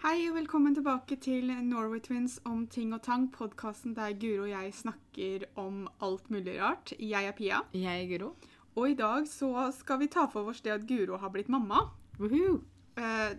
Hei 0.00 0.22
og 0.30 0.36
velkommen 0.38 0.72
tilbake 0.76 1.16
til 1.20 1.50
Norway 1.66 2.00
Twins 2.00 2.38
om 2.48 2.62
ting 2.72 2.94
og 2.96 3.02
tang, 3.04 3.26
podkasten 3.34 3.92
der 3.96 4.14
Guro 4.20 4.46
og 4.46 4.52
jeg 4.52 4.72
snakker 4.78 5.44
om 5.60 5.82
alt 6.02 6.30
mulig 6.32 6.54
rart. 6.60 6.94
Jeg 6.98 7.28
er 7.28 7.36
Pia, 7.36 7.58
Jeg 7.76 8.04
er 8.06 8.08
Guro. 8.18 8.30
og 8.76 8.88
i 8.90 8.94
dag 8.96 9.26
så 9.28 9.68
skal 9.76 9.98
vi 10.00 10.06
ta 10.08 10.24
for 10.32 10.48
oss 10.48 10.62
det 10.64 10.72
at 10.72 10.86
Guro 10.88 11.18
har 11.20 11.30
blitt 11.34 11.48
mamma. 11.52 11.90
Woohoo! 12.18 12.62
Eh, 12.96 13.36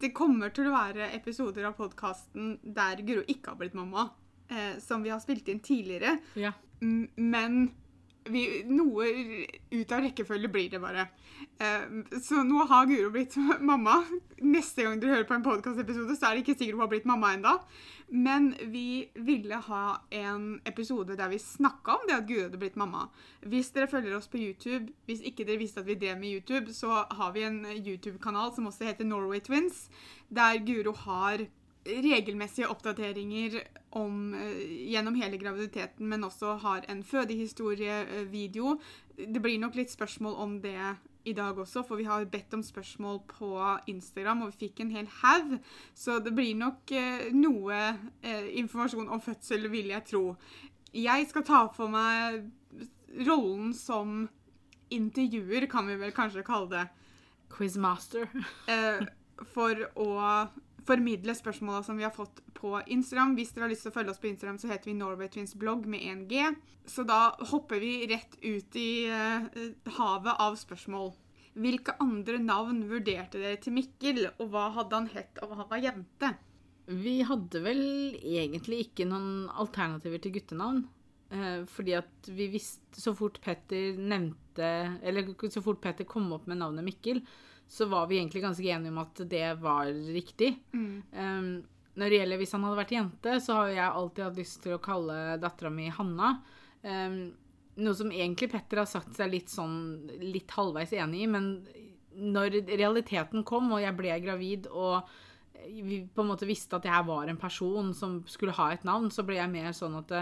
Det 0.00 0.12
kommer 0.12 0.50
til 0.52 0.66
å 0.68 0.74
være 0.74 1.06
episoder 1.16 1.64
av 1.64 1.72
podkasten 1.78 2.58
der 2.62 3.00
Guro 3.02 3.22
ikke 3.26 3.48
har 3.48 3.56
blitt 3.56 3.74
mamma, 3.74 4.10
eh, 4.50 4.76
som 4.78 5.02
vi 5.02 5.08
har 5.08 5.18
spilt 5.20 5.48
inn 5.48 5.60
tidligere. 5.60 6.18
Ja. 6.36 6.52
M- 6.82 7.08
Men 7.16 7.72
vi, 8.32 8.44
noe 8.68 9.08
ut 9.72 9.92
av 9.92 10.02
rekkefølge 10.04 10.50
blir 10.52 10.70
det 10.72 10.80
bare. 10.82 11.08
Eh, 11.58 11.84
så 12.22 12.42
nå 12.46 12.64
har 12.70 12.88
Guro 12.90 13.10
blitt 13.14 13.36
mamma. 13.70 14.00
Neste 14.42 14.86
gang 14.86 15.00
dere 15.00 15.16
hører 15.18 15.28
på 15.28 15.36
en 15.38 15.46
podkastepisode, 15.46 16.16
så 16.16 16.28
er 16.28 16.36
det 16.36 16.44
ikke 16.44 16.58
sikkert 16.58 16.78
hun 16.78 16.84
har 16.86 16.92
blitt 16.92 17.08
mamma 17.08 17.32
enda. 17.36 17.54
Men 18.08 18.54
vi 18.72 19.08
ville 19.14 19.58
ha 19.66 19.82
en 20.14 20.60
episode 20.68 21.16
der 21.18 21.28
vi 21.28 21.40
snakka 21.42 21.98
om 21.98 22.06
det 22.08 22.16
at 22.16 22.28
Guro 22.28 22.46
hadde 22.46 22.60
blitt 22.60 22.78
mamma. 22.80 23.08
Hvis 23.44 23.72
dere 23.74 23.90
følger 23.90 24.16
oss 24.16 24.30
på 24.30 24.40
YouTube, 24.40 24.94
hvis 25.06 25.20
ikke 25.20 25.44
dere 25.44 25.60
visste 25.60 25.82
at 25.82 25.90
vi 25.90 25.98
drev 25.98 26.16
med 26.20 26.38
YouTube, 26.38 26.72
så 26.72 27.04
har 27.10 27.34
vi 27.36 27.44
en 27.44 27.60
YouTube-kanal 27.76 28.54
som 28.56 28.70
også 28.70 28.88
heter 28.88 29.04
Norway 29.08 29.40
Twins, 29.44 29.88
der 30.30 30.62
Guro 30.64 30.94
har 31.04 31.48
regelmessige 31.86 32.68
oppdateringer 32.68 33.60
om, 33.90 34.34
eh, 34.34 34.90
gjennom 34.92 35.14
hele 35.14 35.38
graviditeten, 35.38 36.08
men 36.08 36.24
også 36.24 36.58
har 36.58 36.84
en 36.88 37.02
fødehistorievideo. 37.02 38.80
Det 39.16 39.42
blir 39.42 39.58
nok 39.58 39.74
litt 39.74 39.90
spørsmål 39.90 40.34
om 40.36 40.60
det 40.60 40.96
i 41.24 41.32
dag 41.32 41.58
også, 41.58 41.82
for 41.86 41.96
vi 41.96 42.04
har 42.04 42.24
bedt 42.24 42.54
om 42.54 42.62
spørsmål 42.62 43.20
på 43.28 43.78
Instagram, 43.86 44.42
og 44.42 44.52
vi 44.52 44.68
fikk 44.68 44.80
en 44.80 44.90
hel 44.90 45.08
haug. 45.22 45.58
Så 45.94 46.18
det 46.24 46.34
blir 46.34 46.54
nok 46.54 46.92
eh, 46.92 47.28
noe 47.32 47.98
eh, 48.22 48.48
informasjon 48.60 49.08
om 49.08 49.20
fødsel, 49.20 49.68
vil 49.70 49.86
jeg 49.92 50.04
tro. 50.04 50.36
Jeg 50.94 51.28
skal 51.28 51.44
ta 51.44 51.66
for 51.74 51.88
meg 51.88 52.48
rollen 53.26 53.74
som 53.74 54.28
intervjuer, 54.90 55.68
kan 55.68 55.86
vi 55.86 55.98
vel 56.00 56.14
kanskje 56.16 56.46
kalle 56.46 56.70
det 56.72 56.86
Quizmaster. 57.52 58.28
eh, 58.68 59.04
for 59.54 59.84
å 59.96 60.08
formidle 60.88 61.34
spørsmåla 61.36 61.82
som 61.86 61.98
vi 62.00 62.06
har 62.06 62.14
fått 62.14 62.40
på 62.56 62.72
Instagram. 62.86 63.36
Hvis 63.36 63.52
dere 63.54 63.66
har 63.66 63.72
lyst 63.74 63.86
til 63.86 63.92
å 63.92 63.96
følge 63.98 64.14
oss 64.14 64.20
på 64.22 64.30
Instagram, 64.30 64.58
så 64.60 64.72
heter 64.72 64.90
vi 64.90 64.96
Norway 64.98 65.30
Twins 65.32 65.54
blogg 65.58 65.86
med 65.90 66.02
1G. 66.02 66.50
Så 66.88 67.04
da 67.08 67.20
hopper 67.52 67.82
vi 67.84 67.92
rett 68.10 68.38
ut 68.42 68.78
i 68.80 68.90
uh, 69.12 69.48
havet 69.98 70.44
av 70.44 70.58
spørsmål. 70.60 71.12
Hvilke 71.58 71.96
andre 72.02 72.38
navn 72.40 72.84
vurderte 72.90 73.40
dere 73.40 73.58
til 73.62 73.74
Mikkel, 73.76 74.28
og 74.38 74.52
hva 74.52 74.68
hadde 74.76 75.00
han 75.00 75.10
hett 75.12 75.40
og 75.42 75.56
han 75.58 75.70
var 75.70 75.82
jente? 75.82 76.34
Vi 76.88 77.18
hadde 77.28 77.60
vel 77.60 77.82
egentlig 78.16 78.86
ikke 78.86 79.08
noen 79.08 79.48
alternativer 79.60 80.22
til 80.24 80.38
guttenavn. 80.38 80.86
Eh, 81.28 81.64
fordi 81.68 81.92
at 81.92 82.28
vi 82.32 82.46
visste 82.48 82.96
Så 82.96 83.12
fort 83.12 83.34
Petter 83.44 83.98
nevnte 84.00 84.64
Eller 85.04 85.26
så 85.52 85.60
fort 85.60 85.82
Petter 85.84 86.06
kom 86.08 86.30
opp 86.32 86.46
med 86.48 86.56
navnet 86.62 86.86
Mikkel, 86.86 87.20
så 87.68 87.88
var 87.90 88.06
vi 88.08 88.16
egentlig 88.18 88.42
ganske 88.42 88.64
enige 88.64 88.92
om 88.92 89.02
at 89.02 89.20
det 89.28 89.48
var 89.60 89.90
riktig. 89.92 90.54
Um, 91.12 91.50
når 91.98 92.10
det 92.10 92.20
gjelder 92.20 92.40
hvis 92.40 92.54
han 92.54 92.64
hadde 92.64 92.78
vært 92.78 92.94
jente, 92.94 93.34
så 93.44 93.58
har 93.58 93.74
jeg 93.74 93.88
alltid 93.88 94.24
hatt 94.24 94.40
lyst 94.40 94.62
til 94.64 94.76
å 94.76 94.82
kalle 94.82 95.36
dattera 95.42 95.72
mi 95.74 95.90
Hanna. 95.92 96.32
Um, 96.82 97.20
noe 97.78 97.94
som 97.94 98.10
egentlig 98.10 98.50
Petter 98.52 98.82
har 98.82 98.90
sagt 98.90 99.14
seg 99.18 99.30
litt 99.30 99.52
sånn 99.52 100.08
litt 100.22 100.50
halvveis 100.56 100.94
enig 100.96 101.24
i, 101.26 101.30
men 101.30 101.50
når 102.18 102.62
realiteten 102.66 103.44
kom, 103.46 103.70
og 103.74 103.82
jeg 103.82 103.94
ble 103.98 104.16
gravid, 104.24 104.66
og 104.72 105.06
vi 105.68 106.00
på 106.06 106.22
en 106.22 106.30
måte 106.30 106.48
visste 106.48 106.78
at 106.78 106.86
jeg 106.88 107.06
var 107.06 107.28
en 107.28 107.38
person 107.38 107.92
som 107.94 108.20
skulle 108.30 108.56
ha 108.56 108.72
et 108.72 108.86
navn, 108.86 109.10
så 109.14 109.24
ble 109.26 109.38
jeg 109.38 109.52
mer 109.52 109.74
sånn 109.76 109.98
at 110.00 110.14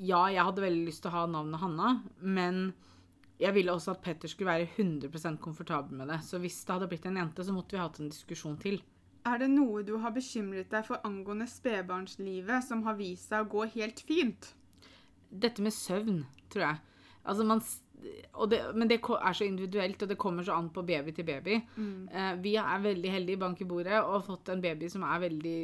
ja, 0.00 0.24
jeg 0.32 0.42
hadde 0.42 0.64
veldig 0.64 0.86
lyst 0.88 1.04
til 1.04 1.12
å 1.12 1.18
ha 1.18 1.26
navnet 1.30 1.62
Hanna, 1.62 1.92
men 2.18 2.70
jeg 3.40 3.56
ville 3.56 3.72
også 3.72 3.94
at 3.94 4.02
Petter 4.04 4.28
skulle 4.28 4.52
være 4.52 4.68
100% 4.76 5.40
komfortabel 5.40 5.96
med 5.96 6.10
det. 6.12 6.20
Så 6.26 6.38
hvis 6.42 6.58
det 6.64 6.74
hadde 6.74 6.88
blitt 6.90 7.06
en 7.08 7.18
jente, 7.20 7.44
så 7.44 7.54
måtte 7.56 7.76
vi 7.76 7.82
hatt 7.82 8.00
en 8.00 8.10
diskusjon 8.12 8.58
til. 8.60 8.80
Er 9.28 9.40
det 9.40 9.50
noe 9.52 9.82
du 9.84 9.96
har 10.00 10.14
bekymret 10.16 10.70
deg 10.72 10.86
for 10.86 11.02
angående 11.04 11.48
spedbarnslivet 11.48 12.64
som 12.64 12.84
har 12.86 12.96
vist 13.00 13.32
seg 13.32 13.44
å 13.44 13.52
gå 13.52 13.66
helt 13.76 14.00
fint? 14.04 14.52
Dette 15.30 15.64
med 15.64 15.76
søvn, 15.76 16.22
tror 16.52 16.66
jeg. 16.66 16.80
Altså 17.30 17.44
man, 17.44 17.60
og 18.32 18.48
det, 18.52 18.60
men 18.74 18.88
det 18.88 18.98
er 19.00 19.36
så 19.36 19.44
individuelt, 19.44 20.02
og 20.02 20.08
det 20.08 20.18
kommer 20.20 20.46
så 20.46 20.56
an 20.56 20.70
på 20.72 20.84
baby 20.88 21.12
til 21.16 21.28
baby. 21.28 21.58
Eh, 22.12 22.32
vi 22.40 22.54
er 22.60 22.86
veldig 22.86 23.12
heldige 23.12 23.36
i 23.38 23.42
bank 23.42 23.60
i 23.60 23.68
bordet 23.68 23.98
og 24.00 24.14
har 24.18 24.24
fått 24.26 24.52
en 24.52 24.64
baby 24.64 24.88
som 24.92 25.04
er 25.04 25.24
veldig 25.26 25.60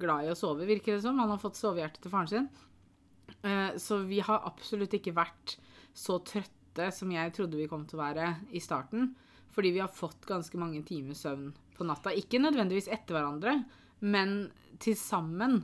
glad 0.00 0.24
i 0.24 0.32
å 0.32 0.38
sove, 0.38 0.68
virker 0.68 0.96
det 0.96 1.04
som. 1.04 1.20
Han 1.20 1.32
har 1.32 1.42
fått 1.42 1.60
sovehjerte 1.60 2.04
til 2.04 2.12
faren 2.12 2.32
sin. 2.32 2.48
Eh, 3.44 3.76
så 3.80 4.00
vi 4.08 4.20
har 4.24 4.48
absolutt 4.48 4.96
ikke 4.96 5.16
vært 5.16 5.58
så 5.94 6.18
trøtte 6.26 6.53
som 6.94 7.12
jeg 7.12 7.32
trodde 7.36 7.58
vi 7.60 7.68
kom 7.70 7.84
til 7.88 7.98
å 7.98 8.04
være 8.04 8.30
i 8.54 8.62
starten. 8.62 9.12
Fordi 9.54 9.70
vi 9.76 9.82
har 9.82 9.92
fått 9.92 10.26
ganske 10.26 10.58
mange 10.58 10.82
timer 10.86 11.14
søvn 11.14 11.52
på 11.76 11.86
natta. 11.86 12.10
Ikke 12.10 12.40
nødvendigvis 12.42 12.90
etter 12.90 13.14
hverandre, 13.16 13.58
men 14.02 14.48
til 14.82 14.96
sammen. 14.98 15.60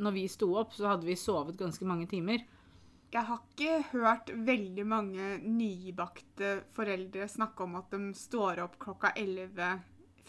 Når 0.00 0.16
vi 0.16 0.24
sto 0.32 0.50
opp, 0.58 0.74
så 0.74 0.94
hadde 0.94 1.06
vi 1.06 1.18
sovet 1.18 1.58
ganske 1.60 1.86
mange 1.86 2.08
timer. 2.10 2.42
Jeg 3.10 3.26
har 3.26 3.40
ikke 3.42 3.78
hørt 3.90 4.28
veldig 4.46 4.84
mange 4.86 5.30
nybakte 5.42 6.60
foreldre 6.76 7.26
snakke 7.30 7.66
om 7.66 7.78
at 7.80 7.90
de 7.90 8.12
står 8.14 8.62
opp 8.62 8.76
klokka 8.82 9.10
11 9.18 9.80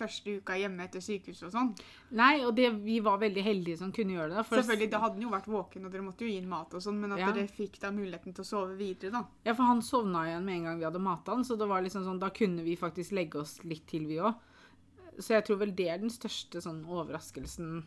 første 0.01 0.35
uka 0.41 0.57
hjemme 0.59 0.83
etter 0.87 1.03
sykehuset 1.05 1.47
og 1.47 1.53
sånn. 1.55 1.71
Nei, 2.19 2.33
og 2.45 2.55
det, 2.57 2.67
vi 2.83 2.99
var 3.05 3.21
veldig 3.21 3.43
heldige 3.45 3.79
som 3.79 3.91
kunne 3.95 4.17
gjøre 4.17 4.33
det. 4.35 4.45
Selvfølgelig, 4.49 4.89
da 4.91 5.01
hadde 5.05 5.19
han 5.19 5.25
jo 5.27 5.31
vært 5.33 5.49
våken, 5.53 5.85
og 5.87 5.93
dere 5.95 6.05
måtte 6.09 6.25
jo 6.25 6.31
gi 6.33 6.39
ham 6.41 6.49
mat 6.57 6.73
og 6.77 6.83
sånn, 6.85 6.99
men 7.01 7.15
at 7.15 7.23
Ja. 7.23 7.31
dere 7.31 7.47
fikk 7.47 7.79
da 7.79 7.91
muligheten 7.95 8.33
til 8.35 8.43
å 8.43 8.49
sove 8.51 8.75
videre, 8.79 9.11
da. 9.15 9.23
Ja, 9.45 9.53
for 9.53 9.63
han 9.69 9.81
sovna 9.85 10.25
igjen 10.27 10.43
med 10.45 10.55
en 10.59 10.63
gang 10.69 10.79
vi 10.81 10.87
hadde 10.89 10.99
mata 11.01 11.31
han, 11.37 11.43
så 11.47 11.57
det 11.57 11.67
var 11.71 11.81
liksom 11.85 12.03
sånn, 12.05 12.19
da 12.19 12.29
kunne 12.29 12.63
vi 12.65 12.75
faktisk 12.75 13.11
legge 13.15 13.39
oss 13.39 13.59
litt 13.63 13.85
til, 13.87 14.05
vi 14.09 14.17
òg. 14.19 14.33
Så 15.19 15.35
jeg 15.35 15.45
tror 15.45 15.57
vel 15.59 15.73
det 15.75 15.87
er 15.91 15.97
den 15.99 16.09
største 16.09 16.61
sånn 16.63 16.85
overraskelsen 16.87 17.83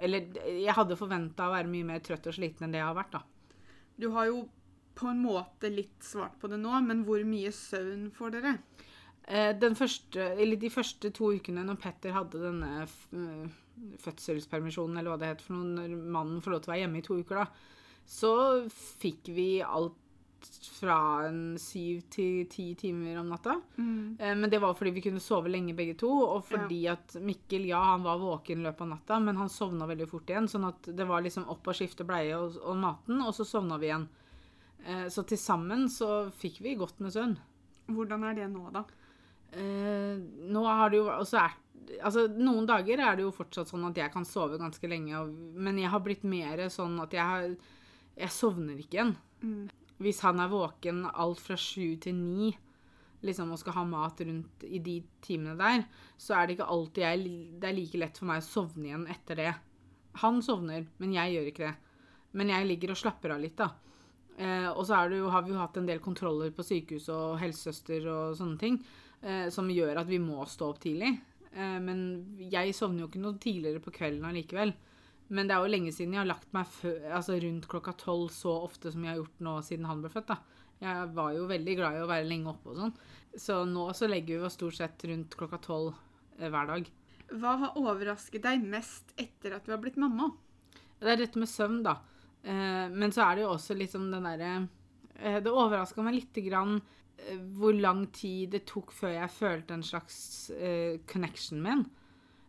Eller 0.00 0.26
jeg 0.46 0.74
hadde 0.74 0.96
forventa 0.98 1.46
å 1.48 1.52
være 1.54 1.70
mye 1.70 1.86
mer 1.86 1.98
trøtt 2.04 2.26
og 2.30 2.34
sliten 2.34 2.64
enn 2.66 2.72
det 2.74 2.78
jeg 2.78 2.86
har 2.86 2.94
vært, 2.98 3.12
da. 3.16 3.22
Du 3.98 4.10
har 4.14 4.26
jo 4.26 4.48
på 4.98 5.08
en 5.10 5.22
måte 5.22 5.70
litt 5.70 6.02
svart 6.02 6.36
på 6.40 6.48
det 6.50 6.58
nå, 6.58 6.70
men 6.86 7.04
hvor 7.06 7.22
mye 7.26 7.50
søvn 7.54 8.08
får 8.14 8.30
dere? 8.36 8.52
Eh, 9.28 9.52
Den 9.60 9.74
første, 9.76 10.24
eller 10.40 10.56
de 10.56 10.70
første 10.72 11.10
to 11.12 11.32
ukene 11.36 11.64
når 11.68 11.76
Petter 11.82 12.14
hadde 12.16 12.40
denne 12.40 12.70
eh, 12.86 13.48
fødselspermisjonen, 14.02 14.96
eller 14.98 15.12
hva 15.12 15.20
det 15.20 15.32
heter 15.34 15.48
for 15.50 15.58
noe, 15.60 15.86
når 15.86 15.96
mannen 16.18 16.42
får 16.44 16.54
lov 16.54 16.62
til 16.64 16.70
å 16.70 16.74
være 16.74 16.82
hjemme 16.86 17.00
i 17.02 17.06
to 17.06 17.18
uker, 17.20 17.42
da, 17.42 17.48
så 18.08 18.32
fikk 19.02 19.28
vi 19.36 19.48
alt 19.62 19.96
fra 20.78 20.96
en 21.26 21.56
syv 21.58 22.04
til 22.14 22.44
ti 22.50 22.68
timer 22.78 23.16
om 23.20 23.26
natta. 23.32 23.56
Mm. 23.76 24.16
Men 24.38 24.46
det 24.52 24.60
var 24.62 24.76
fordi 24.78 24.92
vi 24.94 25.02
kunne 25.02 25.20
sove 25.20 25.50
lenge 25.50 25.74
begge 25.76 25.96
to, 25.98 26.08
og 26.08 26.44
fordi 26.46 26.84
at 26.92 27.16
Mikkel, 27.20 27.66
ja, 27.66 27.80
han 27.90 28.04
var 28.06 28.20
våken 28.22 28.62
i 28.62 28.66
løpet 28.68 28.84
av 28.86 28.90
natta, 28.92 29.18
men 29.24 29.36
han 29.40 29.50
sovna 29.50 29.88
veldig 29.90 30.06
fort 30.08 30.30
igjen, 30.30 30.46
sånn 30.48 30.68
at 30.70 30.88
det 30.94 31.06
var 31.10 31.24
liksom 31.26 31.48
opp 31.50 31.66
og 31.68 31.74
skifte 31.76 32.06
bleie 32.06 32.38
og, 32.38 32.54
og 32.62 32.78
maten, 32.78 33.18
og 33.26 33.34
så 33.34 33.44
sovna 33.50 33.80
vi 33.82 33.90
igjen. 33.90 34.06
Eh, 34.86 35.08
Så 35.10 35.26
til 35.26 35.42
sammen 35.42 35.88
så 35.90 36.30
fikk 36.38 36.62
vi 36.64 36.76
godt 36.78 37.02
med 37.02 37.12
søvn. 37.18 37.34
Hvordan 37.90 38.24
er 38.30 38.38
det 38.38 38.48
nå, 38.54 38.70
da? 38.78 38.84
Eh, 39.52 40.18
nå 40.52 40.62
har 40.66 40.92
det 40.92 41.00
jo 41.00 41.08
også 41.08 41.40
er, 41.40 41.56
altså, 42.04 42.26
Noen 42.28 42.66
dager 42.68 43.00
er 43.00 43.16
det 43.16 43.24
jo 43.24 43.32
fortsatt 43.34 43.70
sånn 43.70 43.86
at 43.88 43.96
jeg 43.96 44.12
kan 44.12 44.26
sove 44.28 44.60
ganske 44.60 44.90
lenge, 44.90 45.16
og, 45.16 45.32
men 45.56 45.80
jeg 45.80 45.92
har 45.92 46.04
blitt 46.04 46.26
mer 46.28 46.66
sånn 46.72 46.98
at 47.04 47.16
jeg, 47.16 47.24
har, 47.24 47.50
jeg 48.18 48.34
sovner 48.34 48.80
ikke 48.80 49.00
igjen. 49.00 49.14
Hvis 49.98 50.22
han 50.22 50.40
er 50.42 50.50
våken 50.52 51.06
alt 51.10 51.40
fra 51.42 51.56
sju 51.58 51.96
til 52.02 52.18
ni 52.18 52.52
liksom, 53.26 53.50
og 53.52 53.58
skal 53.60 53.74
ha 53.80 53.84
mat 53.88 54.20
rundt 54.22 54.64
i 54.68 54.78
de 54.82 55.00
timene 55.24 55.56
der, 55.58 55.84
så 56.20 56.36
er 56.36 56.46
det 56.46 56.58
ikke 56.58 56.70
alltid 56.70 57.04
jeg, 57.04 57.34
det 57.58 57.70
er 57.70 57.76
like 57.76 58.00
lett 58.00 58.20
for 58.20 58.30
meg 58.30 58.42
å 58.42 58.46
sovne 58.46 58.90
igjen 58.90 59.08
etter 59.10 59.40
det. 59.40 59.52
Han 60.22 60.40
sovner, 60.44 60.86
men 61.02 61.14
jeg 61.16 61.34
gjør 61.34 61.50
ikke 61.50 61.66
det. 61.66 61.74
Men 62.38 62.52
jeg 62.52 62.68
ligger 62.68 62.92
og 62.92 63.00
slapper 63.00 63.34
av 63.34 63.42
litt, 63.42 63.58
da. 63.58 63.72
Eh, 64.38 64.68
og 64.70 64.84
så 64.86 65.00
det 65.10 65.18
jo, 65.18 65.30
har 65.34 65.42
vi 65.42 65.54
jo 65.54 65.58
hatt 65.58 65.78
en 65.80 65.88
del 65.88 65.98
kontroller 66.02 66.52
på 66.54 66.66
sykehus 66.66 67.08
og 67.10 67.38
helsesøster 67.42 68.06
og 68.12 68.36
sånne 68.38 68.60
ting, 68.60 68.78
eh, 69.22 69.48
som 69.54 69.70
gjør 69.70 70.02
at 70.02 70.10
vi 70.10 70.20
må 70.22 70.44
stå 70.48 70.72
opp 70.72 70.82
tidlig. 70.82 71.14
Eh, 71.52 71.78
men 71.84 72.02
jeg 72.50 72.76
sovner 72.76 73.04
jo 73.04 73.10
ikke 73.10 73.22
noe 73.22 73.40
tidligere 73.42 73.82
på 73.84 73.94
kvelden 73.94 74.28
allikevel. 74.28 74.74
Men 75.28 75.48
det 75.48 75.56
er 75.56 75.64
jo 75.64 75.72
lenge 75.72 75.92
siden 75.92 76.14
jeg 76.16 76.22
har 76.22 76.30
lagt 76.30 76.52
meg 76.56 76.68
altså 77.12 77.36
rundt 77.42 77.68
klokka 77.68 77.92
tolv 78.00 78.30
så 78.32 78.54
ofte 78.64 78.92
som 78.94 79.04
jeg 79.04 79.12
har 79.12 79.20
gjort 79.20 79.42
nå 79.44 79.58
siden 79.66 79.88
han 79.88 80.00
ble 80.04 80.12
født. 80.12 80.32
da. 80.32 80.38
Jeg 80.78 81.08
var 81.16 81.32
jo 81.34 81.48
veldig 81.50 81.74
glad 81.76 81.96
i 81.98 82.04
å 82.04 82.10
være 82.10 82.28
lenge 82.28 82.52
oppe 82.52 82.72
og 82.72 82.78
sånn. 82.78 82.94
Så 83.36 83.58
nå 83.68 83.88
så 83.96 84.08
legger 84.08 84.38
vi 84.38 84.48
oss 84.48 84.56
stort 84.56 84.78
sett 84.78 85.04
rundt 85.10 85.36
klokka 85.38 85.60
tolv 85.64 85.92
eh, 86.38 86.48
hver 86.48 86.70
dag. 86.70 86.90
Hva 87.28 87.56
har 87.60 87.76
overrasket 87.76 88.44
deg 88.46 88.62
mest 88.64 89.12
etter 89.20 89.58
at 89.58 89.66
du 89.66 89.74
har 89.74 89.82
blitt 89.82 89.98
mamma? 90.00 90.30
Det 90.98 91.12
er 91.12 91.20
dette 91.20 91.40
med 91.40 91.50
søvn, 91.50 91.82
da. 91.84 91.98
Eh, 92.42 92.86
men 92.94 93.12
så 93.12 93.26
er 93.26 93.36
det 93.36 93.44
jo 93.44 93.52
også 93.52 93.76
liksom 93.76 94.06
den 94.12 94.26
derre 94.28 94.52
eh, 95.18 95.40
Det 95.42 95.50
overraska 95.50 96.04
meg 96.06 96.20
lite 96.20 96.44
grann 96.46 96.78
hvor 97.58 97.74
lang 97.76 98.06
tid 98.14 98.54
det 98.54 98.64
tok 98.68 98.92
før 98.94 99.16
jeg 99.16 99.34
følte 99.34 99.76
en 99.76 99.86
slags 99.86 100.18
uh, 100.54 100.98
connection 101.10 101.62
med 101.64 101.72
en. 101.72 101.86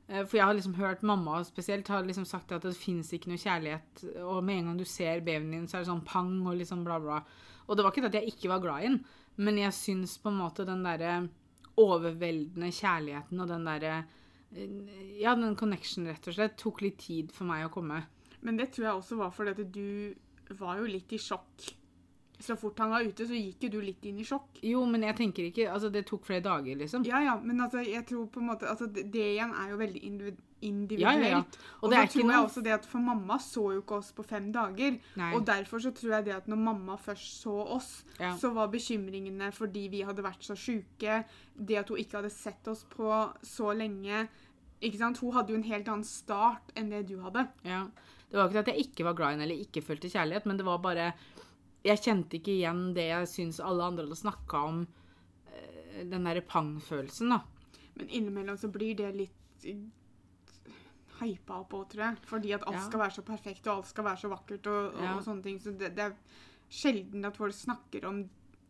Eh, 0.10 0.26
For 0.26 0.40
jeg 0.40 0.46
har 0.46 0.58
liksom 0.58 0.78
hørt 0.80 1.04
mamma 1.06 1.42
spesielt 1.46 1.88
har 1.88 2.06
liksom 2.06 2.26
sagt 2.26 2.52
at 2.56 2.66
det 2.66 2.76
fins 2.78 3.12
ikke 3.14 3.32
noe 3.32 3.42
kjærlighet, 3.42 4.06
og 4.26 4.44
med 4.44 4.60
en 4.62 4.72
gang 4.72 4.80
du 4.80 4.86
ser 4.90 5.22
babyen 5.26 5.52
din, 5.54 5.68
så 5.70 5.78
er 5.78 5.86
det 5.86 5.92
sånn 5.92 6.06
pang 6.06 6.32
og 6.46 6.58
liksom 6.60 6.86
bla, 6.88 7.00
bla. 7.02 7.22
Og 7.68 7.78
det 7.78 7.86
var 7.86 7.94
ikke 7.94 8.06
det 8.08 8.14
at 8.14 8.22
jeg 8.22 8.34
ikke 8.34 8.54
var 8.54 8.64
glad 8.64 8.82
i 8.82 8.88
den, 8.90 9.02
men 9.40 9.60
jeg 9.62 9.78
syns 9.78 10.18
på 10.22 10.32
en 10.32 10.40
måte 10.42 10.66
den 10.68 10.86
derre 10.86 11.20
overveldende 11.80 12.72
kjærligheten 12.76 13.40
og 13.40 13.52
den 13.52 13.68
derre 13.70 13.98
eh, 14.56 15.20
Ja, 15.22 15.36
den 15.36 15.58
connection, 15.60 16.08
rett 16.10 16.26
og 16.32 16.36
slett, 16.36 16.58
tok 16.60 16.82
litt 16.86 16.98
tid 17.04 17.34
for 17.36 17.50
meg 17.50 17.68
å 17.68 17.74
komme. 17.74 18.02
Men 18.42 18.58
det 18.58 18.72
tror 18.74 18.88
jeg 18.88 19.02
også 19.02 19.20
var 19.20 19.34
fordi 19.36 19.54
at 19.54 19.74
du 19.76 20.58
var 20.58 20.80
jo 20.80 20.88
litt 20.90 21.12
i 21.14 21.20
sjokk. 21.22 21.68
Så 22.40 22.56
fort 22.56 22.78
han 22.80 22.90
var 22.94 23.04
ute, 23.04 23.26
så 23.28 23.36
gikk 23.36 23.66
jo 23.66 23.70
du 23.74 23.82
litt 23.84 24.06
inn 24.08 24.20
i 24.22 24.24
sjokk. 24.24 24.62
Jo, 24.64 24.86
men 24.88 25.02
jeg 25.04 25.16
tenker 25.18 25.44
ikke 25.50 25.66
Altså, 25.74 25.90
det 25.92 26.06
tok 26.08 26.24
flere 26.24 26.40
dager, 26.46 26.78
liksom. 26.80 27.04
Ja, 27.04 27.20
ja, 27.20 27.34
men 27.44 27.60
altså, 27.60 27.82
jeg 27.84 28.06
tror 28.08 28.30
på 28.32 28.40
en 28.40 28.48
måte 28.54 28.70
altså, 28.70 28.88
det, 28.88 29.10
det 29.12 29.26
igjen 29.34 29.52
er 29.60 29.74
jo 29.74 29.80
veldig 29.82 30.04
individ 30.08 30.38
Ja, 30.62 30.68
individuelt. 30.70 31.24
ja, 31.24 31.30
ja. 31.30 31.38
Og, 31.82 31.84
Og 31.90 31.94
så 31.94 32.06
tror 32.14 32.32
jeg 32.32 32.44
også 32.46 32.62
det 32.64 32.72
at 32.76 32.86
For 32.86 33.00
mamma 33.00 33.38
så 33.40 33.62
jo 33.74 33.82
ikke 33.82 33.96
oss 34.00 34.12
på 34.16 34.24
fem 34.28 34.50
dager. 34.56 34.98
Nei. 35.20 35.34
Og 35.36 35.46
derfor 35.48 35.80
så 35.84 35.92
tror 35.96 36.14
jeg 36.18 36.26
det 36.26 36.34
at 36.36 36.48
når 36.52 36.60
mamma 36.64 36.96
først 37.00 37.42
så 37.44 37.56
oss, 37.76 38.04
så 38.40 38.52
var 38.56 38.68
bekymringene 38.72 39.52
fordi 39.56 39.88
vi 39.92 40.02
hadde 40.08 40.24
vært 40.24 40.44
så 40.44 40.56
sjuke, 40.56 41.24
det 41.56 41.78
at 41.80 41.90
hun 41.92 42.00
ikke 42.00 42.22
hadde 42.22 42.32
sett 42.32 42.68
oss 42.72 42.86
på 42.92 43.12
så 43.44 43.74
lenge 43.76 44.28
ikke 44.82 44.98
sant? 44.98 45.20
Hun 45.20 45.34
hadde 45.36 45.52
jo 45.52 45.58
en 45.60 45.68
helt 45.68 45.88
annen 45.92 46.08
start 46.08 46.72
enn 46.80 46.90
det 46.92 47.06
du 47.10 47.18
hadde. 47.20 47.48
Ja. 47.68 47.84
Det 48.30 48.38
var 48.38 48.48
ikke 48.48 48.60
at 48.64 48.68
jeg 48.72 48.86
ikke 48.88 49.04
var 49.08 49.16
glad 49.18 49.28
i 49.28 49.36
henne 49.36 49.44
eller 49.48 49.64
ikke 49.66 49.82
følte 49.84 50.08
kjærlighet, 50.12 50.46
men 50.48 50.60
det 50.60 50.66
var 50.68 50.78
bare 50.84 51.10
Jeg 51.86 52.02
kjente 52.04 52.36
ikke 52.40 52.52
igjen 52.58 52.94
det 52.94 53.06
jeg 53.10 53.28
syns 53.32 53.60
alle 53.64 53.84
andre 53.88 54.04
hadde 54.08 54.18
snakka 54.20 54.64
om. 54.68 54.82
eh, 55.54 56.04
Den 56.06 56.24
derre 56.28 56.42
pang-følelsen, 56.42 57.30
da. 57.30 57.42
Men 57.96 58.08
innimellom 58.10 58.58
så 58.58 58.68
blir 58.72 58.96
det 58.96 59.14
litt 59.16 59.66
hypa 61.20 61.58
opp 61.60 61.74
òg, 61.76 61.88
tror 61.92 62.04
jeg. 62.06 62.18
Fordi 62.30 62.54
at 62.56 62.64
alt 62.68 62.76
Ja. 62.78 62.86
skal 62.88 63.00
være 63.00 63.12
så 63.18 63.24
perfekt, 63.26 63.68
og 63.68 63.78
alt 63.78 63.88
skal 63.88 64.04
være 64.06 64.18
så 64.22 64.30
vakkert 64.30 64.68
og, 64.68 64.94
og, 64.96 65.02
Ja. 65.02 65.16
og 65.18 65.24
sånne 65.24 65.44
ting. 65.44 65.60
Så 65.60 65.78
det, 65.78 65.96
det 65.96 66.00
er 66.06 66.16
sjelden 66.70 67.26
at 67.26 67.36
folk 67.38 67.54
snakker 67.54 68.06
om 68.06 68.30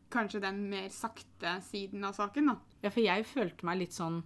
kanskje 0.09 0.41
den 0.41 0.69
mer 0.69 0.89
sakte 0.89 1.61
siden 1.61 2.03
av 2.03 2.13
saken, 2.15 2.47
da. 2.47 2.55
Ja, 2.81 2.89
for 2.89 3.01
jeg 3.01 3.25
følte 3.25 3.63
meg 3.63 3.77
litt 3.79 3.91
sånn 3.93 4.23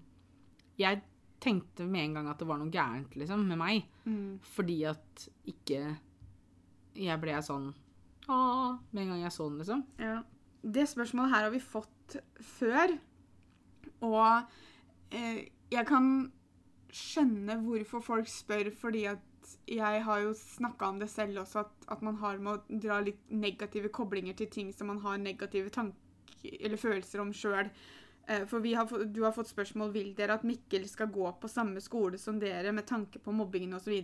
Jeg 0.79 1.03
tenkte 1.39 1.86
med 1.88 2.01
en 2.06 2.13
gang 2.15 2.27
at 2.29 2.39
det 2.39 2.47
var 2.47 2.57
noe 2.57 2.71
gærent 2.71 3.12
liksom, 3.15 3.45
med 3.47 3.57
meg. 3.59 3.83
Mm. 4.07 4.39
Fordi 4.41 4.86
at 4.89 5.27
ikke 5.45 5.97
jeg 6.95 7.19
ble 7.21 7.31
sånn 7.44 7.74
Åh, 8.28 8.78
med 8.92 9.04
en 9.04 9.10
gang 9.14 9.24
jeg 9.25 9.36
så 9.36 9.50
den, 9.50 9.58
liksom. 9.60 9.84
Ja. 10.00 10.22
Det 10.64 10.86
spørsmålet 10.88 11.34
her 11.36 11.48
har 11.48 11.52
vi 11.52 11.60
fått 11.60 12.16
før. 12.40 12.96
Og 14.04 14.54
eh, 15.12 15.44
jeg 15.72 15.88
kan 15.90 16.10
skjønne 16.94 17.58
hvorfor 17.66 18.04
folk 18.06 18.30
spør, 18.31 18.70
fordi 18.80 19.08
at 19.12 19.58
jeg 19.68 20.04
har 20.06 20.22
jo 20.24 20.31
snakka 20.38 20.88
om 20.88 21.02
det 21.02 21.10
selv 21.12 21.42
også, 21.42 21.66
at, 21.66 21.90
at 21.92 22.06
man 22.06 22.16
har 22.22 22.40
med 22.40 22.54
å 22.54 22.80
dra 22.86 23.02
litt 23.04 23.20
negative 23.30 23.92
koblinger 23.92 24.38
til 24.40 24.48
ting 24.52 24.72
som 24.75 24.88
man 24.92 25.02
har 25.04 25.20
negative 25.20 25.74
tanker 25.74 26.00
eller 26.44 26.80
følelser 26.80 27.22
om 27.24 27.34
sjøl. 27.36 27.70
For 28.48 28.64
vi 28.64 28.74
har, 28.75 28.88
du 28.88 29.22
har 29.24 29.36
fått 29.36 29.52
spørsmål 29.52 29.92
vil 29.96 30.14
dere 30.16 30.38
at 30.38 30.46
Mikkel 30.48 30.86
skal 30.88 31.12
gå 31.12 31.28
på 31.40 31.52
samme 31.52 31.81
skole 31.84 32.20
som 32.20 32.40
dere 32.40 32.72
med 32.75 32.88
tanke 32.88 33.20
på 33.20 33.36
mobbingen 33.36 33.75
osv. 33.75 33.96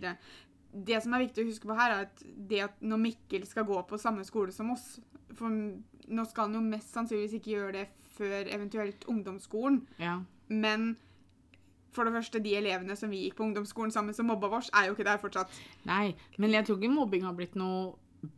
Det 0.72 1.00
som 1.02 1.14
er 1.16 1.24
viktig 1.24 1.42
å 1.44 1.48
huske 1.48 1.66
på 1.68 1.76
her, 1.78 1.90
er 1.94 2.06
at 2.08 2.22
det 2.50 2.60
at 2.68 2.82
når 2.82 3.00
Mikkel 3.02 3.46
skal 3.48 3.66
gå 3.66 3.78
på 3.88 3.98
samme 3.98 4.22
skole 4.24 4.52
som 4.54 4.70
oss 4.70 5.00
For 5.34 5.50
nå 5.50 6.24
skal 6.26 6.48
han 6.48 6.54
jo 6.58 6.60
mest 6.64 6.92
sannsynligvis 6.94 7.36
ikke 7.38 7.52
gjøre 7.54 7.72
det 7.78 7.84
før 8.16 8.48
eventuelt 8.50 9.04
ungdomsskolen. 9.08 9.80
Ja. 10.02 10.16
Men 10.50 10.96
for 11.94 12.06
det 12.06 12.12
første, 12.14 12.42
de 12.42 12.56
elevene 12.58 12.96
som 12.98 13.10
vi 13.10 13.24
gikk 13.24 13.36
på 13.38 13.46
ungdomsskolen 13.46 13.94
sammen 13.94 14.14
som 14.14 14.26
mobba 14.30 14.50
oss, 14.58 14.70
er 14.74 14.88
jo 14.88 14.96
ikke 14.96 15.06
der 15.06 15.20
fortsatt. 15.22 15.54
Nei, 15.88 16.12
men 16.38 16.54
jeg 16.54 16.66
tror 16.66 16.78
ikke 16.78 16.92
mobbing 16.92 17.24
har 17.26 17.34
blitt 17.38 17.54
noe 17.58 17.94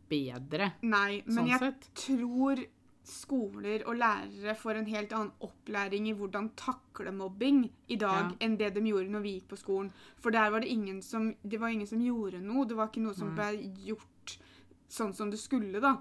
bedre, 0.09 0.71
Nei, 0.85 1.21
men 1.25 1.35
sånn 1.35 1.49
jeg 1.49 1.59
sett. 1.59 1.89
tror 2.05 2.61
skoler 3.03 3.83
og 3.87 3.95
lærere 3.99 4.55
får 4.55 4.79
en 4.79 4.85
helt 4.87 5.13
annen 5.13 5.31
opplæring 5.43 6.07
i 6.07 6.13
hvordan 6.15 6.49
takle 6.55 7.11
mobbing 7.11 7.65
i 7.89 7.95
dag 7.99 8.31
Ja. 8.31 8.37
enn 8.39 8.57
det 8.57 8.73
de 8.75 8.81
gjorde 8.81 9.09
når 9.11 9.21
vi 9.21 9.33
gikk 9.39 9.49
på 9.49 9.57
skolen. 9.59 9.91
For 10.17 10.31
der 10.31 10.49
var 10.49 10.59
det 10.61 10.69
ingen 10.71 11.01
som, 11.01 11.33
det 11.43 11.59
var 11.59 11.67
ingen 11.69 11.87
som 11.87 11.99
gjorde 12.01 12.41
noe. 12.41 12.65
Det 12.65 12.75
var 12.77 12.87
ikke 12.87 13.03
noe 13.03 13.13
som 13.13 13.35
ble 13.35 13.51
gjort 13.85 14.37
sånn 14.89 15.13
som 15.13 15.29
det 15.31 15.39
skulle, 15.39 15.79
da. 15.81 15.97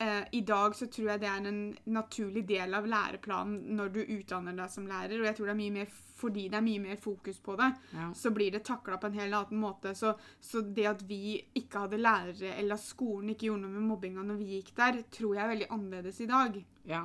Eh, 0.00 0.24
I 0.32 0.40
dag 0.46 0.76
så 0.78 0.86
tror 0.86 1.08
jeg 1.10 1.20
det 1.24 1.26
er 1.28 1.46
en 1.50 1.62
naturlig 1.90 2.44
del 2.46 2.74
av 2.78 2.84
læreplanen 2.86 3.74
når 3.74 3.88
du 3.96 3.98
utdanner 4.04 4.54
deg 4.54 4.70
som 4.70 4.84
lærer, 4.86 5.18
og 5.18 5.26
jeg 5.26 5.34
tror 5.36 5.48
det 5.48 5.54
er 5.56 5.58
mye 5.58 5.74
mer 5.80 5.88
fordi 6.18 6.44
det 6.50 6.58
er 6.58 6.62
mye 6.66 6.80
mer 6.82 6.96
fokus 7.02 7.38
på 7.42 7.56
det, 7.58 7.66
Ja. 7.94 8.12
så 8.14 8.30
blir 8.34 8.50
det 8.54 8.64
takla 8.66 8.96
på 8.98 9.06
en 9.06 9.18
helt 9.18 9.34
annen 9.34 9.60
måte. 9.62 9.94
Så, 9.94 10.12
så 10.40 10.60
det 10.62 10.86
at 10.86 11.02
vi 11.06 11.40
ikke 11.54 11.78
hadde 11.84 11.98
lærere, 11.98 12.54
eller 12.58 12.74
at 12.74 12.80
skolen 12.82 13.30
ikke 13.34 13.46
gjorde 13.50 13.62
noe 13.66 13.70
med 13.74 13.86
mobbinga 13.90 14.22
når 14.26 14.38
vi 14.38 14.48
gikk 14.60 14.72
der, 14.76 15.02
tror 15.14 15.34
jeg 15.34 15.44
er 15.44 15.52
veldig 15.54 15.68
annerledes 15.70 16.20
i 16.20 16.26
dag. 16.30 16.64
ja. 16.86 17.04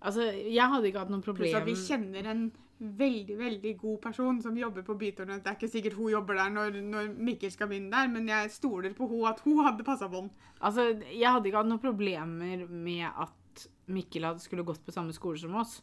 Altså, 0.00 0.22
jeg 0.32 0.64
hadde 0.64 0.86
ikke 0.88 0.98
hatt 1.02 1.10
noe 1.12 1.20
Pluss 1.20 1.36
problem 1.36 1.56
at 1.60 1.66
vi 1.68 1.74
kjenner 1.76 2.24
en 2.30 2.46
veldig, 2.80 3.36
veldig 3.38 3.74
god 3.78 3.98
person 4.00 4.38
som 4.42 4.56
jobber 4.56 4.84
på 4.86 4.96
Bytårnet. 5.00 5.42
Det 5.44 5.50
er 5.50 5.58
ikke 5.58 5.68
sikkert 5.72 5.98
hun 5.98 6.12
jobber 6.14 6.38
der 6.38 6.52
når, 6.54 6.78
når 6.80 7.10
Mikkel 7.28 7.52
skal 7.52 7.68
begynne 7.68 7.92
der, 7.92 8.08
men 8.08 8.28
jeg 8.30 8.52
stoler 8.54 8.94
på 8.96 9.08
hun 9.10 9.28
at 9.28 9.42
hun 9.44 9.60
hadde 9.66 9.84
passa 9.84 10.08
på 10.08 10.22
den. 10.24 10.30
Altså, 10.60 10.86
jeg 11.12 11.28
hadde 11.28 11.50
ikke 11.50 11.60
hatt 11.60 11.70
noen 11.70 11.82
problemer 11.82 12.64
med 12.70 13.04
at 13.10 13.66
Mikkel 13.92 14.24
hadde 14.28 14.44
skulle 14.44 14.64
gått 14.64 14.84
på 14.86 14.94
samme 14.94 15.12
skole 15.16 15.40
som 15.42 15.58
oss. 15.60 15.80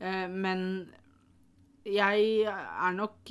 Eh, 0.00 0.26
men 0.26 0.88
jeg 1.84 2.44
er 2.44 2.92
nok 2.92 3.30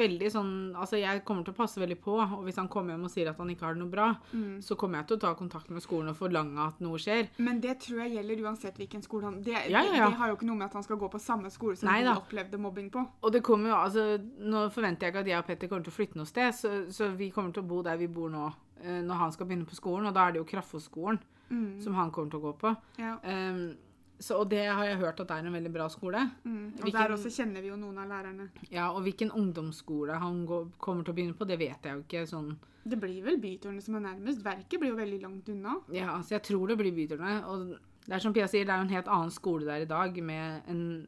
veldig 0.00 0.30
sånn 0.32 0.50
Altså, 0.76 0.96
jeg 1.00 1.22
kommer 1.24 1.44
til 1.44 1.52
å 1.52 1.56
passe 1.58 1.80
veldig 1.80 1.98
på, 2.00 2.14
og 2.16 2.44
hvis 2.46 2.56
han 2.56 2.68
kommer 2.72 2.94
hjem 2.94 3.04
og 3.04 3.10
sier 3.12 3.28
at 3.30 3.36
han 3.38 3.50
ikke 3.52 3.66
har 3.66 3.74
det 3.74 3.82
noe 3.82 3.90
bra, 3.92 4.06
Mm. 4.32 4.60
så 4.62 4.76
kommer 4.76 4.98
jeg 5.00 5.06
til 5.08 5.16
å 5.16 5.20
ta 5.20 5.34
kontakt 5.34 5.68
med 5.70 5.82
skolen 5.82 6.08
og 6.08 6.16
forlange 6.16 6.58
at 6.66 6.80
noe 6.80 6.96
skjer. 6.98 7.28
Men 7.38 7.60
det 7.60 7.78
tror 7.80 8.04
jeg 8.06 8.14
gjelder 8.16 8.42
uansett 8.46 8.76
hvilken 8.78 9.02
skole 9.02 9.24
han 9.24 9.42
det, 9.42 9.52
Ja, 9.70 9.82
ja, 9.82 9.92
ja. 9.94 10.08
det 10.08 10.16
har 10.18 10.28
jo 10.28 10.36
ikke 10.36 10.46
noe 10.46 10.56
med 10.56 10.66
at 10.70 10.72
han 10.74 10.82
skal 10.82 10.96
gå 10.96 11.10
på 11.10 11.20
samme 11.20 11.50
skole 11.50 11.76
som 11.76 11.88
Nei 11.88 12.02
han 12.02 12.16
opplevde 12.16 12.58
mobbing 12.58 12.90
på. 12.90 13.06
Og 13.22 13.32
det 13.32 13.42
kommer 13.42 13.68
jo, 13.70 13.76
altså, 13.76 14.18
Nå 14.40 14.70
forventer 14.70 15.06
jeg 15.06 15.12
ikke 15.14 15.20
at 15.20 15.26
jeg 15.26 15.38
og 15.38 15.46
Petter 15.46 15.68
kommer 15.68 15.84
til 15.84 15.92
å 15.92 15.98
flytte 15.98 16.16
noe 16.16 16.26
sted, 16.26 16.54
så, 16.54 16.90
så 16.90 17.10
vi 17.16 17.30
kommer 17.30 17.52
til 17.52 17.62
å 17.62 17.66
bo 17.68 17.82
der 17.82 17.96
vi 18.00 18.06
bor 18.06 18.30
nå 18.30 18.46
eh, 18.82 19.02
når 19.02 19.14
han 19.14 19.32
skal 19.32 19.46
begynne 19.46 19.66
på 19.68 19.76
skolen, 19.76 20.06
og 20.06 20.14
da 20.14 20.26
er 20.28 20.32
det 20.32 20.38
jo 20.40 20.48
Kraftfosskolen 20.48 21.20
Mm. 21.50 21.80
som 21.82 21.94
han 21.94 22.12
kommer 22.12 22.30
til 22.30 22.38
å 22.38 22.42
gå 22.44 22.58
på. 22.60 22.70
Ja. 22.98 23.16
Um, 23.24 23.74
så, 24.20 24.36
og 24.40 24.50
det 24.50 24.66
har 24.68 24.84
jeg 24.84 24.98
hørt 25.00 25.20
at 25.20 25.28
det 25.28 25.36
er 25.38 25.46
en 25.48 25.52
veldig 25.56 25.72
bra 25.72 25.88
skole. 25.88 26.20
Mm. 26.44 26.74
Og 26.76 26.80
Hvilken- 26.84 26.92
der 27.00 27.14
også 27.16 27.30
kjenner 27.32 27.60
vi 27.62 27.68
jo 27.68 27.76
noen 27.76 27.98
av 27.98 28.08
lærerne. 28.08 28.48
Ja, 28.70 28.90
Og 28.92 29.02
hvilken 29.02 29.30
ungdomsskole 29.32 30.18
han 30.20 30.44
går, 30.46 30.68
kommer 30.78 31.04
til 31.04 31.14
å 31.14 31.16
begynne 31.16 31.34
på, 31.38 31.46
det 31.46 31.58
vet 31.58 31.82
jeg 31.82 31.92
jo 31.94 32.02
ikke. 32.04 32.26
sånn. 32.28 32.56
Det 32.86 32.98
blir 33.00 33.22
vel 33.22 33.38
Bytårnet 33.40 33.82
som 33.82 33.94
er 33.96 34.00
nærmest. 34.00 34.42
Verket 34.42 34.80
blir 34.80 34.90
jo 34.90 34.96
veldig 34.96 35.20
langt 35.22 35.48
unna. 35.48 35.80
Ja, 35.92 36.18
så 36.22 36.30
Jeg 36.38 36.42
tror 36.42 36.68
det 36.68 36.78
blir 36.78 36.92
Bytårnet. 36.92 37.44
Og 37.46 37.78
det 38.06 38.12
er 38.14 38.18
som 38.18 38.32
Pia 38.32 38.46
sier, 38.46 38.64
det 38.64 38.70
er 38.70 38.76
jo 38.78 38.88
en 38.88 38.94
helt 38.96 39.08
annen 39.08 39.30
skole 39.30 39.64
der 39.64 39.82
i 39.82 39.84
dag 39.84 40.22
med 40.22 40.62
en 40.68 41.06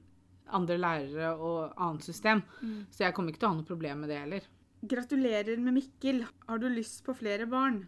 andre 0.52 0.76
lærere 0.78 1.38
og 1.38 1.72
annet 1.76 2.02
system. 2.02 2.42
Så 2.90 2.98
jeg 3.04 3.14
kommer 3.14 3.30
ikke 3.32 3.40
til 3.40 3.48
å 3.48 3.52
ha 3.52 3.56
noe 3.56 3.64
problem 3.64 4.00
med 4.00 4.08
det 4.10 4.18
heller. 4.20 4.40
Gratulerer 4.84 5.58
med 5.58 5.74
Mikkel. 5.74 6.24
Har 6.48 6.58
du 6.58 6.68
lyst 6.68 7.04
på 7.04 7.14
flere 7.14 7.46
barn? 7.46 7.86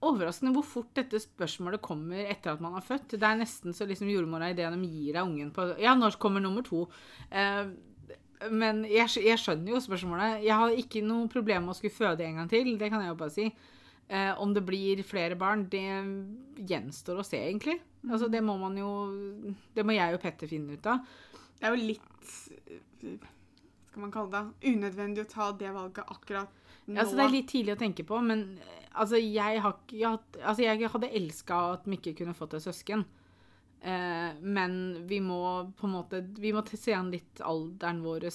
Overraskende 0.00 0.54
hvor 0.54 0.64
fort 0.64 0.94
dette 0.96 1.20
spørsmålet 1.20 1.82
kommer 1.84 2.24
etter 2.24 2.54
at 2.54 2.62
man 2.64 2.72
har 2.78 2.84
født. 2.84 3.18
Det 3.20 3.26
er 3.26 3.40
nesten 3.42 3.76
så 3.76 3.84
liksom 3.88 4.08
jordmora 4.08 4.48
idet 4.52 4.70
de 4.72 4.88
gir 4.88 5.16
deg 5.18 5.22
ungen 5.26 5.50
på 5.52 5.66
Ja, 5.82 5.92
når 5.98 6.16
kommer 6.22 6.40
nummer 6.40 6.64
to? 6.64 6.86
Eh, 7.28 7.68
men 8.48 8.86
jeg, 8.88 9.10
jeg 9.20 9.40
skjønner 9.42 9.74
jo 9.74 9.82
spørsmålet. 9.84 10.40
Jeg 10.46 10.56
har 10.56 10.72
ikke 10.72 11.02
noe 11.04 11.28
problem 11.28 11.66
med 11.66 11.74
å 11.74 11.76
skulle 11.76 11.92
føde 11.92 12.24
en 12.24 12.40
gang 12.40 12.48
til. 12.48 12.72
Det 12.80 12.88
kan 12.88 13.04
jeg 13.04 13.12
jo 13.12 13.18
bare 13.20 13.34
si. 13.34 13.50
Eh, 14.10 14.30
om 14.40 14.54
det 14.56 14.64
blir 14.66 15.02
flere 15.06 15.36
barn, 15.38 15.66
det 15.70 15.84
gjenstår 16.66 17.20
å 17.20 17.26
se, 17.26 17.38
egentlig. 17.44 17.76
Altså, 18.08 18.30
det 18.32 18.40
må 18.42 18.56
man 18.58 18.78
jo 18.80 18.88
Det 19.76 19.84
må 19.84 19.92
jeg 19.92 20.16
og 20.16 20.22
Petter 20.22 20.48
finne 20.50 20.74
ut 20.74 20.88
av. 20.88 21.04
Det 21.60 21.68
er 21.68 21.76
jo 21.76 21.90
litt 21.92 23.36
skal 23.90 24.06
man 24.06 24.12
kalle 24.14 24.30
det? 24.32 24.72
Unødvendig 24.72 25.26
å 25.26 25.30
ta 25.30 25.52
det 25.58 25.70
valget 25.74 26.04
akkurat 26.06 26.50
nå. 26.86 26.94
Ja, 26.94 27.02
Altså, 27.02 27.16
det 27.18 27.24
er 27.24 27.34
litt 27.34 27.50
tidlig 27.50 27.76
å 27.76 27.80
tenke 27.80 28.06
på, 28.06 28.18
men 28.24 28.44
altså, 28.92 29.18
jeg, 29.20 29.62
har, 29.62 29.80
jeg, 29.92 30.20
altså, 30.40 30.62
jeg 30.64 30.92
hadde 30.94 31.10
elska 31.20 31.58
at 31.76 31.90
Mikke 31.90 32.14
kunne 32.18 32.36
fått 32.38 32.56
et 32.58 32.64
søsken. 32.64 33.04
Eh, 33.80 34.32
men 34.40 34.74
vi 35.08 35.22
må 35.24 35.38
på 35.72 35.86
en 35.86 35.94
måte 35.94 36.18
Vi 36.36 36.50
må 36.52 36.60
se 36.68 36.92
an 36.92 37.08
litt 37.14 37.40
alderen 37.40 38.02
vår. 38.04 38.26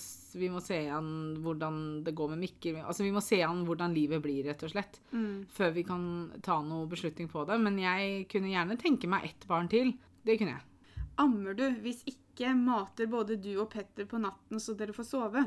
Vi 0.42 0.48
må 0.50 0.62
se 0.64 0.80
an 0.90 1.10
hvordan 1.44 1.82
det 2.06 2.16
går 2.18 2.34
med 2.34 2.42
Mikke. 2.42 2.80
Altså, 2.82 3.06
vi 3.06 3.14
må 3.14 3.22
se 3.22 3.44
an 3.46 3.62
hvordan 3.68 3.94
livet 3.96 4.24
blir, 4.26 4.44
rett 4.50 4.66
og 4.66 4.74
slett. 4.74 5.00
Mm. 5.14 5.46
Før 5.54 5.76
vi 5.76 5.86
kan 5.86 6.08
ta 6.46 6.60
noe 6.66 6.90
beslutning 6.90 7.30
på 7.32 7.46
det. 7.50 7.60
Men 7.62 7.78
jeg 7.82 8.26
kunne 8.32 8.54
gjerne 8.54 8.80
tenke 8.82 9.12
meg 9.12 9.30
ett 9.30 9.46
barn 9.50 9.70
til. 9.72 9.94
Det 10.26 10.40
kunne 10.42 10.58
jeg. 10.58 11.04
Ammer 11.22 11.56
du? 11.56 11.68
Hvis 11.84 12.02
ikke, 12.10 12.25
mater 12.60 13.08
både 13.08 13.38
du 13.40 13.54
og 13.62 13.70
Petter 13.72 14.06
på 14.06 14.20
natten 14.20 14.60
så 14.60 14.76
dere 14.76 14.94
får 14.94 15.08
sove? 15.08 15.46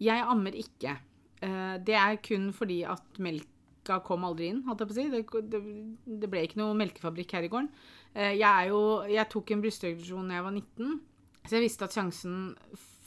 Jeg 0.00 0.24
ammer 0.24 0.52
ikke. 0.56 0.98
Eh, 1.40 1.76
det 1.80 1.96
er 1.96 2.20
kun 2.24 2.50
fordi 2.52 2.82
at 2.84 3.18
melka 3.18 4.00
kom 4.04 4.24
aldri 4.24 4.50
inn, 4.50 4.62
holdt 4.66 4.80
jeg 4.80 4.90
på 4.90 4.94
å 4.94 4.98
si. 4.98 5.08
Det, 5.10 5.42
det, 5.52 5.60
det 6.20 6.30
ble 6.30 6.44
ikke 6.44 6.60
noe 6.60 6.76
melkefabrikk 6.76 7.32
her 7.36 7.48
i 7.48 7.52
gården. 7.52 7.70
Eh, 8.14 8.34
jeg, 8.36 8.70
jo, 8.70 8.80
jeg 9.08 9.28
tok 9.32 9.50
en 9.50 9.64
brystreduksjon 9.64 10.28
da 10.28 10.38
jeg 10.38 10.46
var 10.46 10.56
19, 10.56 11.00
så 11.46 11.56
jeg 11.56 11.66
visste 11.66 11.86
at 11.86 11.96
sjansen 11.96 12.40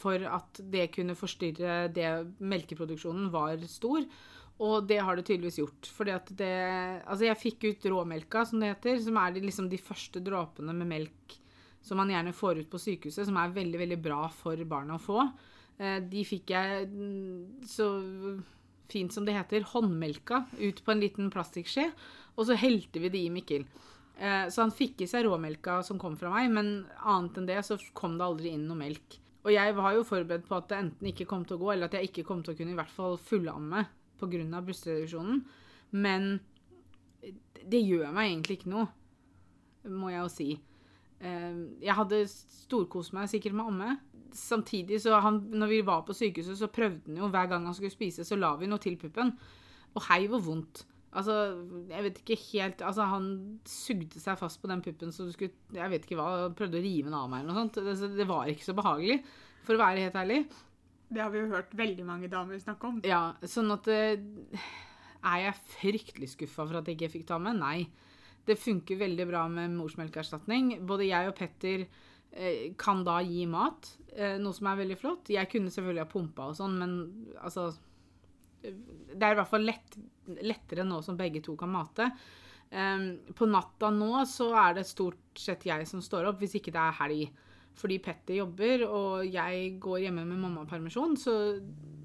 for 0.03 0.25
at 0.27 0.59
det 0.73 0.89
kunne 0.95 1.15
forstyrre 1.15 1.87
det 1.93 2.09
melkeproduksjonen 2.43 3.29
var 3.33 3.61
stor. 3.71 4.03
Og 4.63 4.85
det 4.85 4.99
har 5.01 5.17
det 5.17 5.25
tydeligvis 5.27 5.61
gjort. 5.61 5.87
Fordi 5.95 6.11
at 6.13 6.27
det 6.37 6.53
Altså, 7.03 7.25
jeg 7.25 7.41
fikk 7.41 7.65
ut 7.69 7.87
råmelka, 7.89 8.43
som 8.45 8.61
det 8.61 8.75
heter, 8.75 8.99
som 9.01 9.17
er 9.17 9.33
de, 9.33 9.45
liksom 9.47 9.69
de 9.71 9.79
første 9.81 10.21
dråpene 10.23 10.75
med 10.77 10.89
melk 10.89 11.37
som 11.83 11.99
man 11.99 12.11
gjerne 12.11 12.33
får 12.35 12.63
ut 12.63 12.71
på 12.71 12.81
sykehuset, 12.81 13.27
som 13.27 13.37
er 13.39 13.55
veldig, 13.55 13.79
veldig 13.81 13.99
bra 14.01 14.25
for 14.31 14.59
barna 14.69 14.97
å 14.97 15.03
få. 15.03 15.25
Eh, 15.77 15.99
de 16.09 16.25
fikk 16.27 16.53
jeg 16.55 16.87
mm, 16.89 17.63
så 17.67 17.87
fint 18.91 19.13
som 19.13 19.25
det 19.27 19.35
heter, 19.35 19.65
håndmelka 19.73 20.45
ut 20.59 20.83
på 20.85 20.93
en 20.93 21.01
liten 21.01 21.31
plastikkskje, 21.33 21.89
og 22.37 22.47
så 22.47 22.57
helte 22.59 23.01
vi 23.03 23.11
det 23.13 23.25
i 23.25 23.33
Mikkel. 23.33 23.65
Eh, 24.17 24.47
så 24.53 24.63
han 24.63 24.73
fikk 24.75 25.03
i 25.03 25.09
seg 25.09 25.25
råmelka 25.27 25.81
som 25.85 25.99
kom 26.01 26.15
fra 26.19 26.31
meg, 26.35 26.51
men 26.53 26.71
annet 27.01 27.41
enn 27.41 27.49
det 27.49 27.59
så 27.67 27.79
kom 27.97 28.17
det 28.19 28.27
aldri 28.27 28.53
inn 28.53 28.67
noe 28.69 28.79
melk. 28.79 29.19
Og 29.43 29.51
jeg 29.51 29.75
var 29.75 29.95
jo 29.97 30.05
forberedt 30.07 30.47
på 30.47 30.55
at 30.55 30.69
det 30.71 30.79
enten 30.79 31.09
ikke 31.09 31.27
kom 31.27 31.43
til 31.47 31.57
å 31.57 31.63
gå, 31.65 31.73
eller 31.73 31.89
at 31.89 31.97
jeg 31.97 32.11
ikke 32.11 32.27
kom 32.29 32.43
til 32.45 32.53
å 32.53 32.59
kunne 32.59 32.75
i 32.75 32.79
hvert 32.79 32.93
fall 32.93 33.17
fullamme 33.19 33.83
pga. 34.21 34.61
brystreduksjonen. 34.63 35.41
Men 35.91 36.37
det 37.67 37.81
gjør 37.83 38.13
meg 38.15 38.29
egentlig 38.29 38.59
ikke 38.59 38.71
noe, 38.71 38.87
må 39.91 40.13
jeg 40.13 40.21
jo 40.21 40.31
si. 40.31 40.47
Ehm, 41.23 41.61
jeg 41.83 41.95
hadde 41.95 42.23
storkost 42.29 43.15
meg 43.15 43.29
sikkert 43.31 43.55
med 43.57 43.69
amme. 43.71 43.97
Samtidig, 44.33 44.99
så 45.01 45.19
han, 45.21 45.43
når 45.53 45.69
vi 45.69 45.83
var 45.85 46.01
på 46.07 46.15
sykehuset, 46.17 46.57
så 46.59 46.71
prøvde 46.73 47.11
han 47.11 47.21
jo 47.21 47.29
hver 47.33 47.51
gang 47.51 47.67
han 47.69 47.75
skulle 47.77 47.93
spise, 47.93 48.25
så 48.25 48.37
la 48.39 48.55
vi 48.57 48.69
noe 48.69 48.81
til 48.81 48.97
puppen. 48.99 49.35
Og 49.93 50.07
hei 50.09 50.25
hvor 50.27 50.41
vondt. 50.43 50.85
Altså, 51.13 51.33
jeg 51.91 52.03
vet 52.07 52.19
ikke 52.23 52.37
helt 52.41 52.79
Altså, 52.81 53.05
han 53.05 53.25
sugde 53.69 54.17
seg 54.17 54.39
fast 54.39 54.57
på 54.63 54.69
den 54.71 54.79
puppen 54.81 55.11
så 55.13 55.27
du 55.27 55.29
skulle 55.29 55.53
Jeg 55.69 55.91
vet 55.91 56.07
ikke 56.07 56.17
hva, 56.17 56.47
prøvde 56.57 56.79
å 56.79 56.81
rive 56.81 57.05
den 57.05 57.13
av 57.13 57.27
meg 57.29 57.43
eller 57.43 57.53
noe 57.53 57.67
sånt. 57.67 57.77
Det, 57.85 58.09
det 58.17 58.25
var 58.25 58.49
ikke 58.49 58.65
så 58.65 58.73
behagelig, 58.77 59.19
for 59.67 59.77
å 59.77 59.83
være 59.83 60.07
helt 60.07 60.17
ærlig. 60.23 60.39
Det 61.13 61.21
har 61.21 61.29
vi 61.29 61.43
jo 61.43 61.51
hørt 61.51 61.75
veldig 61.77 62.07
mange 62.07 62.31
damer 62.31 62.57
snakke 62.57 62.89
om. 62.89 62.97
Ja, 63.05 63.35
sånn 63.45 63.69
at 63.75 63.85
eh, 63.93 64.17
Er 65.21 65.43
jeg 65.43 65.59
fryktelig 65.75 66.31
skuffa 66.33 66.65
for 66.65 66.79
at 66.79 66.89
jeg 66.89 66.97
ikke 66.97 67.13
fikk 67.19 67.27
ta 67.29 67.37
med? 67.37 67.61
Nei. 67.61 67.85
Det 68.45 68.59
funker 68.59 68.99
veldig 68.99 69.27
bra 69.29 69.45
med 69.51 69.75
morsmelkerstatning. 69.77 70.75
Både 70.87 71.07
jeg 71.07 71.29
og 71.29 71.35
Petter 71.37 71.85
eh, 71.85 72.73
kan 72.79 73.03
da 73.07 73.19
gi 73.23 73.45
mat, 73.49 73.93
eh, 74.15 74.35
noe 74.41 74.55
som 74.55 74.67
er 74.71 74.81
veldig 74.81 74.99
flott. 74.99 75.31
Jeg 75.31 75.49
kunne 75.51 75.71
selvfølgelig 75.73 76.03
ha 76.03 76.11
pumpa 76.11 76.49
og 76.51 76.57
sånn, 76.59 76.77
men 76.81 76.95
altså 77.39 77.71
Det 78.63 79.19
er 79.19 79.33
i 79.33 79.35
hvert 79.35 79.51
fall 79.51 79.65
lett, 79.67 79.95
lettere 80.39 80.85
nå 80.87 81.01
som 81.03 81.17
begge 81.19 81.41
to 81.43 81.55
kan 81.59 81.71
mate. 81.71 82.07
Eh, 82.71 83.07
på 83.35 83.47
natta 83.47 83.89
nå 83.91 84.25
så 84.29 84.53
er 84.67 84.77
det 84.79 84.87
stort 84.87 85.39
sett 85.39 85.65
jeg 85.67 85.87
som 85.87 86.03
står 86.03 86.29
opp, 86.29 86.39
hvis 86.39 86.55
ikke 86.59 86.71
det 86.75 86.83
er 86.83 87.01
helg 87.01 87.41
fordi 87.73 87.97
Petter 88.03 88.37
jobber, 88.37 88.83
og 88.85 89.23
jeg 89.25 89.77
går 89.81 90.03
hjemme 90.05 90.25
med 90.27 90.41
mammapermisjon. 90.43 91.15
Så 91.17 91.33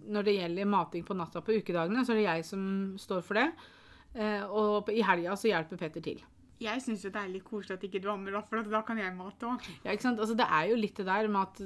når 0.08 0.24
det 0.24 0.36
gjelder 0.38 0.70
mating 0.70 1.04
på 1.04 1.16
natta 1.16 1.42
på 1.44 1.58
ukedagene, 1.60 2.04
så 2.06 2.14
er 2.14 2.20
det 2.20 2.28
jeg 2.28 2.46
som 2.48 2.62
står 3.00 3.24
for 3.26 3.40
det. 3.40 3.48
Eh, 4.14 4.44
og 4.44 4.88
i 4.92 5.02
helga 5.04 5.36
så 5.38 5.50
hjelper 5.50 5.80
Petter 5.80 6.04
til. 6.04 6.22
Jeg 6.58 6.82
syns 6.82 7.04
det 7.06 7.14
er 7.14 7.28
litt 7.30 7.46
koselig 7.46 7.76
at 7.76 7.84
ikke 7.86 8.00
du 8.02 8.08
ammer, 8.10 8.40
for 8.48 8.66
da 8.66 8.80
kan 8.86 8.98
jeg 8.98 9.14
mate 9.14 9.46
òg. 9.46 9.68
Ja, 9.84 9.92
ikke 9.92 10.08
sant? 10.08 10.18
Altså, 10.18 10.34
det 10.38 10.48
er 10.48 10.72
jo 10.72 10.80
litt 10.80 10.96
det 10.98 11.06
der 11.06 11.30
med 11.30 11.44
at 11.44 11.62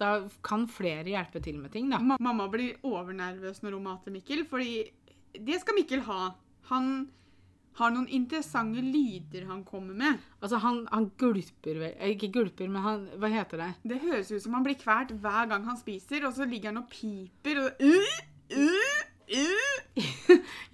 da 0.00 0.10
kan 0.44 0.66
flere 0.68 1.06
hjelpe 1.06 1.40
til 1.40 1.60
med 1.62 1.72
ting, 1.72 1.88
da. 1.92 2.00
Mamma 2.02 2.48
blir 2.52 2.80
overnervøs 2.84 3.62
når 3.62 3.78
hun 3.78 3.86
mater 3.86 4.14
Mikkel, 4.14 4.42
fordi 4.48 4.82
det 5.38 5.60
skal 5.62 5.78
Mikkel 5.78 6.02
ha. 6.08 6.34
Han 6.70 7.06
har 7.78 7.90
noen 7.94 8.06
interessante 8.14 8.82
lyder 8.84 9.48
han 9.48 9.64
kommer 9.66 9.96
med. 9.98 10.20
Altså, 10.40 10.60
han, 10.62 10.84
han 10.92 11.08
gulper 11.18 11.80
vel 11.80 11.94
eh, 11.96 12.14
Ikke 12.14 12.30
gulper, 12.34 12.70
men 12.70 12.84
han 12.84 13.08
Hva 13.18 13.30
heter 13.32 13.64
det? 13.64 13.70
Det 13.94 14.02
høres 14.04 14.30
ut 14.30 14.44
som 14.44 14.54
han 14.58 14.66
blir 14.66 14.78
kvalt 14.78 15.14
hver 15.24 15.50
gang 15.50 15.66
han 15.66 15.80
spiser, 15.80 16.26
og 16.28 16.36
så 16.36 16.46
ligger 16.48 16.70
han 16.70 16.84
og 16.84 16.90
piper 16.92 17.64
og 17.64 17.82
uh, 17.82 18.20
uh. 18.54 18.93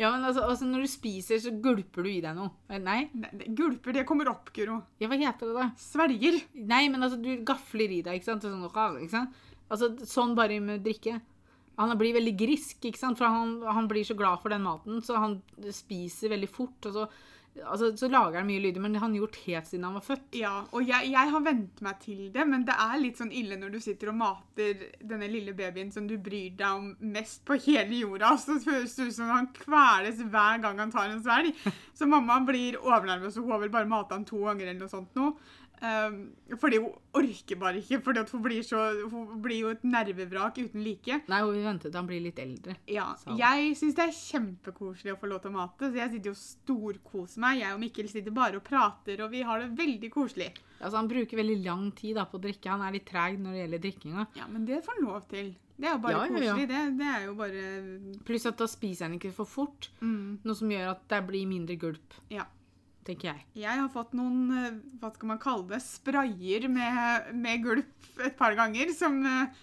Ja, 0.01 0.11
men 0.11 0.25
altså, 0.25 0.43
altså, 0.43 0.67
når 0.67 0.85
du 0.85 0.91
spiser, 0.91 1.39
så 1.43 1.53
gulper 1.63 2.07
du 2.07 2.11
i 2.11 2.23
deg 2.25 2.37
noe. 2.37 2.51
Nei? 2.73 2.81
nei? 3.15 3.31
det 3.37 3.51
gulper, 3.59 3.95
det 3.95 4.07
kommer 4.09 4.31
opp, 4.33 4.51
Guro. 4.57 4.81
Ja, 5.03 5.11
hva 5.11 5.19
heter 5.21 5.51
det 5.51 5.57
da? 5.59 5.69
Svelger. 5.81 6.41
Nei, 6.59 6.85
men 6.93 7.03
altså, 7.07 7.21
du 7.23 7.45
gafler 7.47 7.95
i 7.99 8.03
deg, 8.07 8.19
ikke 8.19 8.33
sant? 8.33 8.47
Sånn, 8.47 8.67
ikke 9.05 9.15
sant? 9.15 9.43
Altså, 9.71 9.93
sånn 10.09 10.35
bare 10.39 10.59
med 10.65 10.83
drikke. 10.87 11.21
Han 11.81 11.97
blir 11.97 12.17
veldig 12.19 12.37
grisk, 12.37 12.83
ikke 12.85 13.01
sant? 13.01 13.19
for 13.21 13.31
han, 13.31 13.61
han, 13.65 13.89
blir 13.89 14.05
så 14.05 14.17
glad 14.19 14.43
for 14.43 14.53
den 14.53 14.67
maten, 14.67 15.01
så 15.05 15.21
han 15.23 15.39
spiser 15.73 16.35
veldig 16.35 16.51
fort. 16.51 16.91
og 16.91 16.97
så, 16.97 17.07
altså, 17.59 17.91
så 17.99 18.09
lager 18.11 18.41
han 18.41 18.49
mye 18.49 18.63
lyder, 18.63 18.83
men 18.83 18.95
det 18.95 19.01
har 19.01 19.09
han 19.09 19.17
gjort 19.19 19.39
helt 19.45 19.69
siden 19.69 19.87
han 19.89 19.97
var 19.99 20.05
født. 20.07 20.39
Ja, 20.39 20.53
og 20.71 20.87
jeg, 20.87 21.11
jeg 21.13 21.33
har 21.35 21.45
vent 21.45 21.83
meg 21.85 22.01
til 22.05 22.23
det, 22.35 22.47
men 22.49 22.65
det 22.69 22.77
er 22.87 23.01
litt 23.03 23.21
sånn 23.21 23.33
ille 23.35 23.59
når 23.61 23.75
du 23.75 23.81
sitter 23.83 24.13
og 24.13 24.19
mater 24.21 24.85
denne 25.01 25.31
lille 25.31 25.55
babyen 25.59 25.93
som 25.95 26.07
du 26.11 26.17
bryr 26.19 26.55
deg 26.59 26.69
om 26.69 26.91
mest 27.15 27.43
på 27.49 27.59
hele 27.67 28.03
jorda, 28.03 28.35
så 28.41 28.59
føles 28.63 28.95
det 28.97 29.09
ut 29.11 29.19
som 29.19 29.33
han 29.35 29.51
kveles 29.57 30.23
hver 30.23 30.63
gang 30.65 30.85
han 30.85 30.95
tar 30.95 31.11
en 31.11 31.25
svelg. 31.25 31.65
Så 31.97 32.09
mamma 32.09 32.39
blir 32.47 32.79
overnervøs, 32.81 33.37
og 33.39 33.49
hun 33.49 33.57
har 33.57 33.65
vel 33.67 33.75
bare 33.75 33.91
mata 33.91 34.17
han 34.17 34.29
to 34.29 34.45
ganger 34.47 34.71
eller 34.71 34.85
noe 34.85 34.93
sånt 34.93 35.19
nå. 35.19 35.33
Um, 35.81 36.17
fordi 36.61 36.77
hun 36.77 36.93
orker 37.17 37.57
bare 37.57 37.81
ikke, 37.81 38.03
fordi 38.05 38.25
hun 38.33 38.43
blir, 38.45 38.61
så, 38.67 38.83
hun 39.09 39.39
blir 39.41 39.63
jo 39.63 39.71
et 39.73 39.85
nervevrak 39.87 40.59
uten 40.61 40.83
like. 40.85 41.21
Nei, 41.31 41.39
hun 41.41 41.55
vil 41.55 41.65
vente 41.65 41.89
til 41.89 41.97
han 41.97 42.11
blir 42.11 42.21
litt 42.25 42.41
eldre. 42.43 42.77
Ja, 42.91 43.07
så. 43.21 43.33
Jeg 43.39 43.73
syns 43.81 43.97
det 43.97 44.05
er 44.11 44.19
kjempekoselig 44.19 45.15
å 45.15 45.21
få 45.23 45.31
lov 45.31 45.41
til 45.41 45.55
å 45.55 45.57
mate, 45.57 45.89
så 45.89 46.03
jeg 46.03 46.13
sitter 46.13 46.33
jo 46.33 46.37
storkoser 46.43 47.45
meg. 47.47 47.63
Jeg 47.63 47.79
og 47.79 47.81
Mikkel 47.81 48.13
sitter 48.13 48.37
bare 48.37 48.61
og 48.61 48.67
prater, 48.67 49.25
og 49.25 49.33
vi 49.33 49.41
har 49.49 49.65
det 49.65 49.73
veldig 49.81 50.13
koselig. 50.13 50.51
Altså, 50.81 50.95
Han 50.99 51.09
bruker 51.09 51.41
veldig 51.41 51.59
lang 51.65 51.89
tid 51.97 52.21
da, 52.21 52.29
på 52.29 52.37
å 52.37 52.45
drikke. 52.45 52.77
Han 52.77 52.85
er 52.85 52.99
litt 52.99 53.09
treg 53.09 53.41
når 53.41 53.57
det 53.57 53.65
gjelder 53.65 53.85
drikkinga. 53.89 54.29
Ja, 54.37 54.53
men 54.53 54.69
det 54.69 54.85
får 54.85 54.99
han 54.99 55.09
lov 55.09 55.27
til. 55.33 55.53
Det 55.81 55.89
er 55.89 55.97
jo 55.97 56.05
bare 56.05 56.17
ja, 56.19 56.23
koselig. 56.29 56.47
Ja, 56.47 56.55
ja. 56.61 56.69
Det, 56.69 56.87
det, 57.01 57.11
er 57.17 57.23
jo 57.25 57.35
bare 57.41 57.67
Pluss 58.29 58.49
at 58.53 58.61
da 58.61 58.69
spiser 58.69 59.09
han 59.09 59.17
ikke 59.17 59.33
for 59.33 59.49
fort, 59.49 59.89
mm. 60.05 60.43
noe 60.45 60.57
som 60.57 60.73
gjør 60.73 60.93
at 60.93 61.07
det 61.09 61.25
blir 61.33 61.49
mindre 61.49 61.81
gulp. 61.81 62.21
Ja 62.29 62.45
tenker 63.07 63.33
jeg. 63.33 63.47
Jeg 63.63 63.81
har 63.83 63.91
fått 63.93 64.15
noen 64.19 64.53
eh, 64.57 64.79
hva 65.01 65.11
skal 65.15 65.33
man 65.33 65.43
kalle 65.43 65.69
det, 65.73 65.81
sprayer 65.85 66.69
med, 66.73 67.35
med 67.37 67.65
gulp 67.65 68.23
et 68.25 68.37
par 68.39 68.57
ganger 68.59 68.93
som 68.97 69.21
eh, 69.27 69.61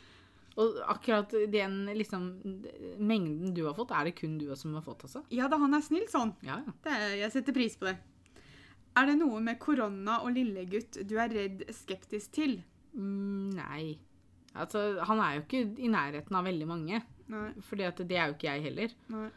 og 0.57 0.77
akkurat 0.89 1.33
den 1.53 1.83
liksom, 1.93 2.23
mengden 2.97 3.53
du 3.53 3.67
har 3.67 3.75
fått, 3.77 3.91
er 3.93 4.07
det 4.07 4.15
kun 4.17 4.39
du 4.41 4.47
som 4.57 4.73
har 4.73 4.81
fått? 4.85 5.05
altså? 5.05 5.21
Ja 5.29 5.45
da, 5.51 5.59
han 5.61 5.77
er 5.77 5.83
snill 5.85 6.07
sånn. 6.09 6.33
Ja, 6.45 6.57
ja. 6.65 6.73
Er, 6.89 7.11
jeg 7.19 7.33
setter 7.35 7.53
pris 7.53 7.77
på 7.77 7.85
det. 7.91 7.93
Er 8.97 9.11
det 9.11 9.19
noe 9.19 9.37
med 9.45 9.59
korona 9.61 10.17
og 10.25 10.33
lillegutt 10.33 10.97
du 11.05 11.13
er 11.21 11.29
redd 11.29 11.61
skeptisk 11.77 12.33
til? 12.39 12.57
Mm, 12.97 13.53
nei. 13.59 13.99
Altså, 14.57 14.97
han 15.05 15.21
er 15.21 15.37
jo 15.37 15.43
ikke 15.45 15.61
i 15.77 15.91
nærheten 15.93 16.39
av 16.39 16.49
veldig 16.49 16.69
mange. 16.69 17.03
Nei. 17.29 17.51
Fordi 17.67 17.91
det 17.99 18.17
er 18.17 18.31
jo 18.31 18.37
ikke 18.39 18.49
jeg 18.49 18.65
heller. 18.71 18.95
Nei. 19.13 19.27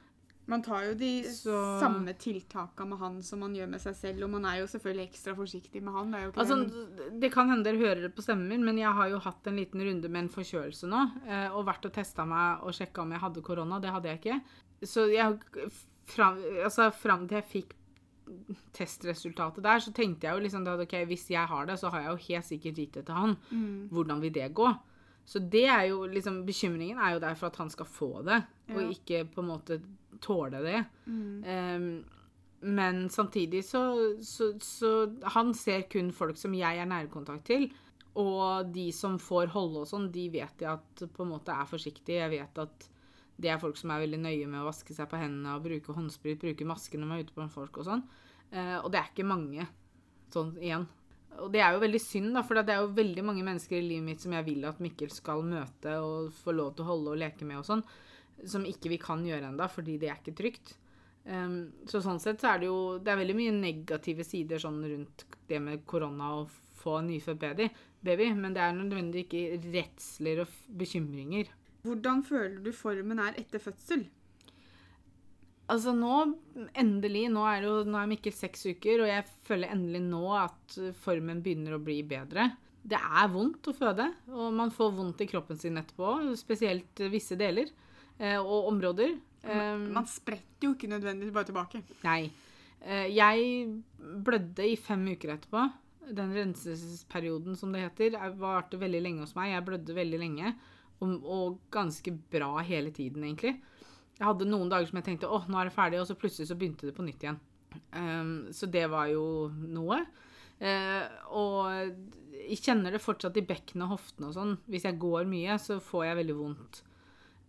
Man 0.50 0.62
tar 0.66 0.88
jo 0.88 0.94
de 0.98 1.10
så... 1.30 1.56
samme 1.80 2.14
tiltakene 2.18 2.90
med 2.90 3.00
han 3.00 3.18
som 3.22 3.42
man 3.44 3.54
gjør 3.54 3.70
med 3.70 3.82
seg 3.82 3.96
selv, 3.98 4.24
og 4.26 4.32
man 4.34 4.48
er 4.50 4.60
jo 4.60 4.70
selvfølgelig 4.72 5.06
ekstra 5.06 5.34
forsiktig 5.38 5.82
med 5.86 5.94
han. 5.94 6.14
Det, 6.16 6.22
altså, 6.42 6.58
det 7.22 7.30
kan 7.34 7.52
hende 7.52 7.66
dere 7.68 7.82
hører 7.82 8.02
det 8.06 8.12
på 8.16 8.24
stemmen 8.26 8.50
min, 8.50 8.66
men 8.66 8.80
jeg 8.80 8.90
har 8.98 9.12
jo 9.12 9.22
hatt 9.22 9.46
en 9.46 9.60
liten 9.60 9.84
runde 9.86 10.10
med 10.10 10.26
en 10.26 10.32
forkjølelse 10.34 10.90
nå, 10.90 11.04
eh, 11.28 11.46
og 11.54 11.68
vært 11.70 11.86
og 11.86 11.94
testa 11.94 12.26
meg 12.28 12.64
og 12.66 12.74
sjekka 12.76 13.04
om 13.04 13.14
jeg 13.14 13.24
hadde 13.24 13.46
korona. 13.46 13.78
Det 13.82 13.94
hadde 13.94 14.10
jeg 14.10 14.22
ikke. 14.22 14.40
Så 14.90 15.06
jeg, 15.12 15.38
fram, 16.10 16.42
altså, 16.64 16.90
fram 16.94 17.28
til 17.28 17.40
jeg 17.40 17.50
fikk 17.54 17.76
testresultatet 18.74 19.64
der, 19.64 19.82
så 19.82 19.92
tenkte 19.94 20.28
jeg 20.28 20.36
jo 20.36 20.44
liksom 20.44 20.66
at 20.70 20.82
ok, 20.84 20.94
hvis 21.10 21.26
jeg 21.32 21.46
har 21.50 21.66
det, 21.66 21.78
så 21.80 21.90
har 21.92 22.04
jeg 22.04 22.12
jo 22.12 22.26
helt 22.28 22.46
sikkert 22.46 22.78
gitt 22.82 22.98
det 22.98 23.06
til 23.08 23.18
han. 23.18 23.36
Mm. 23.50 23.88
Hvordan 23.94 24.22
vil 24.22 24.34
det 24.34 24.50
gå? 24.54 24.68
Så 25.30 25.42
det 25.52 25.66
er 25.70 25.84
jo 25.90 26.04
liksom 26.10 26.42
Bekymringen 26.46 26.98
er 26.98 27.14
jo 27.14 27.22
der 27.22 27.36
for 27.38 27.50
at 27.50 27.58
han 27.60 27.70
skal 27.70 27.86
få 27.86 28.10
det, 28.26 28.40
ja. 28.66 28.76
og 28.76 28.94
ikke 28.94 29.24
på 29.30 29.42
en 29.42 29.50
måte 29.50 29.80
tåle 30.22 30.62
det. 30.64 30.80
Mm. 31.06 31.44
Um, 31.44 32.20
men 32.60 33.06
samtidig 33.10 33.64
så, 33.64 33.82
så, 34.20 34.52
så, 34.60 34.90
Han 35.32 35.54
ser 35.56 35.86
kun 35.88 36.10
folk 36.12 36.36
som 36.36 36.54
jeg 36.54 36.80
er 36.80 36.88
nærkontakt 36.88 37.46
til. 37.48 37.70
Og 38.20 38.68
de 38.74 38.90
som 38.92 39.18
får 39.22 39.52
holde 39.54 39.84
og 39.84 39.88
sånn, 39.88 40.10
de 40.12 40.26
vet 40.32 40.64
jeg 40.64 40.70
at 40.70 41.04
på 41.14 41.24
en 41.24 41.32
måte 41.32 41.54
er 41.54 41.68
forsiktige. 41.70 42.24
Jeg 42.24 42.34
vet 42.34 42.62
at 42.64 42.88
det 43.40 43.52
er 43.52 43.60
folk 43.62 43.78
som 43.80 43.92
er 43.94 44.02
veldig 44.02 44.20
nøye 44.20 44.48
med 44.50 44.60
å 44.60 44.68
vaske 44.68 44.92
seg 44.92 45.08
på 45.08 45.20
hendene 45.20 45.54
og 45.56 45.64
bruke 45.64 45.94
håndsprit, 45.96 46.40
bruke 46.42 46.66
maske 46.68 46.98
når 46.98 47.08
man 47.08 47.20
er 47.20 47.28
ute 47.28 47.36
på 47.36 47.46
folk 47.54 47.80
og 47.80 47.88
sånn. 47.88 48.02
Uh, 48.50 48.78
og 48.82 48.90
det 48.92 49.00
er 49.00 49.12
ikke 49.12 49.30
mange 49.30 49.68
sånn 50.34 50.52
igjen. 50.60 50.84
Og 51.40 51.48
det 51.54 51.62
er 51.62 51.72
jo 51.72 51.80
veldig 51.80 52.02
synd, 52.02 52.34
da, 52.34 52.42
for 52.44 52.58
det 52.58 52.74
er 52.74 52.82
jo 52.82 52.92
veldig 52.98 53.24
mange 53.24 53.44
mennesker 53.46 53.78
i 53.78 53.86
livet 53.86 54.08
mitt 54.10 54.22
som 54.24 54.34
jeg 54.34 54.44
vil 54.50 54.66
at 54.68 54.80
Mikkel 54.82 55.12
skal 55.14 55.44
møte 55.46 55.94
og 56.02 56.34
få 56.42 56.52
lov 56.52 56.74
til 56.74 56.84
å 56.84 56.90
holde 56.90 57.14
og 57.14 57.20
leke 57.22 57.46
med 57.48 57.62
og 57.62 57.68
sånn 57.68 57.84
som 58.48 58.64
ikke 58.68 58.92
vi 58.92 59.00
kan 59.02 59.24
gjøre 59.26 59.50
ennå, 59.50 59.66
fordi 59.72 59.98
det 60.00 60.10
er 60.10 60.20
ikke 60.20 60.36
trygt. 60.38 60.74
Um, 61.24 61.70
så 61.88 62.00
sånn 62.00 62.20
sett 62.22 62.40
så 62.40 62.54
er 62.54 62.62
det 62.62 62.68
jo 62.70 62.76
Det 62.96 63.10
er 63.12 63.18
veldig 63.20 63.34
mye 63.36 63.52
negative 63.52 64.24
sider 64.24 64.58
sånn 64.62 64.78
rundt 64.80 65.26
det 65.50 65.58
med 65.60 65.82
korona 65.84 66.30
og 66.38 66.54
få 66.80 66.94
en 66.96 67.10
nyfødt 67.10 67.42
baby, 67.42 67.66
baby, 68.00 68.30
men 68.32 68.54
det 68.56 68.62
er 68.64 68.72
nødvendig 68.72 69.26
ikke 69.26 69.58
redsler 69.66 70.40
og 70.46 70.54
bekymringer. 70.80 71.50
Hvordan 71.84 72.22
føler 72.24 72.56
du 72.64 72.70
formen 72.76 73.20
er 73.20 73.36
etter 73.40 73.60
fødsel? 73.60 74.06
Altså 75.70 75.92
nå, 75.94 76.14
endelig, 76.80 77.26
nå 77.30 77.44
er, 77.46 77.66
jo, 77.68 77.74
nå 77.86 78.00
er 78.00 78.08
Mikkel 78.10 78.34
seks 78.34 78.64
uker, 78.72 79.04
og 79.04 79.10
jeg 79.12 79.26
føler 79.46 79.70
endelig 79.76 80.00
nå 80.08 80.24
at 80.34 80.78
formen 81.04 81.44
begynner 81.44 81.76
å 81.76 81.82
bli 81.84 82.00
bedre. 82.08 82.48
Det 82.80 82.98
er 82.98 83.28
vondt 83.30 83.68
å 83.70 83.76
føde, 83.76 84.08
og 84.32 84.56
man 84.56 84.72
får 84.74 84.96
vondt 84.96 85.20
i 85.22 85.28
kroppen 85.30 85.60
sin 85.60 85.78
etterpå. 85.78 86.16
Spesielt 86.40 87.04
visse 87.12 87.36
deler 87.38 87.70
og 88.38 88.68
områder. 88.72 89.14
Um, 89.44 89.86
Man 89.96 90.06
spretter 90.06 90.66
jo 90.68 90.74
ikke 90.74 90.90
nødvendigvis 90.92 91.32
bare 91.32 91.48
tilbake. 91.48 91.82
Nei. 92.04 92.30
Eh, 92.84 93.06
Jeg 93.16 93.82
blødde 94.24 94.66
i 94.68 94.76
fem 94.76 95.06
uker 95.14 95.34
etterpå. 95.36 95.62
Den 96.10 96.32
renselsesperioden, 96.34 97.56
som 97.56 97.72
det 97.72 97.80
heter, 97.86 98.16
er- 98.18 98.34
varte 98.36 98.76
veldig 98.80 99.00
lenge 99.02 99.20
hos 99.24 99.34
meg. 99.36 99.52
Jeg 99.54 99.64
blødde 99.64 99.94
veldig 99.94 100.18
lenge, 100.18 100.54
og, 101.00 101.24
og 101.24 101.58
ganske 101.70 102.12
bra 102.32 102.58
hele 102.66 102.90
tiden, 102.90 103.22
egentlig. 103.24 103.54
Jeg 104.18 104.26
hadde 104.26 104.44
noen 104.50 104.68
dager 104.68 104.86
som 104.90 104.98
jeg 105.00 105.04
tenkte 105.06 105.30
åh, 105.32 105.46
nå 105.48 105.56
er 105.60 105.70
det 105.70 105.72
ferdig, 105.76 106.00
og 106.00 106.06
så 106.10 106.14
plutselig 106.18 106.48
så 106.50 106.56
begynte 106.58 106.84
det 106.90 106.96
på 106.96 107.04
nytt 107.06 107.22
igjen. 107.24 107.38
Um, 107.94 108.48
så 108.52 108.66
det 108.68 108.84
var 108.90 109.06
jo 109.08 109.48
noe. 109.54 110.02
Uh, 110.60 111.06
og 111.32 111.70
jeg 112.36 112.58
kjenner 112.60 112.92
det 112.92 113.00
fortsatt 113.00 113.38
i 113.40 113.46
bekkenet 113.46 113.86
og 113.86 113.94
hoftene 113.94 114.28
og 114.28 114.34
sånn. 114.36 114.56
Hvis 114.68 114.84
jeg 114.84 114.98
går 115.00 115.24
mye, 115.30 115.56
så 115.62 115.78
får 115.80 116.04
jeg 116.10 116.18
veldig 116.20 116.36
vondt. 116.36 116.82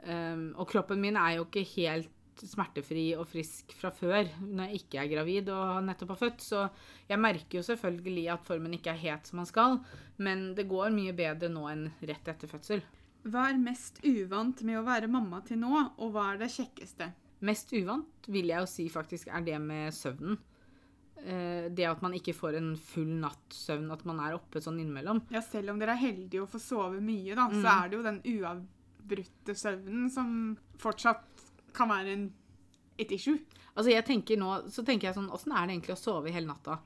Um, 0.01 0.51
og 0.57 0.69
kroppen 0.71 1.01
min 1.01 1.19
er 1.19 1.37
jo 1.37 1.45
ikke 1.45 1.65
helt 1.75 2.09
smertefri 2.41 3.11
og 3.13 3.27
frisk 3.29 3.73
fra 3.77 3.91
før 3.93 4.29
når 4.41 4.71
jeg 4.71 4.79
ikke 4.79 5.01
er 5.01 5.09
gravid 5.11 5.51
og 5.53 5.83
nettopp 5.85 6.15
har 6.15 6.21
født. 6.23 6.45
Så 6.45 6.63
jeg 7.09 7.21
merker 7.21 7.59
jo 7.59 7.65
selvfølgelig 7.67 8.25
at 8.33 8.47
formen 8.47 8.77
ikke 8.77 8.93
er 8.93 9.03
helt 9.03 9.29
som 9.29 9.41
man 9.41 9.49
skal, 9.49 9.77
men 10.17 10.51
det 10.57 10.69
går 10.71 10.93
mye 10.95 11.15
bedre 11.17 11.51
nå 11.53 11.67
enn 11.69 11.87
rett 12.01 12.33
etter 12.33 12.49
fødsel. 12.49 12.83
Hva 13.21 13.51
er 13.51 13.59
mest 13.61 13.99
uvant 14.01 14.63
med 14.65 14.79
å 14.79 14.85
være 14.87 15.11
mamma 15.11 15.43
til 15.45 15.59
nå, 15.61 15.73
og 16.01 16.15
hva 16.15 16.31
er 16.31 16.41
det 16.41 16.53
kjekkeste? 16.55 17.11
Mest 17.45 17.73
uvant 17.73 18.29
vil 18.29 18.49
jeg 18.49 18.63
jo 18.63 18.69
si 18.69 18.87
faktisk 18.89 19.29
er 19.29 19.45
det 19.45 19.59
med 19.61 19.93
søvnen. 19.93 20.39
Eh, 21.21 21.69
det 21.69 21.85
at 21.85 22.01
man 22.01 22.15
ikke 22.17 22.33
får 22.33 22.57
en 22.57 22.73
full 22.81 23.09
natts 23.21 23.67
søvn, 23.67 23.91
at 23.93 24.05
man 24.09 24.21
er 24.25 24.39
oppe 24.39 24.61
sånn 24.63 24.79
innimellom. 24.81 25.21
Ja, 25.33 25.43
selv 25.45 25.73
om 25.73 25.81
dere 25.81 25.93
er 25.93 26.01
heldige 26.01 26.41
å 26.41 26.49
få 26.49 26.61
sove 26.61 27.01
mye, 27.03 27.35
da, 27.37 27.45
så 27.53 27.75
er 27.75 27.91
det 27.91 27.99
jo 27.99 28.05
den 28.07 28.21
uavbrutte 29.11 29.55
søvnen 29.55 30.09
som 30.09 30.57
fortsatt 30.79 31.43
kan 31.75 31.89
være 31.89 32.13
en, 32.15 32.27
et 32.99 33.11
issue. 33.11 33.39
Altså 33.75 33.91
jeg 33.91 34.05
tenker 34.05 34.39
nå, 34.39 34.69
så 34.71 34.83
tenker 34.83 35.09
jeg 35.09 35.17
sånn, 35.17 35.31
Åssen 35.31 35.53
er 35.55 35.67
det 35.67 35.77
egentlig 35.77 35.95
å 35.95 36.01
sove 36.01 36.31
hele 36.31 36.49
natta? 36.49 36.79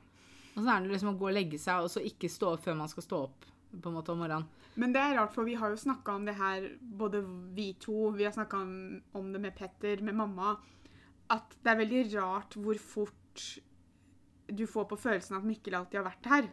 Åssen 0.55 0.69
er 0.71 0.83
det 0.83 0.93
liksom 0.93 1.13
å 1.13 1.17
gå 1.19 1.29
og 1.29 1.35
legge 1.35 1.59
seg 1.61 1.83
og 1.83 1.91
så 1.91 2.03
ikke 2.05 2.29
stå 2.31 2.53
opp 2.55 2.65
før 2.65 2.77
man 2.79 2.91
skal 2.91 3.05
stå 3.05 3.21
opp 3.27 3.45
på 3.75 3.89
en 3.89 3.97
måte 3.97 4.13
om 4.13 4.21
morgenen? 4.21 4.47
Men 4.75 4.91
det 4.91 5.01
er 5.01 5.15
rart, 5.15 5.31
for 5.31 5.47
vi 5.47 5.55
har 5.55 5.71
jo 5.71 5.79
snakka 5.79 6.17
om 6.17 6.25
det 6.27 6.35
her, 6.35 6.65
både 6.81 7.21
vi 7.55 7.69
to, 7.79 8.09
vi 8.15 8.25
har 8.27 8.33
snakka 8.35 8.59
om, 8.59 8.73
om 9.15 9.29
det 9.31 9.39
med 9.41 9.55
Petter, 9.55 10.03
med 10.03 10.17
mamma, 10.19 10.57
at 11.31 11.55
det 11.63 11.71
er 11.71 11.79
veldig 11.79 12.01
rart 12.17 12.57
hvor 12.59 12.79
fort 12.83 13.45
du 14.45 14.65
får 14.69 14.85
på 14.91 14.99
følelsen 14.99 15.39
at 15.39 15.47
Mikkel 15.47 15.77
alltid 15.79 16.01
har 16.01 16.09
vært 16.09 16.29
her. 16.29 16.49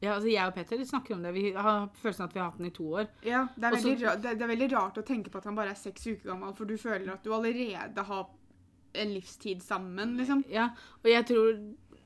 Ja, 0.00 0.14
altså 0.16 0.30
Jeg 0.32 0.46
og 0.48 0.54
Petter 0.54 0.80
snakker 0.88 1.14
om 1.14 1.22
det. 1.22 1.34
Vi 1.34 1.50
har 1.52 1.88
følelsen 2.00 2.24
at 2.24 2.32
vi 2.34 2.40
har 2.40 2.46
hatt 2.50 2.58
den 2.58 2.70
i 2.70 2.70
to 2.76 2.84
år. 2.96 3.08
Ja, 3.22 3.42
det 3.56 3.64
er, 3.64 3.72
Og 3.76 3.82
så- 3.82 3.90
veldig, 3.96 4.22
det, 4.22 4.42
er 4.42 4.48
veldig 4.48 4.70
rart 4.72 4.96
å 4.96 5.04
tenke 5.04 5.28
på 5.30 5.38
at 5.38 5.44
han 5.44 5.54
bare 5.58 5.70
er 5.70 5.74
seks 5.74 6.06
uker 6.06 6.30
gammel, 6.30 6.54
for 6.56 6.64
du 6.64 6.76
føler 6.78 7.12
at 7.12 7.22
du 7.22 7.32
allerede 7.36 8.02
har 8.08 8.26
en 8.94 9.12
livstid 9.14 9.60
sammen, 9.62 10.16
liksom. 10.16 10.44
Ja, 10.48 10.70
og 11.04 11.10
jeg 11.10 11.26
tror 11.26 11.60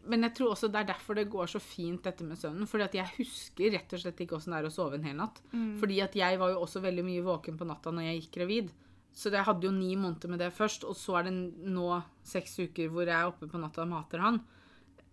Men 0.06 0.20
jeg 0.20 0.34
tror 0.34 0.50
også 0.52 0.68
det 0.70 0.80
er 0.82 0.92
derfor 0.92 1.14
det 1.14 1.30
går 1.30 1.46
så 1.48 1.58
fint, 1.58 2.02
dette 2.02 2.20
med 2.24 2.36
søvnen. 2.36 2.66
Fordi 2.68 2.84
at 2.84 2.92
jeg 2.92 3.06
husker 3.16 3.70
rett 3.72 3.90
og 3.94 4.00
slett 4.02 4.18
ikke 4.20 4.36
åssen 4.36 4.52
det 4.52 4.58
er 4.60 4.68
å 4.68 4.72
sove 4.74 4.94
en 4.98 5.02
hel 5.02 5.16
natt. 5.16 5.40
Fordi 5.80 6.02
at 6.02 6.12
jeg 6.14 6.38
var 6.38 6.50
jo 6.50 6.60
også 6.60 6.82
veldig 6.82 7.02
mye 7.06 7.22
våken 7.24 7.56
på 7.56 7.64
natta 7.66 7.90
når 7.90 8.02
jeg 8.12 8.20
gikk 8.20 8.32
gravid. 8.36 8.68
Så 9.14 9.30
jeg 9.32 9.42
hadde 9.46 9.62
jo 9.64 9.70
ni 9.72 9.94
måneder 9.96 10.28
med 10.28 10.40
det 10.40 10.52
først, 10.52 10.84
og 10.84 10.94
så 10.94 11.20
er 11.20 11.30
det 11.30 11.32
nå 11.64 12.02
seks 12.22 12.58
uker 12.58 12.90
hvor 12.90 13.06
jeg 13.06 13.16
er 13.16 13.30
oppe 13.30 13.48
på 13.48 13.58
natta 13.58 13.80
og 13.80 13.88
mater 13.88 14.18
han. 14.20 14.42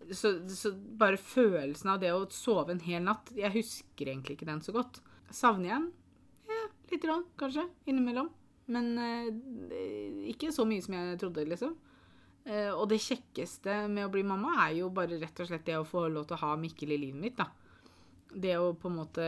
Så, 0.10 0.34
så 0.50 0.74
bare 0.74 1.20
følelsen 1.22 1.94
av 1.94 2.02
det 2.02 2.10
å 2.12 2.26
sove 2.34 2.74
en 2.74 2.82
hel 2.84 3.04
natt 3.06 3.30
Jeg 3.38 3.54
husker 3.54 4.10
egentlig 4.10 4.38
ikke 4.38 4.50
den 4.50 4.64
så 4.66 4.74
godt. 4.76 5.00
Savner 5.32 5.70
jeg 5.70 5.78
den? 5.78 5.90
Ja, 6.52 6.66
lite 6.92 7.06
grann, 7.08 7.26
kanskje. 7.40 7.68
Innimellom. 7.88 8.32
Men 8.72 8.92
eh, 9.00 9.30
ikke 10.32 10.52
så 10.56 10.66
mye 10.68 10.84
som 10.84 10.96
jeg 10.98 11.20
trodde, 11.22 11.48
liksom. 11.48 11.78
Eh, 12.46 12.72
og 12.74 12.88
det 12.90 13.02
kjekkeste 13.04 13.84
med 13.92 14.08
å 14.08 14.12
bli 14.14 14.24
mamma 14.26 14.56
er 14.66 14.80
jo 14.80 14.92
bare 14.94 15.20
rett 15.22 15.44
og 15.44 15.50
slett 15.50 15.68
det 15.68 15.78
å 15.78 15.88
få 15.88 16.08
lov 16.10 16.26
til 16.30 16.40
å 16.40 16.44
ha 16.46 16.56
Mikkel 16.58 16.96
i 16.96 17.00
livet 17.02 17.22
mitt, 17.22 17.38
da. 17.38 17.50
Det 18.32 18.56
å 18.56 18.70
på 18.80 18.88
en 18.88 18.96
måte 18.96 19.24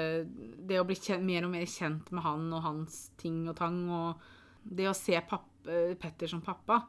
Det 0.63 0.77
å 0.79 0.86
bli 0.88 0.95
kjent, 0.95 1.25
mer 1.27 1.43
og 1.43 1.51
mer 1.51 1.65
kjent 1.67 2.07
med 2.15 2.23
han 2.23 2.45
og 2.55 2.62
hans 2.63 3.01
ting 3.19 3.41
og 3.51 3.57
tang, 3.59 3.81
og 3.91 4.23
det 4.63 4.88
å 4.88 4.95
se 4.95 5.19
papp, 5.27 5.67
eh, 5.67 5.93
Petter 5.99 6.31
som 6.31 6.41
pappa, 6.41 6.79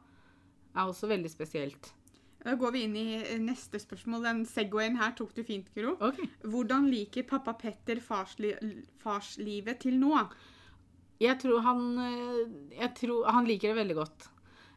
er 0.75 0.87
også 0.87 1.11
veldig 1.11 1.31
spesielt. 1.31 1.91
Da 2.45 2.53
går 2.59 2.75
vi 2.75 2.83
inn 2.85 2.95
i 2.99 3.05
neste 3.41 3.79
spørsmål. 3.81 4.27
Den 4.27 4.43
Segwayen 4.45 4.99
her 4.99 5.15
tok 5.17 5.33
du 5.33 5.41
fint, 5.45 5.71
Kuro. 5.73 5.95
Okay. 5.97 6.27
Hvordan 6.45 6.85
liker 6.91 7.25
pappa 7.25 7.55
Petter 7.57 8.01
farsli, 8.03 8.53
farslivet 9.01 9.81
til 9.81 9.97
nå? 10.01 10.13
Jeg 11.21 11.39
tror 11.41 11.63
han 11.63 11.83
eh, 12.03 12.41
Jeg 12.75 12.91
tror 12.99 13.29
han 13.31 13.47
liker 13.47 13.71
det 13.71 13.79
veldig 13.79 13.97
godt. 13.97 14.29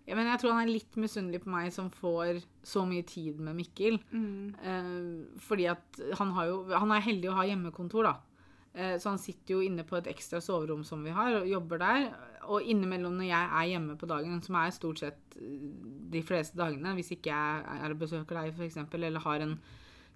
Men 0.08 0.30
jeg 0.30 0.40
tror 0.40 0.54
han 0.56 0.64
er 0.64 0.72
litt 0.72 0.96
misunnelig 0.96 1.42
på 1.44 1.50
meg 1.52 1.68
som 1.74 1.90
får 1.92 2.38
så 2.64 2.86
mye 2.88 3.04
tid 3.04 3.42
med 3.44 3.58
Mikkel. 3.58 3.98
Eh, 4.64 5.02
fordi 5.44 5.68
at 5.68 6.00
han 6.16 6.32
har 6.38 6.48
jo 6.48 6.62
Han 6.72 6.94
er 6.96 7.04
heldig 7.04 7.28
å 7.28 7.36
ha 7.36 7.44
hjemmekontor, 7.50 8.08
da. 8.08 8.14
Eh, 8.78 8.94
så 9.02 9.10
han 9.10 9.18
sitter 9.18 9.56
jo 9.56 9.64
inne 9.66 9.82
på 9.86 9.96
et 9.98 10.06
ekstra 10.12 10.38
soverom 10.44 10.84
som 10.86 11.02
vi 11.02 11.10
har, 11.14 11.40
og 11.40 11.48
jobber 11.50 11.80
der. 11.82 12.04
Og 12.46 12.62
innimellom 12.62 13.16
når 13.18 13.26
jeg 13.26 13.50
er 13.60 13.70
hjemme 13.72 13.96
på 13.98 14.06
dagen, 14.08 14.38
som 14.44 14.54
er 14.60 14.74
stort 14.76 15.02
sett 15.02 15.36
eh, 15.40 15.58
de 16.14 16.22
fleste 16.22 16.58
dagene, 16.60 16.94
hvis 16.94 17.10
ikke 17.16 17.32
jeg 17.32 17.78
er 17.82 17.94
og 17.94 17.98
besøker 18.04 18.38
deg 18.38 18.54
f.eks., 18.54 18.78
eller 18.94 19.24
har 19.24 19.44
en 19.44 19.56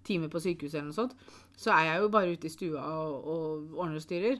time 0.06 0.28
på 0.30 0.40
sykehuset 0.42 0.78
eller 0.78 0.90
noe 0.90 0.98
sånt, 0.98 1.16
så 1.58 1.70
er 1.74 1.88
jeg 1.88 2.02
jo 2.02 2.10
bare 2.14 2.32
ute 2.34 2.48
i 2.48 2.52
stua 2.54 2.82
og, 2.82 3.26
og 3.32 3.76
ordner 3.82 3.98
og 3.98 4.04
styrer. 4.06 4.38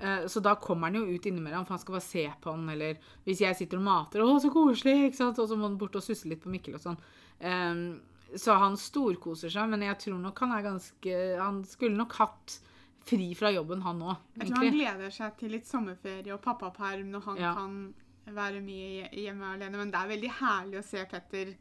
Eh, 0.00 0.26
Så 0.28 0.40
da 0.44 0.54
kommer 0.60 0.88
han 0.92 1.00
jo 1.00 1.16
ut 1.16 1.26
innimellom, 1.28 1.64
for 1.64 1.76
han 1.78 1.82
skal 1.82 1.96
bare 1.96 2.04
se 2.10 2.26
på 2.44 2.52
han, 2.52 2.68
eller 2.74 3.00
hvis 3.24 3.40
jeg 3.44 3.56
sitter 3.56 3.80
og 3.80 3.86
mater 3.88 4.20
'Å, 4.20 4.36
så 4.40 4.52
koselig!' 4.52 5.08
ikke 5.08 5.20
sant? 5.22 5.38
Og 5.40 5.48
så 5.48 5.56
må 5.56 5.68
han 5.70 5.78
bort 5.80 5.96
og 5.96 6.04
susse 6.04 6.28
litt 6.28 6.44
på 6.44 6.52
Mikkel 6.52 6.76
og 6.76 6.84
sånn. 6.84 7.00
Så 8.36 8.54
han 8.56 8.76
storkoser 8.80 9.50
seg, 9.52 9.68
men 9.68 9.82
jeg 9.84 9.98
tror 9.98 10.20
nok 10.20 10.38
han 10.40 10.52
er 10.56 10.62
ganske 10.64 11.16
Han 11.40 11.64
skulle 11.68 11.96
nok 11.98 12.12
hatt 12.16 12.60
fri 13.04 13.34
fra 13.34 13.50
jobben, 13.52 13.82
han 13.82 14.00
òg, 14.00 14.16
Jeg 14.38 14.48
tror 14.48 14.56
han 14.64 14.72
gleder 14.76 15.10
seg 15.10 15.36
til 15.38 15.50
litt 15.50 15.66
sommerferie 15.66 16.32
og 16.34 16.40
pappaperm 16.42 17.10
når 17.10 17.22
han 17.24 17.36
Ja. 17.36 17.54
kan 17.54 17.94
være 18.26 18.60
mye 18.62 19.08
hjemme 19.12 19.42
alene. 19.54 19.76
Men 19.76 19.90
det 19.90 19.98
er 20.00 20.08
veldig 20.08 20.30
herlig 20.30 20.78
å 20.78 20.84
se 20.84 21.04
Petter 21.10 21.54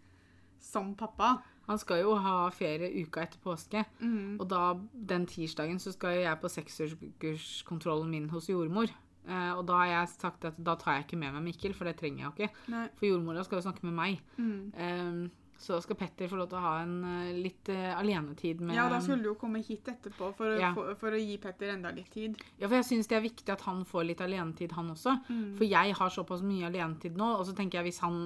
som 0.60 0.94
pappa. 0.96 1.42
Han 1.68 1.78
skal 1.78 2.02
jo 2.02 2.16
ha 2.16 2.50
ferie 2.50 3.04
uka 3.04 3.22
etter 3.22 3.40
påske, 3.44 3.86
Mm. 4.02 4.40
og 4.40 4.48
da 4.50 4.74
den 4.94 5.26
tirsdagen 5.26 5.80
så 5.80 5.92
skal 5.94 6.12
jeg 6.22 6.40
på 6.42 6.50
seksukerskontrollen 6.50 8.10
min 8.10 8.30
hos 8.30 8.48
jordmor. 8.50 8.90
Eh, 9.28 9.52
og 9.54 9.66
da 9.68 9.74
har 9.84 9.86
jeg 9.88 10.10
sagt 10.18 10.46
at 10.46 10.56
da 10.64 10.76
tar 10.76 10.96
jeg 10.98 11.06
ikke 11.08 11.18
med 11.20 11.34
meg 11.34 11.44
Mikkel, 11.54 11.74
for 11.78 11.86
det 11.86 11.98
trenger 11.98 12.18
jeg 12.18 12.26
jo 12.26 12.32
ikke. 12.32 12.54
Nei. 12.74 12.88
For 12.98 13.06
jordmora 13.06 13.44
skal 13.46 13.60
jo 13.62 13.70
snakke 13.70 13.84
med 13.84 13.94
meg. 13.94 14.20
Mm. 14.38 14.74
Eh, 14.74 15.30
så 15.62 15.78
skal 15.84 15.98
Petter 16.00 16.30
få 16.32 16.40
lov 16.40 16.50
til 16.50 16.58
å 16.58 16.64
ha 16.66 16.74
en 16.82 16.96
uh, 17.06 17.32
litt 17.38 17.70
uh, 17.70 17.92
alenetid 18.00 18.64
med 18.66 18.76
Ja, 18.76 18.88
da 18.90 18.98
skulle 19.04 19.22
du 19.22 19.30
jo 19.32 19.36
komme 19.40 19.62
hit 19.62 19.88
etterpå 19.92 20.32
for, 20.38 20.58
Ja. 20.58 20.72
for, 20.78 20.96
for 21.00 21.14
å 21.14 21.22
gi 21.22 21.38
Petter 21.42 21.76
enda 21.76 21.92
litt 21.94 22.10
tid. 22.14 22.40
Ja, 22.58 22.68
for 22.68 22.80
jeg 22.80 22.88
syns 22.90 23.12
det 23.12 23.20
er 23.20 23.28
viktig 23.28 23.54
at 23.54 23.66
han 23.68 23.84
får 23.86 24.08
litt 24.10 24.24
alenetid, 24.26 24.74
han 24.78 24.90
også. 24.96 25.20
For 25.60 25.68
jeg 25.70 25.98
har 26.00 26.14
såpass 26.14 26.42
mye 26.46 26.70
alenetid 26.72 27.20
nå, 27.20 27.36
og 27.38 27.46
så 27.46 27.54
tenker 27.58 27.80
jeg 27.82 27.92
hvis 27.92 28.02
han 28.06 28.26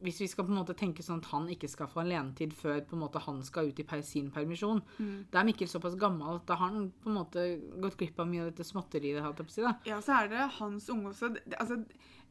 hvis 0.00 0.20
vi 0.22 0.28
skal 0.32 0.46
på 0.46 0.52
en 0.54 0.60
måte 0.60 0.74
tenke 0.78 1.04
sånn 1.04 1.20
at 1.20 1.28
han 1.34 1.48
ikke 1.52 1.68
skal 1.68 1.88
få 1.90 2.00
alenetid 2.00 2.54
før 2.56 2.80
på 2.88 2.96
en 2.96 3.02
måte 3.02 3.20
han 3.20 3.42
skal 3.44 3.68
ut 3.68 3.80
i 3.82 4.00
sin 4.06 4.30
permisjon, 4.32 4.80
da 5.30 5.40
er 5.40 5.48
Mikkel 5.48 5.68
såpass 5.68 5.96
gammel 6.00 6.38
at 6.38 6.46
da 6.48 6.56
har 6.56 6.72
han 6.72 6.90
på 7.02 7.10
en 7.10 7.18
måte 7.18 7.44
gått 7.82 7.98
glipp 8.00 8.20
av 8.20 8.28
mye 8.30 8.46
av 8.46 8.52
dette 8.52 8.64
småtteriet. 8.64 9.20
Ja, 9.84 10.00
så 10.00 10.22
er 10.22 10.28
det 10.32 10.46
hans 10.56 10.88
unge 10.88 11.12
også. 11.12 11.34
Altså, 11.58 11.82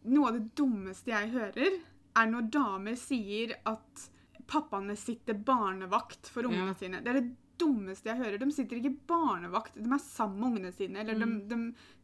noe 0.10 0.32
av 0.32 0.40
det 0.40 0.48
dummeste 0.58 1.14
jeg 1.14 1.30
hører, 1.36 1.78
er 2.18 2.32
når 2.32 2.50
damer 2.54 2.98
sier 2.98 3.54
at 3.70 4.10
pappaene 4.50 4.96
sitter 4.98 5.38
barnevakt 5.46 6.28
for 6.34 6.48
ungene 6.50 6.74
Ja. 6.74 6.80
sine. 6.82 7.02
Det 7.06 7.14
er 7.14 7.20
det 7.22 7.36
dummeste 7.60 8.08
jeg 8.10 8.18
hører. 8.22 8.38
De 8.40 8.52
sitter 8.56 8.80
ikke 8.80 8.96
barnevakt, 9.08 9.76
de 9.76 9.90
er 9.92 10.00
sammen 10.02 10.40
med 10.40 10.48
ungene 10.50 10.72
sine. 10.74 11.02
Eller 11.04 11.18
de, 11.20 11.28
de 11.52 11.58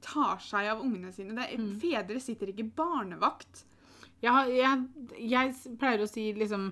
tar 0.03 0.38
seg 0.43 0.67
av 0.73 0.81
ungene 0.84 1.13
sine. 1.15 1.34
Det 1.38 1.45
er, 1.47 1.63
Fedre 1.79 2.19
sitter 2.19 2.51
ikke 2.51 2.67
barnevakt. 2.75 3.63
Jeg, 4.21 4.51
jeg, 4.58 4.84
jeg 5.31 5.77
pleier 5.79 6.03
å 6.03 6.10
si 6.10 6.29
liksom 6.34 6.69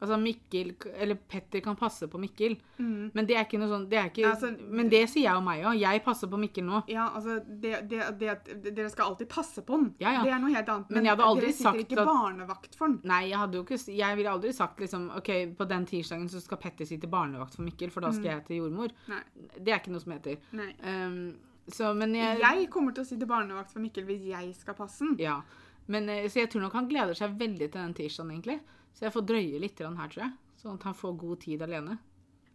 Altså 0.00 0.16
Mikkel, 0.16 0.70
eller 0.96 1.14
Petter 1.28 1.60
kan 1.60 1.76
passe 1.76 2.06
på 2.08 2.16
Mikkel, 2.18 2.54
men 2.78 3.26
det 3.28 3.34
er 3.36 3.42
ikke 3.44 3.58
noe 3.60 3.68
sånn 3.68 3.82
det 3.90 3.98
er 4.00 4.06
ikke, 4.08 4.30
Altså- 4.30 4.56
Men 4.72 4.88
det 4.88 5.02
sier 5.10 5.26
jeg 5.26 5.36
og 5.36 5.42
meg 5.44 5.60
òg. 5.62 5.76
Jeg 5.78 6.02
passer 6.02 6.26
på 6.26 6.38
Mikkel 6.40 6.64
nå. 6.64 6.78
Ja, 6.88 7.10
altså, 7.14 7.34
det, 7.60 7.82
det, 7.90 8.18
det 8.18 8.74
dere 8.74 8.88
skal 8.88 9.10
alltid 9.10 9.28
passe 9.28 9.60
på 9.60 9.76
den. 9.76 9.90
Ja, 10.00 10.12
ja. 10.12 10.22
Det 10.24 10.32
er 10.32 10.38
noe 10.40 10.54
helt 10.54 10.68
annet. 10.72 10.88
Men 10.90 11.04
jeg 11.04 11.12
hadde 11.12 11.26
aldri 11.28 11.46
dere 11.50 11.52
sitter 11.52 11.70
sagt 11.70 11.84
ikke 11.84 12.00
at- 12.00 12.08
barnevakt 12.08 12.74
for 12.80 12.88
den. 12.88 13.00
Nei, 13.04 13.20
jeg 13.28 13.38
hadde 13.42 13.54
jo 13.60 13.62
ikke 13.66 13.96
Jeg 13.98 14.16
ville 14.16 14.30
aldri 14.32 14.52
sagt 14.56 14.80
liksom 14.80 15.10
OK, 15.20 15.30
på 15.60 15.68
den 15.68 15.84
tirsdagen 15.86 16.28
så 16.32 16.40
skal 16.40 16.56
Petter 16.64 16.86
sitte 16.86 17.06
barnevakt 17.06 17.54
for 17.54 17.62
Mikkel, 17.62 17.90
for 17.92 18.00
da 18.00 18.10
skal 18.10 18.24
jeg 18.38 18.46
til 18.46 18.56
jordmor. 18.62 18.90
Nei. 19.12 19.20
Det 19.60 19.68
er 19.68 19.78
ikke 19.84 19.92
noe 19.92 20.00
som 20.00 20.12
heter. 20.16 20.38
Nei. 20.52 20.72
Um, 20.82 21.36
så, 21.68 21.92
men 21.94 22.14
jeg, 22.14 22.40
Jeg 22.40 22.70
kommer 22.70 22.94
til 22.96 23.04
å 23.04 23.06
sitte 23.06 23.26
barnevakt 23.28 23.70
for 23.70 23.80
Mikkel 23.84 24.04
hvis 24.08 24.24
jeg 24.32 24.54
skal 24.56 24.74
passe 24.74 25.04
den. 25.04 25.18
Ja. 25.20 25.42
Men, 25.88 26.08
eh, 26.08 26.24
så 26.28 26.40
jeg 26.40 26.48
tror 26.50 26.62
nok 26.62 26.72
han 26.72 26.88
gleder 26.88 27.12
seg 27.14 27.36
veldig 27.36 27.68
til 27.70 27.80
den 27.82 27.92
tirsdagen, 27.94 28.30
egentlig. 28.30 28.60
Så 28.94 29.06
jeg 29.06 29.14
får 29.14 29.26
drøye 29.30 29.60
litt 29.62 29.80
her, 29.80 30.12
tror 30.12 30.24
jeg. 30.24 30.32
Sånn 30.60 30.76
at 30.76 30.86
han 30.88 30.96
får 30.96 31.18
god 31.20 31.40
tid 31.46 31.62
alene. 31.64 31.98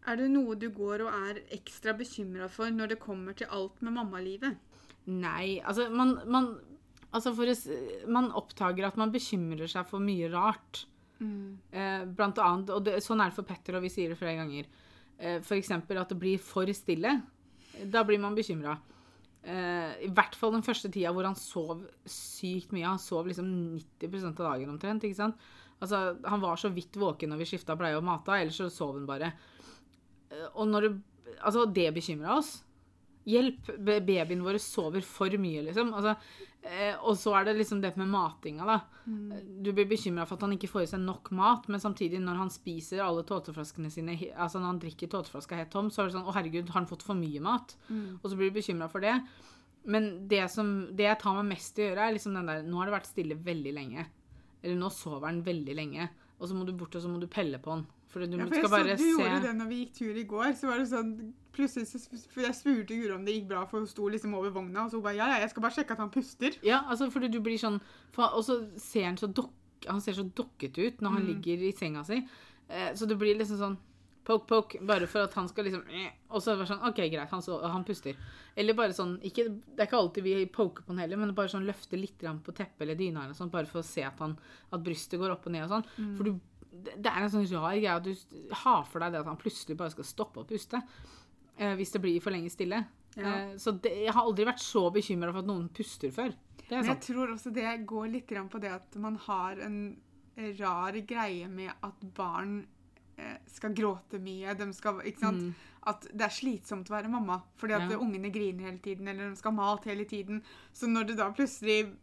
Er 0.06 0.20
det 0.20 0.30
noe 0.30 0.54
du 0.60 0.68
går 0.70 1.02
og 1.08 1.14
er 1.30 1.42
ekstra 1.56 1.96
bekymra 1.98 2.50
for 2.52 2.70
når 2.70 2.94
det 2.94 3.02
kommer 3.02 3.34
til 3.38 3.50
alt 3.50 3.82
med 3.82 3.96
mammalivet? 3.98 4.60
Nei, 5.10 5.60
altså 5.62 5.90
man, 5.94 6.18
man 6.26 6.56
Altså 7.16 7.32
for 7.32 7.48
man 8.12 8.26
oppdager 8.36 8.84
at 8.90 8.98
man 9.00 9.12
bekymrer 9.14 9.70
seg 9.72 9.86
for 9.88 10.04
mye 10.04 10.28
rart. 10.34 10.82
Eh, 11.72 12.02
blant 12.12 12.42
annet, 12.44 12.74
og 12.76 12.84
det, 12.84 12.98
sånn 13.06 13.22
er 13.24 13.32
det 13.32 13.38
for 13.38 13.48
Petter, 13.48 13.78
og 13.78 13.86
vi 13.86 13.92
sier 13.94 14.12
det 14.12 14.18
flere 14.20 14.42
ganger. 14.42 14.68
Eh, 15.16 15.38
eksempel 15.56 16.02
at 16.02 16.12
det 16.12 16.18
blir 16.20 16.42
for 16.44 16.68
stille. 16.76 17.14
Da 17.92 18.04
blir 18.04 18.20
man 18.20 18.36
bekymra. 18.36 18.76
Eh, 19.46 20.08
I 20.08 20.12
hvert 20.12 20.36
fall 20.36 20.56
den 20.58 20.66
første 20.66 20.92
tida 20.92 21.14
hvor 21.16 21.28
han 21.28 21.38
sov 21.40 21.86
sykt 22.10 22.76
mye. 22.76 22.88
Han 22.88 23.02
sov 23.02 23.30
liksom 23.30 23.48
90% 24.02 24.42
av 24.42 24.52
dagen 24.52 24.76
omtrent. 24.76 25.08
ikke 25.08 25.22
sant? 25.22 25.48
Altså, 25.86 26.18
Han 26.28 26.42
var 26.44 26.58
så 26.62 26.70
vidt 26.74 26.98
våken 27.00 27.32
når 27.34 27.44
vi 27.44 27.50
skifta 27.54 27.78
pleie 27.80 27.96
og 27.98 28.04
mata, 28.06 28.40
ellers 28.42 28.58
så 28.62 28.70
sov 28.74 28.98
han 28.98 29.06
bare. 29.10 29.32
Eh, 30.32 30.48
Og 30.56 30.68
når 30.68 30.90
det, 30.90 30.94
altså, 31.42 31.66
det 31.72 31.92
bekymra 31.96 32.40
oss. 32.40 32.58
Hjelp! 33.26 33.72
Babyen 34.06 34.44
vår 34.46 34.60
sover 34.62 35.02
for 35.02 35.34
mye, 35.42 35.64
liksom. 35.66 35.90
Altså, 35.98 36.12
eh, 36.62 36.94
og 37.02 37.16
så 37.18 37.32
er 37.40 37.48
det 37.48 37.56
liksom 37.58 37.80
det 37.82 37.96
med 37.98 38.12
matinga, 38.12 38.66
da. 38.70 38.76
Du 39.66 39.72
blir 39.74 39.88
bekymra 39.90 40.28
for 40.30 40.38
at 40.38 40.46
han 40.46 40.54
ikke 40.54 40.70
får 40.70 40.84
i 40.84 40.90
seg 40.92 41.02
nok 41.02 41.32
mat, 41.38 41.66
men 41.70 41.82
samtidig, 41.82 42.20
når 42.22 42.38
han 42.44 42.50
spiser 42.54 43.02
alle 43.02 43.24
tåteflaskene 43.26 43.90
sine, 43.94 44.14
altså 44.36 44.60
når 44.62 44.70
han 44.72 44.80
drikker 44.84 45.10
tåteflaska 45.10 45.58
helt 45.58 45.72
tom, 45.74 45.90
så 45.90 46.04
er 46.04 46.10
det 46.12 46.16
sånn 46.20 46.26
Å, 46.30 46.34
herregud, 46.38 46.70
har 46.70 46.82
han 46.84 46.90
fått 46.90 47.06
for 47.06 47.18
mye 47.18 47.42
mat? 47.42 47.76
Og 48.22 48.30
så 48.30 48.36
blir 48.38 48.50
du 48.54 48.60
bekymra 48.60 48.88
for 48.90 49.02
det. 49.02 49.16
Men 49.86 50.28
det, 50.28 50.44
som, 50.50 50.72
det 50.98 51.06
jeg 51.10 51.20
tar 51.22 51.36
meg 51.38 51.50
mest 51.58 51.78
i 51.78 51.84
å 51.84 51.90
gjøre, 51.92 52.06
er 52.10 52.14
liksom 52.16 52.34
den 52.38 52.46
der 52.50 52.64
Nå 52.66 52.78
har 52.78 52.86
det 52.90 52.96
vært 53.00 53.10
stille 53.12 53.36
veldig 53.38 53.74
lenge. 53.74 54.06
Eller 54.66 54.80
nå 54.82 54.90
sover 54.94 55.30
han 55.30 55.44
veldig 55.46 55.76
lenge. 55.78 56.10
Og 56.40 56.50
så 56.50 56.58
må 56.58 56.66
du 56.68 56.74
bort 56.76 56.96
og 56.98 57.04
så 57.04 57.12
må 57.12 57.22
du 57.22 57.30
pelle 57.32 57.62
på 57.62 57.72
han. 57.76 57.86
For 58.12 58.26
du 58.26 58.38
Ja, 58.38 58.46
for 58.48 58.68
skal 58.70 58.88
jeg 58.90 58.98
så, 58.98 59.04
du 59.04 59.10
se 59.18 59.24
gjorde 59.24 59.42
det 59.44 59.56
når 59.60 59.68
vi 59.70 59.78
gikk 59.84 59.94
tur 60.00 60.18
i 60.18 60.24
går. 60.30 60.48
Så 60.58 60.70
var 60.72 60.80
det 60.82 60.88
sånn 60.92 61.12
Plutselig 61.56 61.88
så 61.88 62.00
for 62.34 62.44
jeg 62.44 62.56
spurte 62.58 62.96
Guro 63.00 63.16
om 63.16 63.24
det 63.24 63.32
gikk 63.38 63.46
bra, 63.48 63.62
for 63.64 63.80
hun 63.80 63.88
sto 63.88 64.10
liksom 64.12 64.34
over 64.36 64.52
vogna, 64.52 64.82
og 64.84 64.90
så 64.92 65.00
hun 65.00 65.06
bare 65.06 65.16
Ja, 65.16 65.28
ja, 65.32 65.38
jeg 65.40 65.54
skal 65.54 65.64
bare 65.64 65.76
sjekke 65.78 65.96
at 65.96 66.02
han 66.04 66.12
puster. 66.12 66.58
Ja, 66.68 66.82
altså 66.84 67.08
fordi 67.14 67.30
du 67.32 67.38
blir 67.44 67.56
sånn 67.62 67.78
for, 68.12 68.36
Og 68.36 68.44
så 68.44 68.58
ser 68.82 69.08
han 69.08 69.20
så 69.22 69.30
dokk, 69.32 69.54
Han 69.88 70.02
ser 70.04 70.18
så 70.18 70.26
dokket 70.28 70.76
ut 70.82 71.04
når 71.06 71.16
han 71.16 71.28
ligger 71.30 71.64
i 71.64 71.72
senga 71.76 72.04
si. 72.08 72.18
Eh, 72.68 72.90
så 72.98 73.08
det 73.08 73.16
blir 73.22 73.38
liksom 73.38 73.60
sånn 73.62 73.78
poke, 74.26 74.48
poke, 74.50 74.82
bare 74.86 75.08
for 75.10 75.28
at 75.28 75.36
han 75.38 75.48
skal 75.52 75.68
liksom 75.68 75.86
eh, 75.94 76.10
Og 76.34 76.42
så 76.44 76.56
bare 76.56 76.70
sånn 76.70 76.84
OK, 76.90 77.04
greit, 77.14 77.30
han, 77.32 77.44
så, 77.46 77.60
han 77.70 77.86
puster. 77.88 78.18
Eller 78.58 78.78
bare 78.78 78.96
sånn 78.96 79.18
ikke, 79.28 79.48
Det 79.54 79.84
er 79.84 79.90
ikke 79.90 80.02
alltid 80.02 80.26
vi 80.26 80.36
poker 80.52 80.86
på 80.86 80.94
han 80.94 81.04
heller, 81.04 81.22
men 81.22 81.36
bare 81.38 81.52
sånn 81.52 81.68
løfte 81.68 82.00
litt 82.00 82.26
på 82.26 82.56
teppet 82.56 82.86
eller 82.88 83.00
dyna 83.00 83.26
eller 83.26 83.38
sånn, 83.38 83.54
bare 83.54 83.70
for 83.70 83.84
å 83.84 83.88
se 83.88 84.04
at, 84.06 84.20
han, 84.24 84.36
at 84.72 84.84
brystet 84.84 85.22
går 85.22 85.38
opp 85.38 85.48
og 85.48 85.56
ned 85.56 85.68
og 85.68 85.78
sånn. 85.78 85.90
For 86.18 86.28
du 86.28 86.36
det 86.76 87.08
er 87.10 87.24
en 87.24 87.32
sånn 87.32 87.48
rar 87.54 87.76
greie 87.78 87.94
at 87.94 88.04
du 88.06 88.52
har 88.64 88.82
for 88.90 89.04
deg 89.04 89.14
det 89.14 89.22
at 89.22 89.30
han 89.30 89.40
plutselig 89.40 89.78
bare 89.80 89.94
skal 89.94 90.08
stoppe 90.08 90.42
å 90.42 90.48
puste. 90.48 90.82
Eh, 91.56 91.76
hvis 91.80 91.94
det 91.94 92.02
blir 92.04 92.24
for 92.24 92.36
lenge 92.36 92.52
stille. 92.52 92.82
Ja. 93.16 93.32
Eh, 93.32 93.54
så 93.62 93.76
det, 93.80 93.94
jeg 94.04 94.16
har 94.16 94.28
aldri 94.28 94.48
vært 94.48 94.64
så 94.64 94.90
bekymra 94.94 95.32
for 95.32 95.44
at 95.44 95.50
noen 95.50 95.70
puster 95.76 96.12
før. 96.16 96.36
Men 96.66 96.82
jeg 96.82 96.90
sant. 96.90 97.08
tror 97.08 97.36
også 97.36 97.54
det 97.56 97.70
går 97.88 98.10
litt 98.12 98.34
på 98.52 98.62
det 98.62 98.74
at 98.74 98.98
man 99.00 99.20
har 99.28 99.62
en 99.64 99.80
rar 100.60 100.98
greie 101.08 101.48
med 101.48 101.72
at 101.86 102.08
barn 102.18 102.66
skal 103.48 103.74
gråte 103.74 104.20
mye. 104.20 104.54
De 104.60 104.68
skal, 104.74 105.00
sant? 105.20 105.54
At 105.88 106.08
det 106.12 106.26
er 106.26 106.34
slitsomt 106.34 106.90
å 106.90 106.96
være 106.98 107.10
mamma 107.14 107.42
fordi 107.60 107.74
at 107.78 107.86
Mm. 107.86 107.92
Ja. 107.92 107.98
ungene 108.02 108.32
griner 108.34 108.64
hele 108.66 108.80
tiden, 108.80 109.08
eller 109.08 109.30
de 109.30 109.36
skal 109.38 109.52
ha 109.54 109.56
mat 109.62 109.86
hele 109.86 110.06
tiden. 110.06 110.42
Så 110.74 110.88
når 110.88 111.08
det 111.08 111.18
da 111.18 111.30
plutselig 111.32 111.96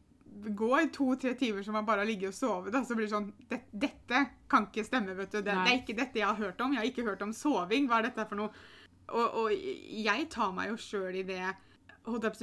går 0.56 0.86
to-tre 0.94 1.34
timer 1.36 1.62
som 1.62 1.74
man 1.74 1.84
bare 1.84 1.98
har 2.00 2.06
ligget 2.08 2.28
og 2.30 2.34
sovet, 2.34 2.72
da, 2.72 2.80
så 2.84 2.94
blir 2.96 3.04
det 3.06 3.12
sånn 3.12 3.32
det, 3.50 3.60
Dette 3.72 4.22
kan 4.48 4.66
ikke 4.70 4.84
stemme, 4.86 5.14
vet 5.18 5.30
du. 5.34 5.42
Det, 5.42 5.44
det 5.44 5.52
er 5.72 5.80
ikke 5.82 5.96
dette 5.98 6.18
jeg 6.22 6.26
har 6.26 6.38
hørt 6.40 6.60
om. 6.60 6.72
Jeg 6.72 6.80
har 6.80 6.88
ikke 6.88 7.04
hørt 7.10 7.22
om 7.22 7.32
soving. 7.36 7.88
Hva 7.90 7.98
er 8.00 8.08
dette 8.08 8.24
for 8.28 8.36
noe? 8.40 8.50
Og, 9.12 9.34
og 9.42 9.52
jeg 9.52 10.28
tar 10.30 10.52
meg 10.56 10.70
jo 10.70 10.76
sjøl 10.80 11.18
i 11.20 11.22
det 11.26 11.42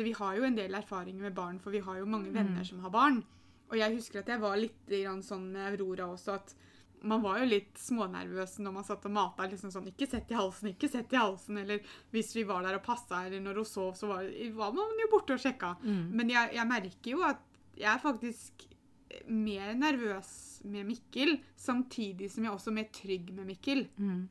Vi 0.03 0.11
har 0.13 0.35
jo 0.37 0.43
en 0.43 0.55
del 0.55 0.75
erfaringer 0.75 1.21
med 1.21 1.33
barn, 1.35 1.57
for 1.59 1.71
vi 1.71 1.79
har 1.79 1.97
jo 1.97 2.05
mange 2.05 2.31
venner 2.33 2.63
som 2.63 2.79
har 2.79 2.89
barn. 2.93 3.23
Og 3.71 3.77
jeg 3.77 3.95
husker 3.95 4.19
at 4.19 4.27
jeg 4.27 4.39
var 4.41 4.55
litt 4.57 4.85
grann 4.87 5.21
sånn 5.23 5.51
med 5.51 5.73
Aurora 5.79 6.07
også, 6.13 6.35
at 6.35 6.53
man 7.01 7.21
var 7.23 7.39
jo 7.39 7.49
litt 7.49 7.77
smånervøs 7.79 8.57
når 8.63 8.73
man 8.75 8.85
satt 8.87 9.05
og 9.07 9.13
mata. 9.15 9.47
liksom 9.47 9.71
sånn, 9.71 9.87
Ikke 9.91 10.07
sett 10.09 10.31
i 10.31 10.37
halsen, 10.37 10.71
ikke 10.73 10.89
sett 10.91 11.13
i 11.13 11.19
halsen. 11.19 11.57
Eller 11.61 11.79
hvis 12.11 12.33
vi 12.35 12.43
var 12.43 12.63
der 12.63 12.79
og 12.79 12.83
passa, 12.83 13.25
eller 13.25 13.43
når 13.43 13.61
hun 13.61 13.69
sov, 13.69 13.93
så 13.95 14.09
var, 14.11 14.27
var 14.57 14.73
man 14.75 14.99
jo 15.03 15.11
borte 15.11 15.37
og 15.37 15.43
sjekka. 15.43 15.75
Men 15.83 16.29
jeg, 16.29 16.53
jeg 16.57 16.67
merker 16.67 17.11
jo 17.15 17.23
at 17.27 17.45
jeg 17.79 17.89
er 17.93 18.03
faktisk 18.03 18.67
mer 19.31 19.71
nervøs 19.77 20.61
med 20.69 20.85
Mikkel, 20.85 21.39
samtidig 21.57 22.29
som 22.31 22.43
jeg 22.45 22.53
også 22.53 22.69
er 22.71 22.77
mer 22.81 22.89
trygg 22.93 23.31
med 23.33 23.47
Mikkel. 23.49 23.87
Mm. 23.97 24.27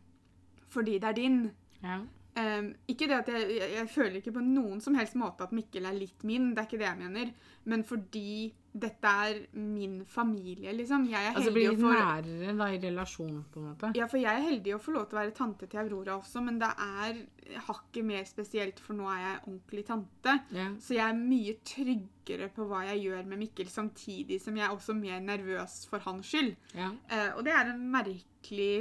Fordi 0.68 0.98
det 1.00 1.08
er 1.08 1.16
din. 1.16 1.40
Ja. 1.82 2.02
Ehm, 2.38 2.70
ikke 2.90 3.08
det 3.10 3.16
at 3.16 3.28
jeg, 3.32 3.50
jeg, 3.56 3.74
jeg 3.74 3.90
føler 3.90 4.20
ikke 4.20 4.36
på 4.36 4.44
noen 4.44 4.82
som 4.84 4.96
helst 4.98 5.18
måte 5.18 5.46
at 5.46 5.54
Mikkel 5.56 5.88
er 5.88 5.96
litt 5.96 6.24
min, 6.28 6.52
det 6.54 6.62
er 6.62 6.68
ikke 6.68 6.80
det 6.80 6.88
jeg 6.88 7.00
mener. 7.00 7.32
Men 7.68 7.84
fordi 7.86 8.52
dette 8.78 9.10
er 9.10 9.38
min 9.58 9.96
familie, 10.06 10.70
liksom. 10.76 11.08
Jeg 11.10 11.18
er 11.18 11.32
Altså 11.32 11.48
heldig 11.48 11.54
blir 11.56 11.72
litt 11.72 11.80
få 11.82 11.94
nærere 11.94 12.54
da, 12.60 12.68
i 12.70 12.78
relasjon, 12.82 13.40
på 13.50 13.62
en 13.62 13.66
måte. 13.72 13.90
ja, 13.98 14.06
for 14.10 14.20
jeg 14.20 14.30
er 14.30 14.44
heldig 14.44 14.76
å 14.76 14.80
få 14.82 14.94
lov 14.94 15.08
til 15.08 15.18
å 15.18 15.20
være 15.22 15.34
tante 15.34 15.66
til 15.66 15.80
Aurora 15.82 16.18
også, 16.20 16.44
men 16.44 16.60
det 16.60 16.68
er 16.84 17.18
hakket 17.66 18.06
mer 18.06 18.28
spesielt, 18.28 18.78
for 18.84 18.98
nå 18.98 19.08
er 19.10 19.24
jeg 19.24 19.40
ordentlig 19.40 19.84
tante. 19.88 20.36
Yeah. 20.54 20.76
Så 20.84 20.94
jeg 20.98 21.04
er 21.08 21.18
mye 21.18 21.56
tryggere 21.72 22.50
på 22.54 22.68
hva 22.70 22.84
jeg 22.92 23.02
gjør 23.08 23.26
med 23.32 23.42
Mikkel, 23.42 23.72
samtidig 23.72 24.38
som 24.44 24.60
jeg 24.60 24.68
er 24.68 24.76
også 24.76 24.94
mer 24.94 25.18
nervøs 25.24 25.80
for 25.90 26.04
hans 26.06 26.30
skyld. 26.30 26.54
Yeah. 26.76 26.94
Uh, 27.10 27.30
og 27.40 27.44
det 27.48 27.56
er 27.56 27.72
en 27.72 27.84
merkelig 27.90 28.72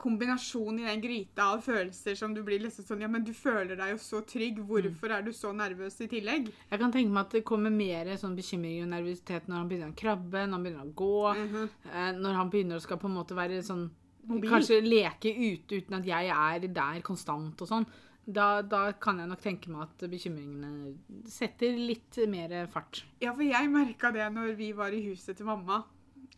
kombinasjon 0.00 0.80
i 0.80 0.86
den 0.88 1.02
gryta 1.04 1.50
av 1.54 1.62
følelser 1.64 2.16
som 2.18 2.34
du 2.34 2.42
blir 2.46 2.62
liksom 2.64 2.86
sånn 2.88 3.04
Ja, 3.04 3.10
men 3.12 3.24
du 3.26 3.32
føler 3.36 3.76
deg 3.78 3.94
jo 3.94 4.00
så 4.02 4.22
trygg, 4.26 4.60
hvorfor 4.66 5.14
er 5.16 5.24
du 5.26 5.32
så 5.36 5.52
nervøs 5.56 6.00
i 6.00 6.08
tillegg? 6.10 6.50
Jeg 6.70 6.82
kan 6.82 6.94
tenke 6.94 7.12
meg 7.12 7.26
at 7.26 7.38
det 7.38 7.46
kommer 7.48 7.74
mer 7.74 8.10
sånn 8.20 8.36
bekymring 8.38 8.84
og 8.84 8.92
nervøsitet 8.94 9.48
når 9.48 9.60
han 9.60 9.70
begynner 9.70 9.94
å 9.94 9.98
krabbe, 10.02 10.44
når 10.46 10.56
han 10.56 10.68
begynner 10.68 10.86
å 10.86 10.98
gå, 11.04 11.16
mm 11.38 11.48
-hmm. 11.54 12.20
når 12.20 12.38
han 12.40 12.50
begynner 12.50 12.76
å 12.76 12.84
skal 12.84 12.98
på 12.98 13.08
en 13.08 13.18
måte 13.20 13.36
være 13.36 13.62
sånn 13.62 13.90
Mobil. 14.28 14.50
Kanskje 14.50 14.80
leke 14.84 15.32
ute 15.32 15.80
uten 15.80 15.96
at 15.96 16.06
jeg 16.06 16.28
er 16.28 16.66
der 16.68 17.00
konstant 17.00 17.60
og 17.62 17.68
sånn. 17.70 17.86
Da, 18.30 18.60
da 18.62 18.92
kan 18.92 19.18
jeg 19.18 19.30
nok 19.30 19.40
tenke 19.42 19.70
meg 19.72 19.88
at 19.88 20.04
bekymringene 20.10 21.24
setter 21.26 21.72
litt 21.74 22.20
mer 22.30 22.52
fart. 22.70 23.02
Ja, 23.22 23.32
for 23.32 23.42
jeg 23.42 23.70
merka 23.72 24.12
det 24.14 24.28
når 24.34 24.54
vi 24.58 24.70
var 24.76 24.94
i 24.94 25.02
huset 25.08 25.40
til 25.40 25.48
mamma. 25.48 25.82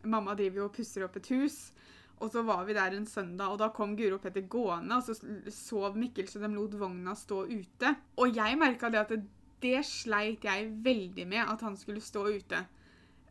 Mamma 0.08 0.36
driver 0.38 0.62
jo 0.62 0.68
og 0.70 0.76
pusser 0.76 1.04
opp 1.04 1.18
et 1.20 1.28
hus. 1.34 1.72
Og 2.22 2.30
så 2.30 2.44
var 2.46 2.62
vi 2.68 2.76
der 2.76 2.94
en 2.94 3.06
søndag, 3.08 3.50
og 3.50 3.58
da 3.58 3.72
kom 3.74 3.96
Guro 3.98 4.20
og 4.20 4.22
Petter 4.22 4.44
gående, 4.46 4.98
og 4.98 5.02
så 5.02 5.16
sov 5.50 5.96
Mikkel, 5.98 6.28
så 6.30 6.42
de 6.42 6.52
lot 6.54 6.76
vogna 6.78 7.16
stå 7.18 7.44
ute. 7.50 7.94
Og 8.22 8.36
jeg 8.36 8.58
merka 8.60 8.92
det 8.92 9.00
at 9.00 9.10
det, 9.10 9.24
det 9.62 9.80
sleit 9.88 10.46
jeg 10.46 10.70
veldig 10.84 11.26
med, 11.26 11.42
at 11.42 11.66
han 11.66 11.76
skulle 11.78 12.04
stå 12.04 12.28
ute. 12.30 12.62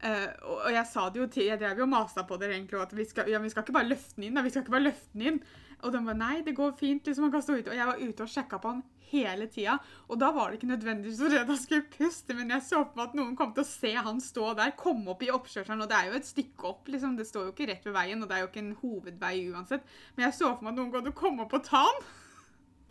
Uh, 0.02 0.30
og, 0.50 0.70
jeg 0.74 0.82
sa 0.90 1.04
det 1.14 1.20
jo 1.20 1.26
til 1.30 1.46
Jeg 1.46 1.60
drev 1.62 1.78
jo 1.78 1.86
og 1.86 1.92
masa 1.92 2.24
på 2.26 2.34
dere 2.42 2.56
egentlig, 2.56 2.80
at 2.82 2.94
vi 2.98 3.04
skal, 3.06 3.28
ja, 3.30 3.38
vi 3.38 3.52
skal 3.54 3.62
ikke 3.62 3.76
bare 3.76 3.92
løfte 3.92 4.18
den 4.18 4.32
inn. 4.32 4.40
da, 4.40 4.42
vi 4.42 4.50
skal 4.50 4.64
ikke 4.64 4.74
bare 4.74 4.88
løfte 4.88 5.14
den 5.14 5.28
inn. 5.30 5.38
Og 5.84 5.94
de 5.94 6.02
var 6.06 6.18
nei, 6.18 6.42
det 6.46 6.56
går 6.58 6.74
fint, 6.80 7.06
liksom, 7.06 7.28
han 7.28 7.34
kan 7.34 7.46
stå 7.46 7.60
ute. 7.60 7.72
Og 7.72 7.78
jeg 7.78 7.90
var 7.90 8.02
ute 8.02 8.26
og 8.26 8.34
sjekka 8.34 8.60
på 8.62 8.74
han 8.74 8.84
hele 9.12 9.48
tida. 9.52 9.78
Og 10.08 10.20
da 10.22 10.32
var 10.36 10.50
det 10.50 10.60
ikke 10.60 10.72
nødvendigvis 10.72 11.20
så 11.20 11.30
redd 11.32 11.52
han 11.52 11.60
skulle 11.60 11.90
puste, 11.92 12.36
men 12.38 12.54
jeg 12.56 12.66
så 12.68 12.84
på 12.88 13.00
meg 13.00 13.10
at 13.10 13.18
noen 13.20 13.36
kom 13.40 13.52
til 13.56 13.66
å 13.66 13.68
se 13.70 13.92
han 13.98 14.24
stå 14.24 14.54
der, 14.60 14.74
komme 14.80 15.14
opp 15.14 15.26
i 15.26 15.32
oppkjørselen, 15.34 15.84
og 15.84 15.92
det 15.92 15.98
er 15.98 16.10
jo 16.10 16.18
et 16.22 16.30
stykke 16.30 16.72
opp, 16.72 16.90
liksom. 16.92 17.18
Det 17.20 17.28
står 17.28 17.50
jo 17.50 17.54
ikke 17.56 17.70
rett 17.72 17.88
ved 17.88 17.98
veien, 17.98 18.24
og 18.24 18.32
det 18.32 18.38
er 18.38 18.46
jo 18.46 18.50
ikke 18.52 18.64
en 18.64 18.74
hovedvei 18.82 19.36
uansett. 19.52 19.88
Men 20.16 20.30
jeg 20.30 20.38
så 20.40 20.54
for 20.54 20.66
meg 20.66 20.74
at 20.74 20.82
noen 20.82 20.92
kom 20.96 21.06
til 21.06 21.16
å 21.16 21.22
komme 21.22 21.48
opp 21.48 21.56
og 21.60 21.66
ta 21.68 21.86
han. 21.90 22.04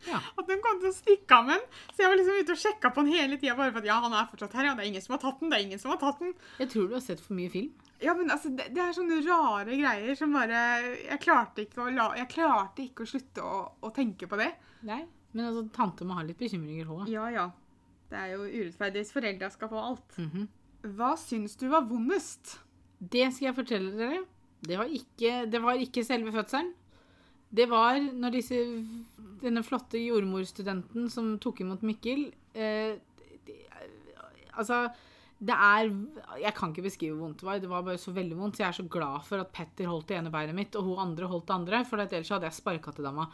Ja. 0.08 0.20
At 0.40 0.48
de 0.48 0.56
kom 0.64 0.78
til 0.80 0.88
å 0.88 0.96
stikke 0.96 1.36
av 1.36 1.48
med 1.48 1.58
den. 1.58 1.80
Så 1.92 2.04
jeg 2.04 2.08
var 2.12 2.20
liksom 2.20 2.38
ute 2.40 2.54
og 2.56 2.62
sjekka 2.62 2.92
på 2.92 3.02
han 3.02 3.12
hele 3.12 3.36
tida, 3.40 3.56
bare 3.56 3.72
for 3.72 3.82
at 3.82 3.90
ja, 3.90 4.00
han 4.04 4.16
er 4.16 4.28
fortsatt 4.30 4.56
her, 4.56 4.70
ja. 4.70 4.76
Det 4.76 4.84
er 4.84 4.92
ingen 4.92 5.04
som 5.04 5.16
har 5.16 5.24
tatt 5.24 5.40
den, 5.40 5.52
det 5.52 5.58
er 5.58 5.66
ingen 5.68 5.82
som 5.82 5.94
har 5.94 6.00
tatt 6.00 6.20
den. 6.24 6.36
Jeg 6.60 6.72
tror 6.74 6.88
du 6.88 6.96
har 6.96 7.04
sett 7.04 7.24
for 7.24 7.36
mye 7.36 7.52
film. 7.52 7.72
Ja, 8.00 8.14
men 8.16 8.30
altså, 8.32 8.48
det, 8.56 8.70
det 8.74 8.80
er 8.80 8.94
sånne 8.96 9.18
rare 9.26 9.76
greier 9.76 10.16
som 10.16 10.32
bare 10.32 10.60
Jeg 11.04 11.20
klarte 11.20 11.66
ikke 11.66 11.82
å, 11.84 11.90
la, 11.92 12.06
jeg 12.16 12.30
klarte 12.32 12.84
ikke 12.86 13.04
å 13.04 13.10
slutte 13.10 13.44
å, 13.44 13.58
å 13.84 13.90
tenke 13.96 14.28
på 14.30 14.38
det. 14.40 14.50
Nei. 14.88 15.02
Men 15.34 15.50
altså, 15.50 15.66
tante 15.74 16.06
må 16.08 16.16
ha 16.16 16.24
litt 16.26 16.40
bekymringer 16.40 16.88
òg. 16.90 17.04
Ja, 17.12 17.28
ja. 17.32 17.50
Det 18.10 18.18
er 18.18 18.32
jo 18.32 18.46
urettferdig 18.48 19.04
hvis 19.04 19.14
foreldra 19.14 19.50
skal 19.52 19.70
få 19.70 19.84
alt. 19.92 20.18
Mhm. 20.18 20.48
Hva 20.96 21.12
syns 21.20 21.58
du 21.60 21.66
var 21.68 21.84
vondest? 21.84 22.56
Det 22.98 23.26
skal 23.34 23.50
jeg 23.50 23.58
fortelle 23.58 23.92
dere. 23.98 24.22
Det 24.64 24.78
var 24.80 24.88
ikke, 24.92 25.32
det 25.52 25.60
var 25.62 25.80
ikke 25.80 26.04
selve 26.04 26.32
fødselen. 26.32 26.72
Det 27.50 27.66
var 27.68 27.98
når 28.00 28.34
disse, 28.36 28.56
denne 29.42 29.62
flotte 29.66 29.98
jordmorstudenten 30.00 31.08
som 31.10 31.32
tok 31.42 31.64
imot 31.64 31.82
Mikkel 31.82 32.28
eh, 32.54 32.94
de, 33.46 33.56
Altså, 34.54 34.84
det 35.40 35.56
er 35.56 35.88
Jeg 36.42 36.52
kan 36.56 36.72
ikke 36.72 36.84
beskrive 36.84 37.16
hvor 37.16 37.28
vondt 37.28 37.40
det 37.40 37.48
var. 37.48 37.60
Det 37.62 37.70
var 37.70 37.84
bare 37.86 38.00
så 38.00 38.12
veldig 38.12 38.36
vondt. 38.36 38.58
Så 38.58 38.64
jeg 38.64 38.68
er 38.68 38.78
så 38.82 38.88
glad 38.92 39.24
for 39.24 39.40
at 39.40 39.52
Petter 39.56 39.88
holdt 39.88 40.10
det 40.10 40.18
ene 40.20 40.32
beinet 40.32 40.56
mitt, 40.56 40.76
og 40.76 40.90
hun 40.90 41.04
andre 41.06 41.28
holdt 41.30 41.48
det 41.48 41.56
andre. 41.56 41.82
For 41.88 42.02
ellers 42.04 42.32
hadde 42.34 42.48
jeg 42.50 42.58
sparka 42.58 42.92
til 42.96 43.08
dama. 43.08 43.28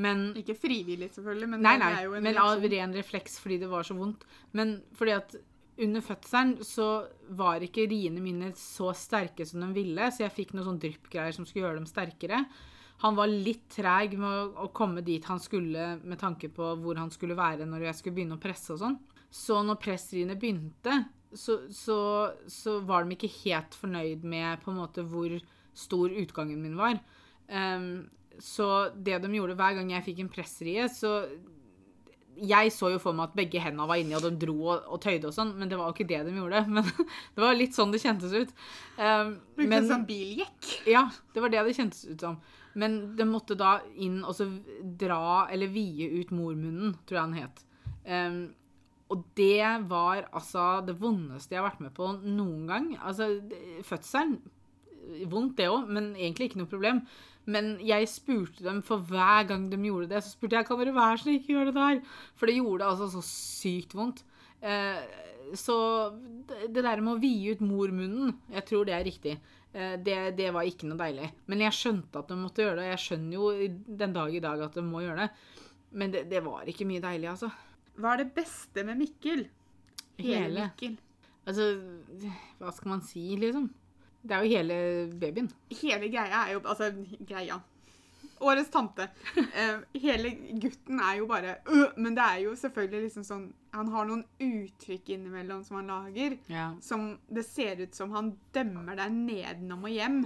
Men 0.00 0.30
Ikke 0.40 0.56
frivillig, 0.58 1.12
selvfølgelig, 1.14 1.48
men 1.52 1.62
Nei, 1.62 1.76
det 1.78 1.90
er 2.00 2.06
jo 2.08 2.14
en 2.18 2.24
men 2.26 2.38
av 2.42 2.64
ren 2.72 2.94
refleks 2.96 3.36
fordi 3.42 3.60
det 3.62 3.68
var 3.70 3.86
så 3.86 3.94
vondt. 3.94 4.24
Men 4.58 4.80
fordi 4.98 5.14
at 5.14 5.36
under 5.84 6.02
fødselen 6.06 6.56
så 6.66 6.88
var 7.34 7.62
ikke 7.62 7.86
riene 7.90 8.22
mine 8.22 8.52
så 8.58 8.92
sterke 8.96 9.46
som 9.46 9.62
de 9.62 9.70
ville, 9.74 10.10
så 10.10 10.24
jeg 10.24 10.34
fikk 10.34 10.54
noen 10.54 10.68
sånn 10.68 10.80
dryppgreier 10.82 11.34
som 11.34 11.46
skulle 11.46 11.68
gjøre 11.68 11.80
dem 11.80 11.88
sterkere. 11.90 12.44
Han 13.02 13.18
var 13.18 13.30
litt 13.30 13.66
treg 13.74 14.14
med 14.18 14.54
å 14.62 14.68
komme 14.74 15.02
dit 15.04 15.24
han 15.26 15.42
skulle 15.42 15.96
med 16.02 16.18
tanke 16.20 16.48
på 16.54 16.74
hvor 16.80 16.98
han 16.98 17.10
skulle 17.10 17.36
være 17.38 17.66
når 17.66 17.88
jeg 17.88 17.98
skulle 17.98 18.18
begynne 18.20 18.38
å 18.38 18.42
presse 18.42 18.74
og 18.74 18.80
sånn. 18.82 18.98
Så 19.34 19.58
når 19.66 19.80
pressriene 19.82 20.38
begynte, 20.38 21.00
så, 21.34 21.58
så, 21.74 21.98
så 22.50 22.78
var 22.86 23.04
de 23.04 23.16
ikke 23.16 23.32
helt 23.44 23.74
fornøyd 23.78 24.24
med 24.24 24.62
på 24.64 24.72
en 24.72 24.80
måte 24.82 25.04
hvor 25.08 25.34
stor 25.74 26.12
utgangen 26.14 26.62
min 26.62 26.76
var. 26.78 27.00
Um, 27.48 28.06
så 28.42 28.88
det 28.94 29.20
de 29.22 29.30
gjorde 29.36 29.56
hver 29.58 29.76
gang 29.78 29.90
jeg 29.94 30.06
fikk 30.08 30.22
en 30.24 30.30
pressrie, 30.32 30.86
så 30.90 31.24
jeg 32.34 32.72
så 32.74 32.88
jo 32.90 32.98
for 32.98 33.14
meg 33.14 33.28
at 33.28 33.36
begge 33.38 33.60
hendene 33.62 33.86
var 33.86 34.00
inni, 34.00 34.14
og 34.18 34.24
de 34.24 34.32
dro 34.42 34.56
og, 34.72 34.86
og 34.90 34.98
tøyde 35.04 35.28
og 35.28 35.34
sånn, 35.36 35.52
men 35.58 35.70
det 35.70 35.78
var 35.78 35.86
jo 35.90 35.94
ikke 35.94 36.08
det 36.10 36.22
de 36.26 36.32
gjorde. 36.34 36.64
Men 36.74 36.88
det 36.88 37.44
var 37.44 37.54
litt 37.54 37.76
sånn 37.76 37.92
det 37.94 38.00
kjentes 38.02 38.34
ut. 38.34 38.50
Um, 38.98 39.36
Brukte 39.54 39.70
men- 39.70 39.86
sånn 39.90 40.06
biljekk. 40.08 40.72
ja, 40.90 41.04
det 41.34 41.44
var 41.44 41.52
det 41.54 41.62
det 41.68 41.76
kjentes 41.78 42.02
ut 42.10 42.26
som. 42.26 42.40
Men 42.74 42.96
de 43.14 43.26
måtte 43.28 43.54
da 43.54 43.76
inn 44.02 44.24
og 44.26 44.34
så 44.34 44.48
dra, 44.98 45.46
eller 45.54 45.70
vie 45.70 46.08
ut 46.18 46.32
mormunnen, 46.34 46.96
tror 47.06 47.20
jeg 47.20 47.22
han 47.22 47.36
het. 47.38 47.62
Ehm, 48.04 48.40
og 49.14 49.22
det 49.38 49.62
var 49.90 50.26
altså 50.34 50.66
det 50.86 50.96
vondeste 51.00 51.54
jeg 51.56 51.62
har 51.62 51.70
vært 51.70 51.84
med 51.86 51.94
på 51.96 52.10
noen 52.24 52.66
gang. 52.70 52.90
Altså, 52.98 53.30
det- 53.48 53.84
fødselen 53.86 54.40
Vondt, 55.28 55.58
det 55.58 55.66
òg, 55.68 55.88
men 55.92 56.14
egentlig 56.16 56.46
ikke 56.48 56.62
noe 56.62 56.70
problem. 56.70 57.02
Men 57.44 57.74
jeg 57.84 58.06
spurte 58.08 58.62
dem 58.64 58.78
for 58.86 59.02
hver 59.04 59.44
gang 59.50 59.66
de 59.68 59.76
gjorde 59.76 60.08
det, 60.08 60.22
så 60.24 60.30
spurte 60.32 60.56
jeg 60.56 60.64
kan 60.64 60.78
dere 60.80 60.94
være 60.96 61.18
så 61.20 61.28
ikke 61.34 61.52
gjøre 61.52 61.66
det 61.68 61.74
der. 61.76 61.98
For 62.40 62.48
det 62.48 62.54
gjorde 62.56 62.86
altså 62.88 63.10
så 63.12 63.20
sykt 63.26 63.92
vondt. 63.98 64.22
Eh, 64.64 65.02
så 65.60 65.76
det 66.48 66.70
det 66.72 66.86
der 66.86 67.02
med 67.04 67.18
å 67.18 67.20
vie 67.20 67.52
ut 67.52 67.60
mormunnen, 67.60 68.32
jeg 68.54 68.64
tror 68.70 68.88
det 68.88 68.94
er 68.96 69.04
riktig. 69.04 69.34
Eh, 69.74 69.96
det, 70.00 70.16
det 70.38 70.48
var 70.56 70.64
ikke 70.64 70.88
noe 70.88 70.96
deilig. 71.02 71.28
Men 71.52 71.66
jeg 71.66 71.76
skjønte 71.82 72.22
at 72.22 72.32
de 72.32 72.40
måtte 72.40 72.64
gjøre 72.64 72.80
det. 72.80 72.88
Jeg 72.94 73.04
skjønner 73.04 73.36
jo 73.36 73.52
den 74.00 74.16
dag 74.16 74.34
i 74.34 74.40
dag 74.40 74.64
at 74.70 74.80
de 74.80 74.86
må 74.88 75.04
gjøre 75.04 75.26
det. 75.26 75.30
Men 75.92 76.16
det, 76.16 76.24
det 76.32 76.40
var 76.48 76.64
ikke 76.64 76.88
mye 76.88 77.04
deilig, 77.04 77.28
altså. 77.34 77.52
Hva 78.00 78.14
er 78.14 78.24
det 78.24 78.32
beste 78.36 78.84
med 78.86 78.98
Mikkel? 79.00 79.46
Hele 80.18 80.40
Hele. 80.44 80.68
Mikkel. 80.70 80.96
Altså, 81.46 81.66
hva 82.58 82.72
skal 82.72 82.88
man 82.94 83.02
si, 83.04 83.22
liksom? 83.36 83.68
Det 84.24 84.32
er 84.32 84.44
jo 84.46 84.54
hele 84.54 84.76
babyen. 85.20 85.50
Hele 85.82 86.08
greia 86.08 86.46
er 86.46 86.52
jo 86.54 86.62
Altså, 86.64 86.88
greia. 87.28 87.58
Årets 88.44 88.70
tante. 88.72 89.08
Eh, 89.54 89.82
hele 90.02 90.30
gutten 90.60 90.98
er 91.00 91.18
jo 91.20 91.26
bare 91.30 91.56
øh, 91.70 91.92
Men 91.96 92.16
det 92.16 92.24
er 92.24 92.38
jo 92.42 92.54
selvfølgelig 92.58 93.02
liksom 93.04 93.24
sånn 93.24 93.44
Han 93.76 93.88
har 93.92 94.08
noen 94.08 94.24
uttrykk 94.42 95.12
innimellom 95.14 95.62
som 95.64 95.76
han 95.78 95.92
lager, 95.92 96.34
Ja. 96.50 96.72
som 96.82 97.18
det 97.28 97.44
ser 97.46 97.80
ut 97.84 97.94
som 97.94 98.10
han 98.16 98.32
dømmer 98.54 98.96
deg 98.98 99.12
nedenom 99.14 99.84
og 99.86 99.90
hjem. 99.94 100.24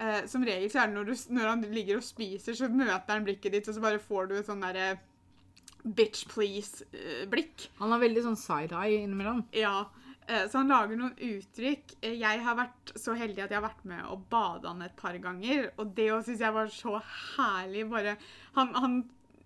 Uh, 0.00 0.22
som 0.26 0.44
regel 0.44 0.70
så 0.72 0.80
er 0.82 0.88
det 0.88 0.96
når, 0.96 1.04
du, 1.10 1.14
når 1.36 1.48
han 1.50 1.64
ligger 1.74 1.98
og 2.00 2.04
spiser, 2.06 2.56
så 2.56 2.68
møter 2.72 3.12
han 3.12 3.24
blikket 3.26 3.52
ditt, 3.52 3.68
og 3.68 3.76
så 3.76 3.82
bare 3.84 4.00
får 4.00 4.30
du 4.30 4.34
et 4.38 4.48
sånn 4.48 4.62
derre 4.64 4.94
bitch 5.84 6.26
please-blikk. 6.28 7.68
Han 7.80 7.92
har 7.94 8.02
veldig 8.02 8.22
sånn 8.26 8.36
side-eye 8.38 9.00
innimellom. 9.04 9.44
Ja, 9.56 9.86
eh, 10.28 10.46
så 10.48 10.58
han 10.60 10.68
lager 10.68 10.96
noen 10.96 11.14
uttrykk. 11.16 11.96
Eh, 12.02 12.18
Jeg 12.20 12.40
har 12.44 12.56
vært 12.58 12.92
så 12.96 13.14
heldig 13.16 13.42
at 13.44 13.50
jeg 13.50 13.60
har 13.60 13.68
vært 13.68 13.84
med 13.84 14.04
og 14.10 14.26
bada 14.30 14.68
han 14.68 14.82
et 14.82 14.96
par 14.96 15.16
ganger, 15.18 15.70
og 15.78 15.94
det 15.94 16.10
òg 16.12 16.24
synes 16.24 16.40
jeg 16.40 16.52
var 16.52 16.66
så 16.68 17.00
herlig. 17.36 17.88
Bare, 17.90 18.16
han, 18.56 18.74
han 18.74 18.98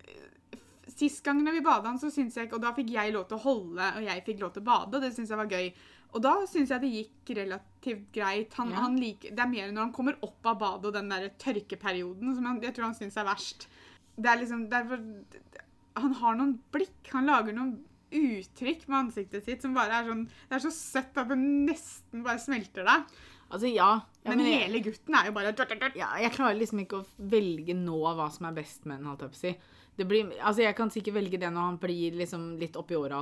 eh, 0.07 0.59
Sist 0.95 1.23
gang 1.25 1.41
når 1.43 1.51
vi 1.57 1.61
bada 1.65 1.87
han, 1.89 1.99
så 1.99 2.11
synes 2.13 2.35
jeg 2.37 2.47
ikke, 2.47 2.55
og 2.55 2.61
da 2.61 2.73
fikk 2.73 2.91
jeg 2.93 3.11
lov 3.15 3.27
til 3.27 3.37
å 3.37 3.43
holde, 3.43 3.87
og 3.97 4.03
jeg 4.05 4.25
fikk 4.25 4.39
lov 4.43 4.53
til 4.53 4.61
å 4.63 4.65
bade, 4.69 4.95
og 4.95 5.01
det 5.01 5.13
synes 5.15 5.29
jeg 5.33 5.37
var 5.37 5.49
gøy. 5.51 5.71
Og 6.15 6.21
da 6.23 6.35
synes 6.47 6.69
jeg 6.71 6.79
det 6.81 6.91
gikk 6.93 7.31
relativt 7.35 8.05
greit. 8.15 8.53
Han, 8.55 8.69
Ja. 8.71 8.75
han 8.85 8.95
liker, 8.95 9.31
det 9.35 9.39
er 9.43 9.49
mer 9.51 9.71
når 9.73 9.81
han 9.81 9.91
kommer 9.91 10.15
opp 10.23 10.45
av 10.45 10.59
badet 10.59 10.85
og 10.85 10.93
den 10.93 11.09
der 11.09 11.25
tørkeperioden 11.41 12.35
som 12.35 12.45
han, 12.45 12.61
jeg 12.61 12.73
tror 12.77 12.85
han 12.85 12.95
synes 12.95 13.17
er 13.17 13.25
verst. 13.27 13.67
Det 14.15 14.29
er 14.31 14.37
liksom, 14.39 14.69
det 14.69 14.77
er, 14.77 14.85
for- 14.85 15.64
han 15.95 16.13
har 16.21 16.35
noen 16.39 16.55
blikk, 16.73 17.11
han 17.13 17.27
lager 17.29 17.55
noen 17.55 17.77
uttrykk 18.15 18.85
med 18.87 18.97
ansiktet 19.07 19.43
sitt 19.45 19.63
som 19.65 19.73
bare 19.75 19.97
er 19.99 20.09
sånn 20.09 20.25
Det 20.27 20.57
er 20.57 20.63
så 20.63 20.71
søtt 20.71 21.17
at 21.19 21.27
det 21.31 21.37
nesten 21.39 22.23
bare 22.23 22.39
smelter 22.39 22.85
deg. 22.87 23.15
Altså, 23.51 23.69
ja. 23.69 23.89
ja 24.23 24.29
Men 24.33 24.39
jeg- 24.45 24.61
hele 24.65 24.81
gutten 24.83 25.15
er 25.15 25.25
jo 25.27 25.31
bare. 25.35 25.53
Ja, 25.95 26.15
jeg 26.17 26.31
klarer 26.33 26.57
liksom 26.59 26.79
ikke 26.81 27.01
å 27.03 27.05
velge 27.19 27.75
nå 27.77 27.99
hva 28.15 28.31
som 28.31 28.47
er 28.47 28.55
best 28.57 28.85
med 28.85 28.99
den, 28.99 29.07
holdt 29.07 29.21
jeg 29.21 29.29
på 29.31 29.35
å 29.35 29.43
si. 29.43 29.55
Det 29.95 30.03
blir, 30.07 30.27
altså 30.43 30.61
jeg 30.65 30.75
kan 30.75 30.89
sikkert 30.91 31.15
velge 31.15 31.39
det 31.39 31.47
når 31.55 31.67
han 31.69 31.77
blir 31.79 32.17
liksom 32.19 32.57
litt 32.59 32.75
oppi 32.75 32.97
åra, 32.99 33.21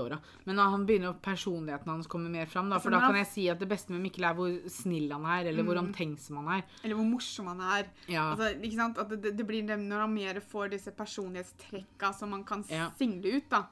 åra. 0.00 0.18
Men 0.46 0.56
når 0.56 0.70
han 0.72 0.86
begynner 0.88 1.16
personligheten 1.22 1.92
hans 1.92 2.06
kommer 2.08 2.32
mer 2.32 2.46
fram, 2.48 2.70
da, 2.72 2.78
for 2.80 2.94
da 2.94 3.02
kan 3.04 3.18
jeg 3.20 3.28
si 3.28 3.44
at 3.52 3.60
det 3.60 3.68
beste 3.68 3.92
med 3.92 4.00
Mikkel 4.06 4.24
er 4.24 4.34
hvor 4.38 4.54
snill 4.72 5.12
han 5.12 5.26
er, 5.28 5.50
eller 5.50 5.66
hvor 5.66 5.76
omtenksom 5.82 6.40
han 6.40 6.48
er. 6.58 6.64
Eller 6.82 6.96
hvor 6.96 7.04
morsom 7.10 7.50
han 7.52 7.60
er. 7.60 7.90
Ja. 8.08 8.30
Altså, 8.32 9.16
det, 9.16 9.34
det 9.36 9.46
blir 9.46 9.66
det 9.68 9.76
når 9.82 10.06
han 10.06 10.14
mer 10.14 10.40
får 10.40 10.72
disse 10.72 10.94
personlighetstrekka 10.96 12.12
som 12.16 12.30
man 12.32 12.44
kan 12.48 12.64
Ja. 12.70 12.90
single 12.98 13.36
ut. 13.36 13.50
da. 13.50 13.66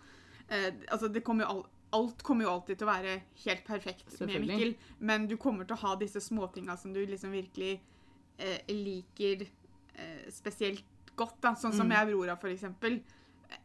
Eh, 0.49 0.73
altså, 0.93 1.09
det 1.09 1.25
kommer 1.25 1.45
jo 1.45 1.51
all, 1.51 1.65
alt 1.93 2.23
kommer 2.23 2.45
jo 2.45 2.51
alltid 2.51 2.79
til 2.79 2.87
å 2.89 2.93
være 2.93 3.23
helt 3.47 3.65
perfekt 3.67 4.21
med 4.21 4.41
Mikkel, 4.45 4.75
men 4.99 5.27
du 5.31 5.37
kommer 5.37 5.65
til 5.65 5.77
å 5.77 5.83
ha 5.87 5.97
disse 5.97 6.21
småtinga 6.21 6.77
som 6.77 6.93
du 6.93 7.01
liksom 7.07 7.33
virkelig 7.33 7.81
eh, 8.39 8.61
liker 8.69 9.47
eh, 9.95 10.25
spesielt 10.29 10.85
godt. 11.17 11.41
da. 11.41 11.55
Sånn 11.55 11.73
som 11.75 11.87
Mm. 11.87 11.89
med 11.89 11.99
Aurora, 12.09 12.37
eksempel. 12.51 13.01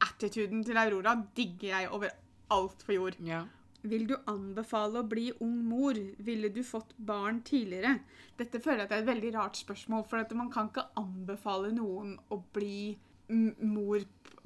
Attituden 0.01 0.63
til 0.65 0.77
Aurora 0.77 1.15
digger 1.35 1.69
jeg 1.79 1.89
over 1.91 2.09
alt 2.51 2.85
på 2.85 2.93
jord. 2.93 3.15
Ja. 3.23 3.45
Vil 3.83 4.07
du 4.07 4.15
anbefale 4.27 4.99
å 5.01 5.07
bli 5.07 5.31
ung 5.41 5.63
mor? 5.69 5.93
Ville 6.19 6.49
du 6.49 6.61
fått 6.63 6.93
barn 6.99 7.41
tidligere? 7.41 7.99
Dette 8.37 8.59
føler 8.59 8.79
jeg 8.79 8.91
at 8.91 8.91
er 8.91 9.03
et 9.03 9.21
veldig 9.21 9.33
rart 9.35 9.55
spørsmål, 9.55 10.05
for 10.07 10.35
man 10.35 10.49
kan 10.51 10.69
ikke 10.69 10.85
anbefale 10.97 11.71
noen 11.73 12.17
å 12.29 12.41
bli 12.53 12.97
mor 13.29 13.99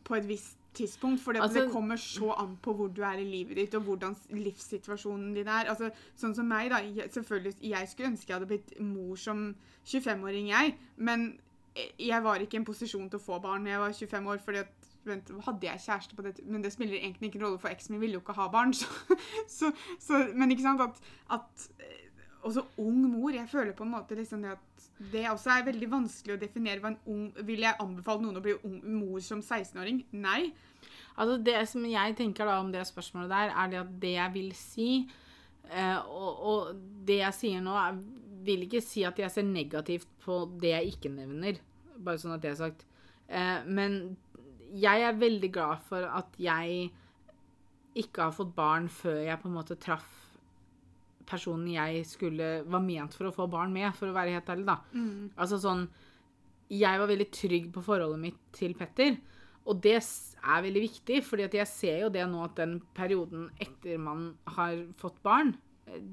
på 0.03 0.17
et 0.17 0.27
visst 0.27 0.57
tidspunkt, 0.73 1.19
for 1.19 1.33
Altså- 1.33 1.65
det 1.65 1.71
kommer 1.71 1.95
så 1.97 2.37
an 2.37 2.57
på 2.61 2.75
hvor 2.75 2.93
du 2.93 3.01
er 3.03 3.17
i 3.19 3.23
livet 3.23 3.55
ditt, 3.55 3.73
og 3.75 3.83
hvordan 3.83 4.15
livssituasjonen 4.31 5.33
din 5.33 5.47
er. 5.47 5.65
Altså, 5.65 5.91
sånn 6.17 6.35
som 6.35 6.47
meg, 6.47 6.69
da. 6.69 6.77
Jeg, 6.77 7.09
selvfølgelig, 7.11 7.55
jeg 7.61 7.87
skulle 7.87 8.09
ønske 8.11 8.27
jeg 8.27 8.39
hadde 8.39 8.47
blitt 8.47 8.79
mor 8.81 9.15
som 9.15 9.55
25-åring, 9.85 10.47
jeg, 10.47 10.75
men 10.97 11.39
jeg 11.99 12.23
var 12.23 12.41
ikke 12.41 12.57
i 12.57 12.61
en 12.61 12.67
posisjon 12.67 13.09
til 13.09 13.19
å 13.19 13.23
få 13.23 13.39
barn 13.41 13.63
når 13.65 13.73
jeg 13.73 13.83
var 13.83 13.95
25 13.99 14.33
år, 14.33 14.41
fordi 14.45 14.63
at 14.63 14.89
Vent, 15.03 15.31
hadde 15.43 15.67
jeg 15.67 15.83
kjæreste 15.83 16.15
på 16.15 16.23
det 16.23 16.37
Men 16.47 16.63
det 16.63 16.71
spiller 16.71 16.95
egentlig 16.95 17.27
ikke 17.27 17.41
en 17.41 17.45
rolle, 17.45 17.59
for 17.59 17.73
eksen 17.73 17.95
min 17.95 18.01
ville 18.01 18.15
jo 18.15 18.21
ikke 18.23 18.37
ha 18.37 18.47
barn. 18.51 18.73
Så, 18.77 18.87
så, 19.47 19.71
så, 19.99 20.21
men 20.35 20.53
ikke 20.53 20.63
sant 20.63 20.81
at, 20.81 21.01
at 21.37 21.65
eh, 21.79 22.05
Også 22.47 22.63
ung 22.77 23.01
mor. 23.11 23.33
Jeg 23.35 23.49
føler 23.51 23.75
på 23.75 23.83
en 23.83 23.91
måte 23.91 24.15
liksom 24.15 24.45
det 24.45 24.55
at 24.55 24.87
det 25.11 25.25
også 25.29 25.49
er 25.49 25.65
veldig 25.65 25.89
vanskelig 25.91 26.35
å 26.35 26.39
definere 26.39 26.79
hva 26.79 26.93
en 26.93 26.99
ung 27.09 27.23
Vil 27.47 27.65
jeg 27.65 27.79
anbefale 27.81 28.23
noen 28.23 28.39
å 28.39 28.43
bli 28.43 28.55
ung, 28.63 28.79
mor 28.99 29.19
som 29.25 29.41
16-åring? 29.41 30.03
Nei. 30.11 30.53
Altså 31.17 31.37
Det 31.43 31.57
som 31.69 31.85
jeg 31.89 32.15
tenker 32.19 32.47
da 32.47 32.59
om 32.61 32.71
det 32.71 32.85
spørsmålet 32.87 33.33
der, 33.33 33.53
er 33.57 33.71
det 33.71 33.79
at 33.81 33.93
det 34.01 34.13
jeg 34.15 34.33
vil 34.37 34.51
si 34.57 34.89
eh, 35.69 35.99
og, 35.99 36.43
og 36.47 36.83
det 37.07 37.19
jeg 37.19 37.39
sier 37.39 37.65
nå, 37.65 37.75
er, 37.75 37.99
vil 38.45 38.65
ikke 38.65 38.81
si 38.83 39.05
at 39.07 39.19
jeg 39.19 39.31
ser 39.33 39.47
negativt 39.47 40.09
på 40.23 40.43
det 40.61 40.73
jeg 40.73 40.95
ikke 40.95 41.13
nevner. 41.13 41.61
Bare 41.97 42.21
sånn 42.21 42.35
at 42.35 42.43
det 42.43 42.53
er 42.53 42.59
sagt. 42.59 42.85
Eh, 43.27 43.63
men 43.65 44.17
jeg 44.73 45.05
er 45.05 45.19
veldig 45.21 45.51
glad 45.53 45.83
for 45.87 46.05
at 46.07 46.35
jeg 46.41 46.91
ikke 47.99 48.27
har 48.27 48.33
fått 48.33 48.55
barn 48.57 48.87
før 48.89 49.19
jeg 49.21 49.41
på 49.41 49.49
en 49.49 49.57
måte 49.59 49.77
traff 49.77 50.23
personen 51.29 51.69
jeg 51.71 52.03
skulle 52.07 52.47
var 52.67 52.83
ment 52.83 53.13
for 53.15 53.29
å 53.29 53.35
få 53.35 53.47
barn 53.51 53.73
med, 53.73 53.91
for 53.95 54.09
å 54.09 54.15
være 54.15 54.35
helt 54.35 54.49
ærlig, 54.49 54.65
da. 54.67 54.79
Altså 55.39 55.59
sånn 55.61 55.85
Jeg 56.73 56.99
var 56.99 57.07
veldig 57.07 57.29
trygg 57.31 57.69
på 57.73 57.83
forholdet 57.85 58.19
mitt 58.19 58.39
til 58.55 58.73
Petter. 58.73 59.17
Og 59.69 59.79
det 59.83 59.99
er 59.99 60.63
veldig 60.65 60.81
viktig, 60.81 61.21
fordi 61.23 61.45
jeg 61.53 61.69
ser 61.69 61.99
jo 62.01 62.09
det 62.09 62.23
nå 62.27 62.41
at 62.43 62.55
den 62.57 62.79
perioden 62.95 63.49
etter 63.61 63.99
man 64.01 64.33
har 64.57 64.81
fått 64.97 65.21
barn, 65.23 65.53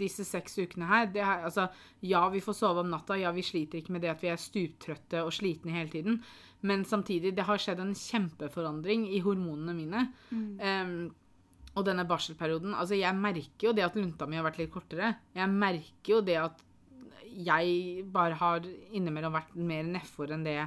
disse 0.01 0.25
seks 0.27 0.59
ukene 0.59 0.89
her 0.91 1.09
det 1.15 1.23
er, 1.23 1.45
altså, 1.49 1.69
Ja, 2.03 2.25
vi 2.33 2.43
får 2.43 2.57
sove 2.59 2.83
om 2.83 2.91
natta, 2.91 3.17
ja, 3.19 3.31
vi 3.35 3.45
sliter 3.47 3.81
ikke 3.81 3.95
med 3.97 4.05
det 4.05 4.13
at 4.13 4.23
vi 4.25 4.31
er 4.33 4.41
stuptrøtte 4.41 5.23
og 5.25 5.33
slitne 5.37 5.75
hele 5.77 5.93
tiden, 5.93 6.21
men 6.67 6.85
samtidig, 6.85 7.33
det 7.37 7.47
har 7.49 7.61
skjedd 7.61 7.81
en 7.81 7.95
kjempeforandring 7.97 9.07
i 9.09 9.23
hormonene 9.25 9.77
mine. 9.77 10.03
Em, 10.61 10.97
og 11.79 11.87
denne 11.87 12.05
barselperioden 12.05 12.75
Altså, 12.75 12.99
jeg 12.99 13.17
merker 13.17 13.69
jo 13.69 13.73
det 13.77 13.87
at 13.87 13.97
lunta 13.97 14.27
mi 14.27 14.37
har 14.37 14.45
vært 14.45 14.59
litt 14.59 14.73
kortere. 14.75 15.15
Jeg 15.37 15.49
merker 15.49 16.17
jo 16.17 16.21
det 16.27 16.37
at 16.41 16.65
jeg 17.31 18.05
bare 18.11 18.35
har 18.35 18.67
innimellom 18.91 19.37
vært 19.39 19.55
mer 19.55 19.87
nedfor 19.87 20.33
enn 20.35 20.45
det 20.45 20.59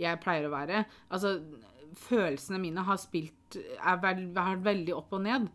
jeg 0.00 0.20
pleier 0.20 0.48
å 0.48 0.52
være. 0.52 0.84
Altså, 1.12 1.36
følelsene 1.96 2.60
mine 2.62 2.82
har 2.86 2.98
spilt 3.00 3.56
er 3.56 3.98
har 4.00 4.02
vært 4.02 4.64
veldig 4.64 4.94
opp 4.96 5.14
og 5.16 5.24
ned. 5.24 5.48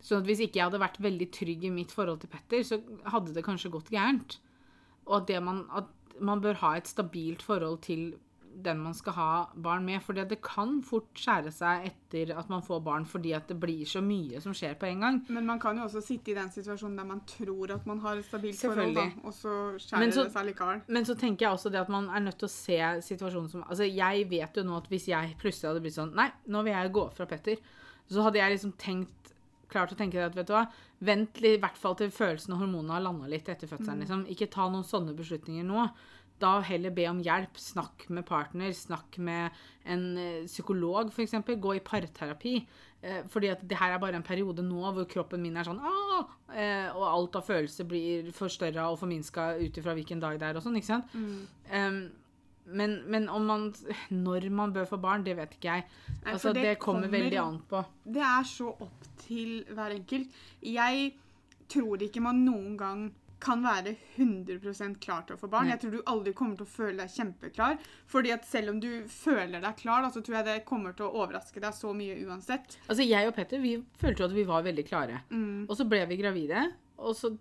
Så 0.00 0.16
at 0.16 0.24
hvis 0.24 0.40
ikke 0.40 0.56
jeg 0.60 0.64
hadde 0.70 0.80
vært 0.80 1.00
veldig 1.04 1.30
trygg 1.36 1.64
i 1.68 1.70
mitt 1.74 1.92
forhold 1.92 2.20
til 2.22 2.30
Petter, 2.32 2.62
så 2.64 2.80
hadde 3.12 3.34
det 3.36 3.44
kanskje 3.44 3.70
gått 3.74 3.90
gærent. 3.92 4.38
Og 5.06 5.20
at, 5.22 5.26
det 5.28 5.42
man, 5.42 5.66
at 5.76 5.84
man 6.20 6.40
bør 6.40 6.54
ha 6.64 6.74
et 6.76 6.88
stabilt 6.88 7.42
forhold 7.42 7.80
til 7.82 8.14
den 8.60 8.80
man 8.82 8.92
skal 8.94 9.12
ha 9.14 9.26
barn 9.54 9.84
med. 9.86 10.00
For 10.02 10.12
det 10.16 10.40
kan 10.42 10.80
fort 10.84 11.08
skjære 11.16 11.52
seg 11.54 11.84
etter 11.90 12.32
at 12.36 12.48
man 12.50 12.64
får 12.66 12.80
barn, 12.84 13.04
fordi 13.08 13.30
at 13.36 13.46
det 13.48 13.56
blir 13.62 13.84
så 13.88 14.02
mye 14.04 14.40
som 14.42 14.52
skjer 14.56 14.74
på 14.80 14.88
en 14.88 15.04
gang. 15.04 15.20
Men 15.28 15.46
man 15.46 15.60
kan 15.62 15.78
jo 15.78 15.84
også 15.86 16.02
sitte 16.04 16.32
i 16.32 16.36
den 16.36 16.50
situasjonen 16.52 16.96
der 16.98 17.04
man 17.12 17.20
tror 17.30 17.76
at 17.76 17.86
man 17.86 18.00
har 18.04 18.18
et 18.20 18.26
stabilt 18.26 18.58
forhold, 18.60 18.94
da, 18.98 19.06
og 19.22 19.32
så 19.36 19.54
skjærer 19.78 20.12
så- 20.12 20.24
det 20.24 20.32
seg 20.32 20.46
likevel. 20.50 20.80
Men 20.88 21.04
så 21.04 21.14
tenker 21.16 21.46
jeg 21.46 21.52
også 21.54 21.70
det 21.72 21.80
at 21.80 21.88
man 21.88 22.08
er 22.10 22.20
nødt 22.20 22.38
til 22.38 22.48
å 22.48 22.50
se 22.56 22.78
situasjonen 23.06 23.50
som 23.50 23.62
Altså, 23.68 23.84
jeg 23.94 24.28
vet 24.30 24.56
jo 24.56 24.62
nå 24.64 24.76
at 24.76 24.88
hvis 24.88 25.06
jeg 25.08 25.36
plutselig 25.38 25.68
hadde 25.70 25.80
blitt 25.80 25.94
sånn 25.94 26.14
Nei, 26.14 26.30
nå 26.48 26.64
vil 26.64 26.72
jeg 26.72 26.92
gå 26.92 27.12
fra 27.12 27.26
Petter. 27.26 27.56
Så 28.10 28.22
hadde 28.22 28.38
jeg 28.38 28.50
liksom 28.58 28.72
tenkt 28.76 29.19
klart 29.72 29.92
å 29.94 29.98
tenke 29.98 30.18
deg 30.18 30.28
at, 30.28 30.38
vet 30.38 30.48
du 30.50 30.54
hva, 30.54 30.66
vent 31.06 31.42
i 31.44 31.56
hvert 31.60 31.78
fall 31.80 31.96
til 31.98 32.12
følelsene 32.14 32.56
og 32.56 32.64
hormonene 32.64 32.96
har 32.96 33.04
landa 33.06 33.30
litt 33.30 33.48
etter 33.48 33.70
fødselen. 33.70 34.02
liksom. 34.04 34.26
Ikke 34.32 34.50
ta 34.52 34.68
noen 34.68 34.86
sånne 34.86 35.14
beslutninger 35.18 35.66
nå. 35.66 35.88
Da 36.40 36.54
heller 36.64 36.92
be 36.96 37.04
om 37.10 37.18
hjelp. 37.20 37.58
Snakk 37.60 38.06
med 38.08 38.24
partner. 38.28 38.72
Snakk 38.76 39.18
med 39.20 39.56
en 39.84 40.06
eh, 40.16 40.46
psykolog, 40.48 41.10
f.eks. 41.12 41.36
Gå 41.60 41.74
i 41.76 41.82
parterapi. 41.84 42.54
Eh, 43.02 43.20
fordi 43.32 43.48
at 43.52 43.62
det 43.68 43.78
her 43.80 43.94
er 43.94 44.00
bare 44.00 44.16
en 44.16 44.24
periode 44.24 44.64
nå 44.64 44.80
hvor 44.92 45.06
kroppen 45.08 45.40
min 45.40 45.56
er 45.56 45.68
sånn! 45.68 45.80
Eh, 45.80 46.88
og 46.92 47.04
alt 47.08 47.38
av 47.40 47.46
følelser 47.46 47.88
blir 47.88 48.32
forstørra 48.36 48.90
og 48.92 48.98
forminska 49.00 49.54
ut 49.60 49.78
ifra 49.80 49.94
hvilken 49.96 50.20
dag 50.20 50.40
det 50.40 50.50
er 50.50 50.58
og 50.60 50.64
sånn. 50.64 50.76
ikke 50.80 50.90
sant? 50.94 51.14
Em, 51.72 52.02
men, 52.72 52.98
men 53.10 53.28
om 53.28 53.46
man 53.46 53.64
Når 54.10 54.48
man 54.50 54.72
bør 54.74 54.88
få 54.88 54.98
barn, 55.00 55.24
det 55.26 55.36
vet 55.38 55.56
ikke 55.56 55.76
jeg. 55.76 55.86
Altså, 56.24 56.52
det, 56.52 56.62
det 56.62 56.78
kommer, 56.78 57.08
kommer- 57.08 57.18
veldig 57.18 57.40
an 57.42 57.58
på. 57.70 57.84
Det 58.04 58.22
er 58.26 58.46
så 58.48 58.68
opp 58.74 59.08
til 59.24 59.64
hver 59.70 59.96
enkelt. 59.96 60.38
Jeg 60.62 61.10
tror 61.70 62.02
ikke 62.02 62.22
man 62.24 62.44
noen 62.44 62.76
gang 62.78 63.10
kan 63.40 63.62
være 63.64 63.94
100 64.18 64.96
klar 65.00 65.22
til 65.26 65.36
å 65.36 65.40
få 65.40 65.48
barn. 65.48 65.68
Nei. 65.68 65.72
Jeg 65.74 65.80
tror 65.84 65.94
du 65.94 66.00
aldri 66.12 66.32
kommer 66.36 66.58
til 66.58 66.66
å 66.66 66.70
føle 66.70 66.98
deg 67.00 67.12
kjempeklar. 67.14 67.78
Fordi 68.10 68.34
at 68.34 68.44
selv 68.44 68.74
om 68.74 68.80
du 68.82 68.90
føler 69.08 69.62
deg 69.64 69.78
klar, 69.80 70.04
så 70.12 70.20
tror 70.20 70.40
jeg 70.40 70.48
det 70.50 70.56
kommer 70.68 70.92
til 70.96 71.08
å 71.08 71.22
overraske 71.22 71.62
deg 71.62 71.76
så 71.76 71.94
mye 71.96 72.18
uansett. 72.26 72.76
Altså, 72.86 73.06
Jeg 73.06 73.30
og 73.30 73.36
Petter 73.38 73.62
vi 73.62 73.78
følte 74.00 74.28
at 74.28 74.36
vi 74.36 74.44
var 74.48 74.66
veldig 74.66 74.84
klare. 74.88 75.22
Mm. 75.32 75.64
Og 75.68 75.76
så 75.78 75.88
ble 75.88 76.02
vi 76.10 76.20
gravide, 76.20 76.66
og 77.00 77.16
så 77.16 77.32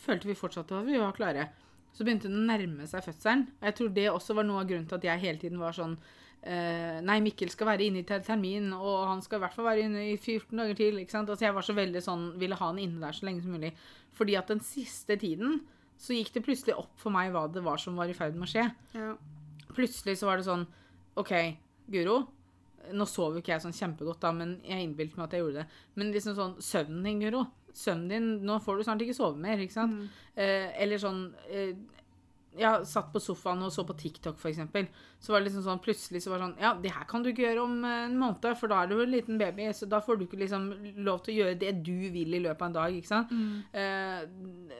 følte 0.00 0.26
vi 0.30 0.34
fortsatt 0.38 0.72
at 0.74 0.88
vi 0.88 0.98
var 0.98 1.14
klare. 1.14 1.48
Så 1.94 2.02
begynte 2.04 2.26
hun 2.30 2.40
å 2.42 2.46
nærme 2.50 2.86
seg 2.90 3.04
fødselen. 3.06 3.46
Og 3.60 3.66
jeg 3.68 3.74
tror 3.78 3.90
det 3.94 4.08
også 4.10 4.34
var 4.34 4.46
noe 4.48 4.62
av 4.64 4.68
grunnen 4.70 4.88
til 4.90 4.98
at 4.98 5.04
jeg 5.06 5.22
hele 5.22 5.38
tiden 5.38 5.60
var 5.62 5.76
sånn 5.76 5.92
eh, 6.42 6.98
Nei, 7.06 7.20
Mikkel 7.22 7.52
skal 7.54 7.68
være 7.70 7.86
inne 7.86 8.02
i 8.02 8.06
ter- 8.08 8.24
termin, 8.26 8.72
og 8.74 9.04
han 9.12 9.22
skal 9.22 9.38
i 9.38 9.44
hvert 9.44 9.54
fall 9.54 9.68
være 9.68 9.84
inne 9.86 10.02
i 10.10 10.16
14 10.18 10.58
dager 10.58 10.74
til. 10.80 10.98
ikke 10.98 11.14
sant? 11.14 11.30
Altså 11.30 11.46
Jeg 11.46 11.54
var 11.54 11.62
så 11.68 11.76
veldig 11.78 12.02
sånn, 12.02 12.24
ville 12.42 12.58
ha 12.58 12.66
han 12.72 12.82
inne 12.82 12.98
der 13.04 13.14
så 13.14 13.28
lenge 13.28 13.42
som 13.46 13.54
mulig. 13.54 13.70
Fordi 14.18 14.34
at 14.40 14.50
den 14.50 14.60
siste 14.60 15.16
tiden 15.22 15.60
så 15.96 16.16
gikk 16.18 16.32
det 16.34 16.42
plutselig 16.44 16.74
opp 16.76 16.90
for 16.98 17.14
meg 17.14 17.30
hva 17.32 17.46
det 17.54 17.62
var 17.62 17.78
som 17.78 17.94
var 17.96 18.10
i 18.10 18.16
ferd 18.18 18.34
med 18.34 18.48
å 18.48 18.50
skje. 18.50 18.66
Ja. 18.98 19.12
Plutselig 19.74 20.18
så 20.18 20.26
var 20.26 20.38
det 20.42 20.48
sånn 20.48 20.66
OK, 21.22 21.30
Guro. 21.94 22.24
Nå 22.92 23.06
sov 23.08 23.36
jo 23.38 23.40
ikke 23.40 23.54
jeg 23.54 23.62
sånn 23.64 23.72
kjempegodt, 23.78 24.18
da, 24.20 24.32
men 24.34 24.56
jeg 24.66 24.82
innbilte 24.84 25.16
meg 25.16 25.28
at 25.28 25.36
jeg 25.38 25.44
gjorde 25.44 25.62
det. 25.62 25.68
Men 25.96 26.10
liksom 26.12 26.34
sånn 26.36 26.56
Søvnen 26.60 27.06
din, 27.06 27.22
Guro. 27.22 27.44
Søvnen 27.74 28.08
din 28.08 28.30
Nå 28.46 28.60
får 28.62 28.78
du 28.78 28.84
snart 28.86 29.02
ikke 29.02 29.16
sove 29.16 29.40
mer, 29.40 29.58
ikke 29.58 29.74
sant? 29.80 30.06
Eh, 30.36 30.70
eller 30.84 31.00
sånn 31.02 31.24
eh, 31.50 31.74
ja, 32.54 32.76
satt 32.86 33.08
på 33.12 33.18
sofaen 33.18 33.62
og 33.66 33.72
så 33.74 33.82
på 33.86 33.96
TikTok, 33.98 34.38
eksempel. 34.46 34.86
Så 35.18 35.32
var 35.32 35.40
det 35.40 35.48
liksom 35.48 35.64
sånn 35.64 35.80
Plutselig 35.82 36.20
så 36.22 36.30
var 36.30 36.38
det 36.38 36.46
sånn 36.46 36.60
Ja, 36.62 36.70
det 36.78 36.92
her 36.94 37.06
kan 37.10 37.24
du 37.24 37.30
ikke 37.32 37.42
gjøre 37.48 37.64
om 37.64 37.80
eh, 37.84 38.04
en 38.06 38.18
måned, 38.20 38.46
for 38.60 38.70
da 38.70 38.82
er 38.84 38.90
du 38.92 39.00
en 39.02 39.10
liten 39.10 39.40
baby, 39.40 39.66
så 39.74 39.88
da 39.90 39.98
får 40.04 40.20
du 40.20 40.24
ikke 40.26 40.38
liksom 40.38 40.68
lov 41.06 41.24
til 41.24 41.34
å 41.34 41.38
gjøre 41.40 41.58
det 41.64 41.72
du 41.86 41.96
vil 42.14 42.36
i 42.38 42.42
løpet 42.44 42.62
av 42.62 42.68
en 42.68 42.76
dag, 42.76 42.98
ikke 43.00 43.10
sant? 43.10 43.32
Eh, 43.74 44.20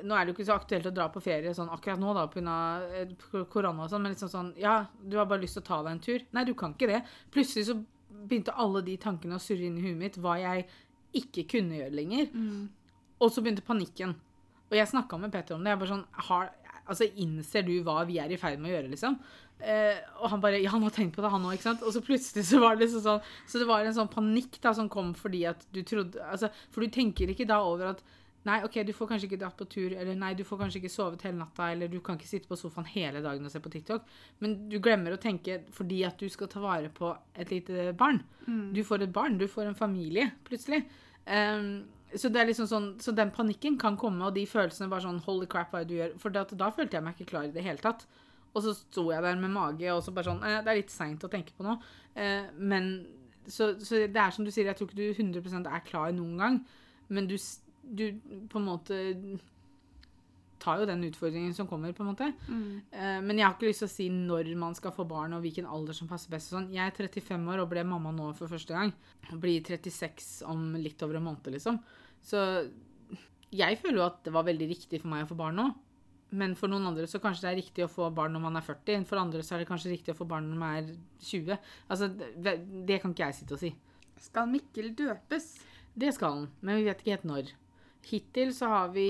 nå 0.05 0.15
er 0.15 0.23
det 0.23 0.31
jo 0.31 0.37
ikke 0.37 0.49
så 0.53 0.59
aktuelt 0.59 0.87
å 0.91 0.95
dra 0.95 1.09
på 1.11 1.25
ferie 1.25 1.55
sånn 1.57 1.73
akkurat 1.75 1.99
nå, 1.99 2.15
da, 2.15 2.29
pga. 2.31 3.43
korona 3.51 3.89
og 3.89 3.91
sånn, 3.91 4.07
men 4.07 4.15
liksom 4.15 4.31
sånn 4.33 4.55
Ja, 4.61 4.85
du 5.03 5.19
har 5.19 5.27
bare 5.27 5.43
lyst 5.43 5.59
til 5.59 5.65
å 5.65 5.69
ta 5.73 5.83
deg 5.83 5.97
en 5.97 6.05
tur. 6.07 6.25
Nei, 6.37 6.47
du 6.47 6.55
kan 6.55 6.77
ikke 6.77 6.93
det. 6.93 7.03
Plutselig 7.35 7.67
så 7.73 7.79
begynte 8.25 8.55
alle 8.55 8.85
de 8.87 8.95
tankene 9.03 9.41
å 9.41 9.43
surre 9.43 9.67
inn 9.67 9.81
i 9.81 9.89
huet 9.89 9.99
mitt, 9.99 10.21
hva 10.23 10.39
jeg 10.39 10.69
ikke 11.15 11.49
kunne 11.57 11.83
gjøre 11.83 11.95
lenger. 11.99 12.31
Og 13.21 13.31
så 13.33 13.43
begynte 13.45 13.65
panikken. 13.67 14.15
Og 14.71 14.77
jeg 14.79 14.91
snakka 14.91 15.19
med 15.21 15.33
Petter 15.35 15.57
om 15.57 15.65
det. 15.65 15.75
Jeg 15.75 15.83
bare 15.83 15.93
sånn 15.93 16.07
har, 16.29 16.51
altså, 16.85 17.09
Innser 17.23 17.67
du 17.67 17.75
hva 17.87 18.01
vi 18.09 18.19
er 18.23 18.33
i 18.33 18.41
ferd 18.41 18.59
med 18.63 18.73
å 18.73 18.75
gjøre, 18.77 18.93
liksom? 18.95 19.19
Eh, 19.61 20.01
og 20.19 20.33
han 20.33 20.43
bare 20.43 20.59
Ja, 20.59 20.73
han 20.75 20.83
har 20.83 20.93
tenkt 20.95 21.15
på 21.15 21.23
det, 21.23 21.31
han 21.31 21.45
òg, 21.47 21.55
ikke 21.55 21.69
sant? 21.69 21.85
Og 21.87 21.95
så 21.95 22.03
plutselig 22.05 22.43
så 22.49 22.59
var 22.63 22.75
det 22.75 22.89
liksom 22.89 23.05
sånn 23.05 23.23
Så 23.47 23.61
det 23.63 23.69
var 23.69 23.87
en 23.87 23.95
sånn 23.95 24.11
panikk 24.11 24.59
da 24.65 24.73
som 24.75 24.91
kom 24.91 25.13
fordi 25.15 25.45
at 25.47 25.63
du 25.73 25.79
trodde 25.87 26.19
altså, 26.27 26.51
For 26.75 26.83
du 26.83 26.91
tenker 26.93 27.31
ikke 27.31 27.47
da 27.49 27.61
over 27.63 27.93
at 27.95 28.03
Nei, 28.45 28.59
OK, 28.67 28.75
du 28.85 28.93
får 28.93 29.09
kanskje 29.09 29.29
ikke 29.31 29.39
dratt 29.41 29.57
på 29.57 29.65
tur, 29.73 29.95
eller 29.97 30.17
nei, 30.21 30.35
du 30.37 30.43
får 30.45 30.59
kanskje 30.61 30.83
ikke 30.83 30.93
sovet 30.93 31.23
hele 31.25 31.39
natta, 31.39 31.71
eller 31.73 31.89
du 31.89 31.97
kan 32.05 32.19
ikke 32.19 32.29
sitte 32.29 32.51
på 32.51 32.59
sofaen 32.61 32.85
hele 32.93 33.23
dagen 33.25 33.47
og 33.49 33.53
se 33.55 33.63
på 33.65 33.73
TikTok. 33.73 34.05
Men 34.45 34.59
du 34.69 34.77
glemmer 34.85 35.15
å 35.15 35.21
tenke 35.21 35.63
fordi 35.73 36.03
at 36.05 36.21
du 36.21 36.29
skal 36.29 36.51
ta 36.53 36.61
vare 36.61 36.91
på 36.93 37.15
et 37.41 37.55
lite 37.55 37.95
barn. 37.97 38.21
Du 38.77 38.83
får 38.85 39.07
et 39.07 39.15
barn, 39.17 39.39
du 39.41 39.47
får 39.49 39.71
en 39.71 39.79
familie, 39.79 40.27
plutselig. 40.45 40.83
Ehm, 41.25 41.87
så 42.21 42.31
det 42.31 42.41
er 42.41 42.49
liksom 42.51 42.69
sånn, 42.71 42.91
så 43.03 43.15
den 43.17 43.33
panikken 43.35 43.79
kan 43.81 43.97
komme, 44.01 44.27
og 44.27 44.37
de 44.37 44.45
følelsene 44.49 44.91
bare 44.93 45.07
sånn 45.07 45.23
Holy 45.27 45.49
crap, 45.51 45.73
hva 45.73 45.83
er 45.83 45.89
det 45.89 45.93
du 45.93 45.99
gjør? 45.99 46.15
For 46.23 46.35
da 46.35 46.71
følte 46.75 46.99
jeg 46.99 47.07
meg 47.07 47.19
ikke 47.19 47.33
klar 47.33 47.49
i 47.49 47.55
det 47.55 47.65
hele 47.67 47.83
tatt. 47.83 48.07
Og 48.55 48.63
så 48.63 48.75
sto 48.79 49.09
jeg 49.11 49.25
der 49.25 49.39
med 49.41 49.51
mage, 49.55 49.87
og 49.91 50.03
så 50.07 50.15
bare 50.15 50.31
sånn 50.31 50.45
eh, 50.47 50.61
Det 50.63 50.71
er 50.71 50.79
litt 50.79 50.95
seint 50.95 51.27
å 51.27 51.31
tenke 51.31 51.57
på 51.57 51.67
nå. 51.67 51.75
Eh, 52.15 52.47
men 52.59 52.93
så, 53.47 53.73
så 53.83 54.05
det 54.07 54.21
er 54.21 54.35
som 54.35 54.47
du 54.47 54.53
sier, 54.55 54.71
jeg 54.71 54.79
tror 54.79 54.91
ikke 54.91 55.01
du 55.01 55.41
100% 55.41 55.67
er 55.69 55.89
klar 55.89 56.15
noen 56.15 56.39
gang. 56.41 56.61
Men 57.11 57.27
du, 57.29 57.35
du 57.83 58.07
på 58.51 58.61
en 58.61 58.69
måte 58.69 59.01
tar 60.65 60.81
jo 60.81 60.87
den 60.89 61.03
utfordringen 61.05 61.53
som 61.57 61.69
kommer, 61.69 61.93
på 61.93 62.05
en 62.05 62.11
måte. 62.13 62.31
Eh, 62.95 63.19
men 63.25 63.37
jeg 63.37 63.47
har 63.47 63.57
ikke 63.57 63.69
lyst 63.69 63.85
til 63.85 63.91
å 63.91 63.95
si 63.95 64.07
når 64.15 64.55
man 64.61 64.77
skal 64.79 64.95
få 64.97 65.05
barn, 65.09 65.35
og 65.37 65.45
hvilken 65.45 65.69
alder 65.69 65.97
som 65.97 66.09
passer 66.11 66.33
best. 66.33 66.55
Sånn. 66.55 66.71
Jeg 66.73 66.87
er 66.87 66.97
35 66.97 67.51
år 67.53 67.65
og 67.65 67.71
ble 67.75 67.85
mamma 67.89 68.15
nå 68.15 68.31
for 68.39 68.51
første 68.51 68.77
gang. 68.77 68.95
Blir 69.43 69.67
36 69.67 70.45
om 70.51 70.71
litt 70.81 71.03
over 71.05 71.21
en 71.21 71.27
måned, 71.29 71.53
liksom. 71.59 71.83
Så 72.25 72.41
jeg 73.55 73.79
føler 73.81 74.01
jo 74.01 74.07
at 74.09 74.23
det 74.27 74.33
var 74.35 74.47
veldig 74.49 74.69
riktig 74.71 75.01
for 75.03 75.13
meg 75.13 75.25
å 75.27 75.31
få 75.31 75.37
barn 75.39 75.59
nå. 75.61 75.67
Men 76.35 76.57
for 76.59 76.73
noen 76.73 76.89
andre 76.89 77.07
så 77.07 77.21
kanskje 77.23 77.45
det 77.45 77.51
er 77.53 77.59
riktig 77.61 77.85
å 77.85 77.91
få 77.93 78.09
barn 78.15 78.33
når 78.35 78.43
man 78.43 78.59
er 78.59 78.65
40. 78.67 79.05
For 79.07 79.21
andre 79.21 79.43
så 79.47 79.55
er 79.55 79.63
det 79.63 79.69
kanskje 79.69 79.93
riktig 79.93 80.15
å 80.15 80.19
få 80.19 80.27
barn 80.27 80.49
når 80.51 80.59
man 80.59 80.79
er 80.81 80.89
20. 81.23 81.61
Altså, 81.87 82.09
det, 82.11 82.57
det 82.89 82.97
kan 83.03 83.15
ikke 83.15 83.29
jeg 83.29 83.39
sitte 83.39 83.55
og 83.55 83.63
si. 83.63 83.71
Skal 84.25 84.51
Mikkel 84.51 84.91
døpes? 84.99 85.53
Det 85.95 86.11
skal 86.17 86.33
han, 86.41 86.49
men 86.65 86.81
vi 86.81 86.89
vet 86.89 87.05
ikke 87.05 87.15
helt 87.15 87.29
når. 87.31 87.53
Hittil 88.09 88.51
så 88.57 88.73
har 88.73 88.91
vi 88.97 89.07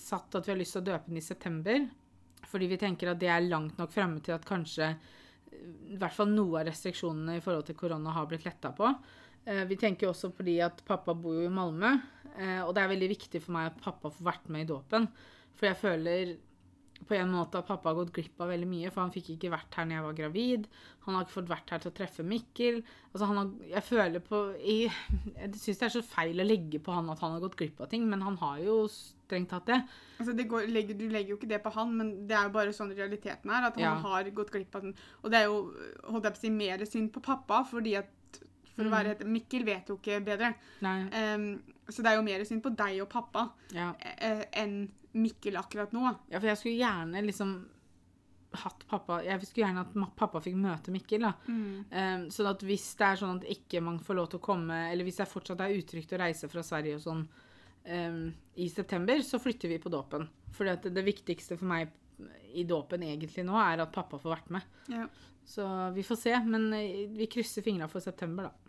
satt 0.00 0.36
at 0.38 0.46
vi 0.46 0.52
har 0.54 0.60
lyst 0.60 0.76
til 0.76 0.84
å 0.84 0.88
døpe 0.92 1.10
den 1.10 1.18
i 1.18 1.24
september. 1.24 1.82
Fordi 2.46 2.68
vi 2.70 2.78
tenker 2.78 3.10
at 3.10 3.18
det 3.20 3.32
er 3.34 3.48
langt 3.48 3.80
nok 3.80 3.90
fremme 3.90 4.22
til 4.22 4.36
at 4.36 4.46
kanskje 4.46 4.92
i 5.54 5.98
hvert 5.98 6.14
fall 6.14 6.30
noe 6.30 6.60
av 6.60 6.68
restriksjonene 6.68 7.38
i 7.38 7.42
forhold 7.42 7.66
til 7.66 7.76
korona 7.78 8.14
har 8.14 8.28
blitt 8.30 8.46
letta 8.46 8.70
på. 8.76 8.88
Eh, 9.46 9.64
Vi 9.70 9.76
tenker 9.80 10.10
også 10.12 10.30
fordi 10.34 10.60
at 10.62 10.84
pappa 10.86 11.14
bor 11.14 11.34
jo 11.34 11.48
i 11.48 11.52
Malmö, 11.52 11.92
og 12.66 12.74
det 12.74 12.82
er 12.82 12.88
veldig 12.94 13.08
viktig 13.14 13.42
for 13.44 13.52
meg 13.56 13.70
at 13.72 13.80
pappa 13.84 14.10
får 14.10 14.24
vært 14.32 14.48
med 14.50 14.64
i 14.66 14.72
dåpen. 14.72 15.08
For 15.54 15.66
jeg 15.70 15.76
føler 15.78 16.34
på 17.04 17.16
en 17.18 17.32
måte 17.34 17.58
at 17.58 17.66
pappa 17.68 17.90
har 17.90 17.96
gått 17.98 18.12
glipp 18.16 18.38
av 18.40 18.48
veldig 18.48 18.66
mye, 18.70 18.90
for 18.94 19.02
han 19.02 19.10
fikk 19.12 19.32
ikke 19.34 19.50
vært 19.52 19.74
her 19.76 19.84
når 19.84 19.96
jeg 19.98 20.04
var 20.06 20.14
gravid. 20.20 20.68
Han 21.04 21.14
har 21.18 21.24
ikke 21.26 21.34
fått 21.34 21.50
vært 21.50 21.72
her 21.74 21.82
til 21.82 21.90
å 21.90 21.94
treffe 21.98 22.24
Mikkel. 22.24 22.78
Altså 23.12 23.26
han 23.28 23.36
har, 23.40 23.50
jeg 23.74 23.82
føler 23.84 24.22
på 24.24 24.38
Jeg, 24.62 24.92
Jeg 25.34 25.50
syns 25.60 25.80
det 25.82 25.86
er 25.88 25.94
så 25.96 26.02
feil 26.06 26.40
å 26.40 26.46
legge 26.46 26.80
på 26.80 26.94
han 26.94 27.10
at 27.12 27.20
han 27.20 27.34
har 27.34 27.42
gått 27.44 27.58
glipp 27.60 27.82
av 27.84 27.90
ting, 27.92 28.06
men 28.08 28.22
han 28.24 28.38
har 28.40 28.62
jo 28.64 28.78
strengt 28.88 29.50
tatt 29.52 29.66
det. 29.68 29.80
Altså 30.22 30.32
det 30.38 30.48
går, 30.48 30.70
legger, 30.70 30.96
du 30.96 31.04
legger 31.10 31.34
jo 31.34 31.36
ikke 31.42 31.50
det 31.50 31.60
på 31.66 31.74
han, 31.76 31.92
men 31.98 32.14
det 32.30 32.38
er 32.38 32.48
jo 32.48 32.54
bare 32.56 32.72
sånn 32.78 32.94
realiteten 32.96 33.50
er. 33.52 33.68
At 33.68 33.74
han 33.76 33.84
Ja. 33.84 33.94
har 34.06 34.30
gått 34.30 34.54
glipp 34.54 34.74
av 34.78 34.86
den. 34.86 34.94
Og 35.22 35.30
det 35.34 35.42
er 35.42 35.50
jo 35.50 35.74
holdt 36.08 36.24
jeg 36.24 36.32
på 36.38 36.40
å 36.40 36.44
si, 36.46 36.50
mer 36.62 36.86
synd 36.88 37.12
på 37.12 37.20
pappa, 37.26 37.64
fordi 37.68 37.98
at 38.00 38.08
for 38.74 38.88
å 38.88 38.92
være 38.92 39.14
et, 39.14 39.22
Mikkel 39.28 39.64
vet 39.66 39.90
jo 39.90 39.98
ikke 40.00 40.20
bedre. 40.24 40.52
Em, 40.82 41.46
så 41.88 42.02
det 42.02 42.10
er 42.10 42.18
jo 42.18 42.26
mer 42.26 42.44
synd 42.48 42.64
på 42.64 42.72
deg 42.74 42.98
og 43.04 43.10
pappa 43.12 43.48
ja. 43.74 43.92
eh, 44.00 44.44
enn 44.62 44.82
Mikkel 45.14 45.56
akkurat 45.60 45.92
nå. 45.94 46.02
ja, 46.32 46.40
for 46.40 46.50
jeg 46.50 46.58
skulle 46.58 46.80
gjerne 46.80 47.22
liksom 47.22 47.54
hatt 48.54 48.84
pappa 48.86 49.16
Jeg 49.24 49.42
skulle 49.42 49.66
gjerne 49.66 49.82
at 49.82 50.16
pappa 50.18 50.40
fikk 50.42 50.56
møte 50.62 50.92
Mikkel, 50.94 51.26
da. 51.26 51.32
Um, 51.90 52.28
sånn 52.34 52.50
at 52.50 52.62
hvis 52.66 52.86
det 53.00 53.08
er 53.08 53.20
sånn 53.20 53.40
at 53.40 53.48
ikke 53.50 53.82
man 53.82 53.98
får 54.02 54.18
lov 54.18 54.30
til 54.30 54.40
å 54.40 54.44
komme, 54.44 54.78
eller 54.92 55.06
hvis 55.06 55.18
det 55.18 55.26
fortsatt 55.30 55.64
er 55.64 55.74
utrygt 55.74 56.14
å 56.14 56.20
reise 56.22 56.50
fra 56.50 56.62
Sverige 56.66 57.00
og 57.00 57.04
sånn 57.04 57.24
um, 57.24 58.22
i 58.54 58.68
september, 58.70 59.22
så 59.26 59.42
flytter 59.42 59.74
vi 59.74 59.80
på 59.82 59.92
dåpen. 59.92 60.28
For 60.54 60.70
det, 60.70 60.94
det 60.94 61.06
viktigste 61.06 61.58
for 61.58 61.70
meg 61.70 61.90
i 62.54 62.62
dåpen 62.68 63.02
egentlig 63.02 63.42
nå, 63.46 63.56
er 63.58 63.82
at 63.82 63.94
pappa 63.94 64.20
får 64.22 64.36
vært 64.36 64.52
med. 64.54 64.74
Ja. 64.92 65.08
Så 65.44 65.66
vi 65.94 66.04
får 66.06 66.16
se, 66.16 66.34
men 66.46 66.70
eh, 66.72 67.04
vi 67.10 67.26
krysser 67.30 67.64
fingra 67.64 67.88
for 67.90 68.00
september, 68.00 68.48
da. 68.48 68.63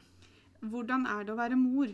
Hvordan 0.71 1.05
er 1.09 1.25
det 1.25 1.33
å 1.33 1.39
være 1.39 1.57
mor? 1.59 1.91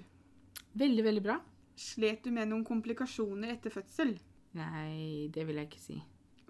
Veldig, 0.78 1.04
veldig 1.08 1.24
bra. 1.26 1.38
Slet 1.80 2.26
du 2.26 2.32
med 2.36 2.50
noen 2.52 2.66
komplikasjoner 2.68 3.56
etter 3.56 3.74
fødsel? 3.74 4.16
Nei, 4.58 5.30
det 5.34 5.46
vil 5.48 5.60
jeg 5.62 5.70
ikke 5.70 5.84
si. 5.84 6.00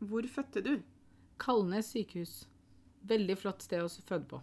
Hvor 0.01 0.25
fødte 0.29 0.63
du? 0.65 0.73
Kalnes 1.41 1.91
sykehus. 1.93 2.41
Veldig 3.09 3.37
flott 3.37 3.65
sted 3.65 3.81
å 3.81 3.89
føde 3.89 4.27
på. 4.29 4.41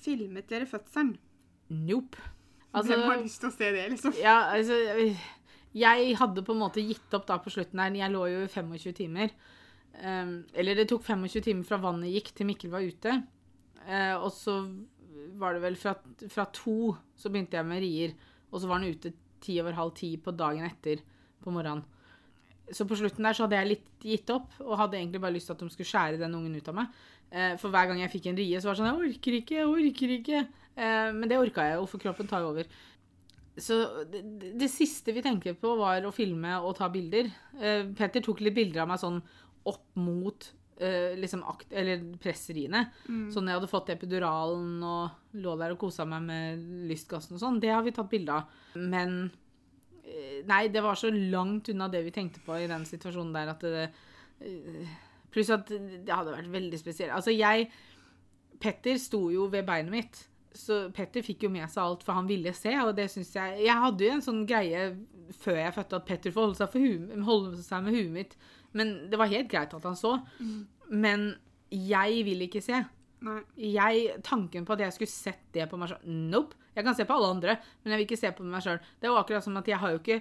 Filmet 0.00 0.48
dere 0.48 0.68
fødselen? 0.68 1.16
Nope. 1.70 2.20
Hvem 2.70 3.02
har 3.02 3.20
lyst 3.20 3.40
til 3.42 3.50
å 3.50 3.54
se 3.54 3.70
det, 3.74 3.86
liksom? 3.94 4.14
Ja, 4.20 4.52
altså 4.54 4.76
Jeg 5.74 6.14
hadde 6.18 6.44
på 6.46 6.54
en 6.54 6.62
måte 6.62 6.82
gitt 6.82 7.16
opp 7.16 7.26
da 7.28 7.38
på 7.42 7.52
slutten 7.52 7.82
her. 7.82 7.96
Jeg 7.98 8.14
lå 8.14 8.26
jo 8.30 8.44
i 8.44 8.50
25 8.50 8.94
timer. 9.02 9.34
Um, 10.00 10.44
eller 10.54 10.78
det 10.78 10.86
tok 10.90 11.02
25 11.04 11.42
timer 11.44 11.66
fra 11.66 11.80
vannet 11.82 12.12
gikk 12.14 12.30
til 12.36 12.48
Mikkel 12.48 12.72
var 12.72 12.86
ute. 12.86 13.16
Uh, 13.84 14.16
og 14.20 14.30
så 14.34 14.60
var 15.40 15.56
det 15.56 15.64
vel 15.64 15.78
fra, 15.78 15.94
fra 16.32 16.46
to 16.54 16.94
så 17.18 17.32
begynte 17.32 17.58
jeg 17.58 17.68
med 17.68 17.82
rier. 17.84 18.14
Og 18.50 18.62
så 18.62 18.70
var 18.70 18.82
den 18.82 18.94
ute 18.94 19.14
ti 19.40 19.56
over 19.62 19.76
halv 19.78 19.94
ti 19.96 20.14
på 20.20 20.34
dagen 20.36 20.66
etter 20.66 21.02
på 21.40 21.54
morgenen. 21.54 21.84
Så 22.70 22.86
på 22.86 22.98
slutten 22.98 23.26
der 23.26 23.34
så 23.34 23.46
hadde 23.46 23.58
jeg 23.58 23.70
litt 23.72 23.88
gitt 24.04 24.30
opp, 24.30 24.52
og 24.62 24.78
hadde 24.78 25.00
egentlig 25.00 25.22
bare 25.22 25.34
lyst 25.34 25.50
til 25.50 25.56
at 25.56 25.62
de 25.64 25.72
skulle 25.72 25.90
skjære 25.90 26.20
den 26.20 26.36
ungen 26.38 26.54
ut 26.54 26.68
av 26.70 26.76
meg. 26.76 27.00
Eh, 27.30 27.56
for 27.58 27.72
hver 27.72 27.88
gang 27.90 28.02
jeg 28.02 28.12
fikk 28.12 28.28
en 28.30 28.38
rie, 28.38 28.60
så 28.60 28.68
var 28.68 28.76
det 28.76 28.82
sånn 28.82 28.90
Jeg 28.90 29.10
orker 29.10 29.36
ikke, 29.40 29.58
jeg 29.58 29.72
orker 29.72 30.14
ikke. 30.18 30.44
Eh, 30.76 31.10
men 31.16 31.26
det 31.30 31.40
orka 31.40 31.66
jeg 31.66 31.80
jo, 31.80 31.88
for 31.90 32.02
kroppen 32.02 32.30
tar 32.30 32.44
jo 32.44 32.52
over. 32.52 32.70
Så 33.60 33.76
det, 34.08 34.22
det, 34.56 34.70
siste 34.72 35.12
vi 35.12 35.22
tenkte 35.24 35.56
på, 35.58 35.74
var 35.80 36.06
å 36.06 36.14
filme 36.14 36.54
og 36.62 36.76
ta 36.78 36.88
bilder. 36.92 37.28
Eh, 37.58 37.90
Petter 37.98 38.22
tok 38.24 38.42
litt 38.44 38.56
bilder 38.56 38.84
av 38.84 38.92
meg 38.92 39.02
sånn 39.02 39.18
opp 39.68 39.84
mot 39.98 40.46
eh, 40.80 41.12
liksom 41.20 41.42
akt, 41.46 41.68
eller 41.76 42.00
presseriene. 42.22 42.86
Sånn 43.34 43.46
jeg 43.50 43.58
hadde 43.60 43.68
fått 43.70 43.92
epiduralen 43.94 44.82
og 44.82 45.36
lå 45.40 45.54
der 45.60 45.74
og 45.76 45.78
kosa 45.84 46.06
meg 46.08 46.24
med 46.26 46.64
lystgassen 46.90 47.36
og 47.36 47.42
sånn. 47.44 47.60
Det 47.62 47.70
har 47.74 47.84
vi 47.86 47.92
tatt 47.96 48.10
bilde 48.10 48.32
av. 48.40 48.48
Men 48.80 49.30
uh, 49.30 50.40
Nei, 50.50 50.64
det 50.72 50.82
var 50.82 50.96
så 50.98 51.10
langt 51.12 51.68
unna 51.72 51.88
det 51.92 52.02
vi 52.08 52.10
tenkte 52.16 52.40
på 52.46 52.56
i 52.58 52.66
den 52.70 52.84
situasjonen 52.88 53.32
der 53.36 53.52
at 53.54 53.60
det 53.66 53.86
uh, 53.90 54.96
Pluss 55.30 55.50
at 55.54 55.68
det 55.70 56.10
hadde 56.10 56.32
vært 56.34 56.50
veldig 56.50 56.78
spesielt. 56.80 57.12
Altså, 57.14 57.30
jeg 57.30 57.68
Petter 58.60 58.98
sto 59.00 59.28
jo 59.32 59.46
ved 59.52 59.64
beinet 59.68 59.92
mitt. 59.94 60.18
Så 60.52 60.88
Petter 60.92 61.22
fikk 61.22 61.44
jo 61.46 61.50
med 61.54 61.68
seg 61.70 61.84
alt, 61.84 62.02
for 62.02 62.18
han 62.18 62.26
ville 62.26 62.50
se, 62.58 62.72
og 62.82 62.96
det 62.98 63.06
syns 63.12 63.30
jeg 63.36 63.60
Jeg 63.68 63.76
hadde 63.84 64.02
jo 64.08 64.14
en 64.16 64.24
sånn 64.26 64.40
greie 64.50 64.80
før 65.38 65.60
jeg 65.60 65.74
fødte, 65.76 66.00
at 66.00 66.06
Petter 66.08 66.34
får 66.34 66.48
holde 66.48 66.58
seg, 66.58 66.74
hu- 66.74 67.22
holde 67.28 67.62
seg 67.62 67.84
med 67.86 67.94
huet 67.94 68.10
mitt. 68.16 68.34
Men 68.72 69.10
det 69.10 69.18
var 69.18 69.30
helt 69.32 69.50
greit 69.50 69.74
at 69.74 69.86
han 69.88 69.98
så. 69.98 70.16
Men 70.90 71.32
jeg 71.70 72.24
vil 72.26 72.46
ikke 72.46 72.62
se. 72.64 72.82
Jeg, 73.60 74.16
tanken 74.24 74.64
på 74.64 74.72
at 74.72 74.80
jeg 74.86 74.96
skulle 74.96 75.12
sett 75.12 75.42
det 75.52 75.66
på 75.68 75.76
meg 75.76 75.90
sjøl 75.92 76.06
Nope. 76.32 76.56
Jeg 76.72 76.86
kan 76.86 76.94
se 76.96 77.04
på 77.04 77.12
alle 77.12 77.32
andre, 77.34 77.56
men 77.82 77.92
jeg 77.92 77.98
vil 78.00 78.06
ikke 78.06 78.20
se 78.20 78.30
på 78.32 78.46
meg 78.46 78.62
sjøl. 78.64 78.78
Det 79.02 79.10
var 79.10 79.20
akkurat 79.24 79.44
som 79.44 79.58
at 79.60 79.68
jeg 79.68 79.80
har 79.82 79.92
jo 79.92 80.00
ikke 80.00 80.20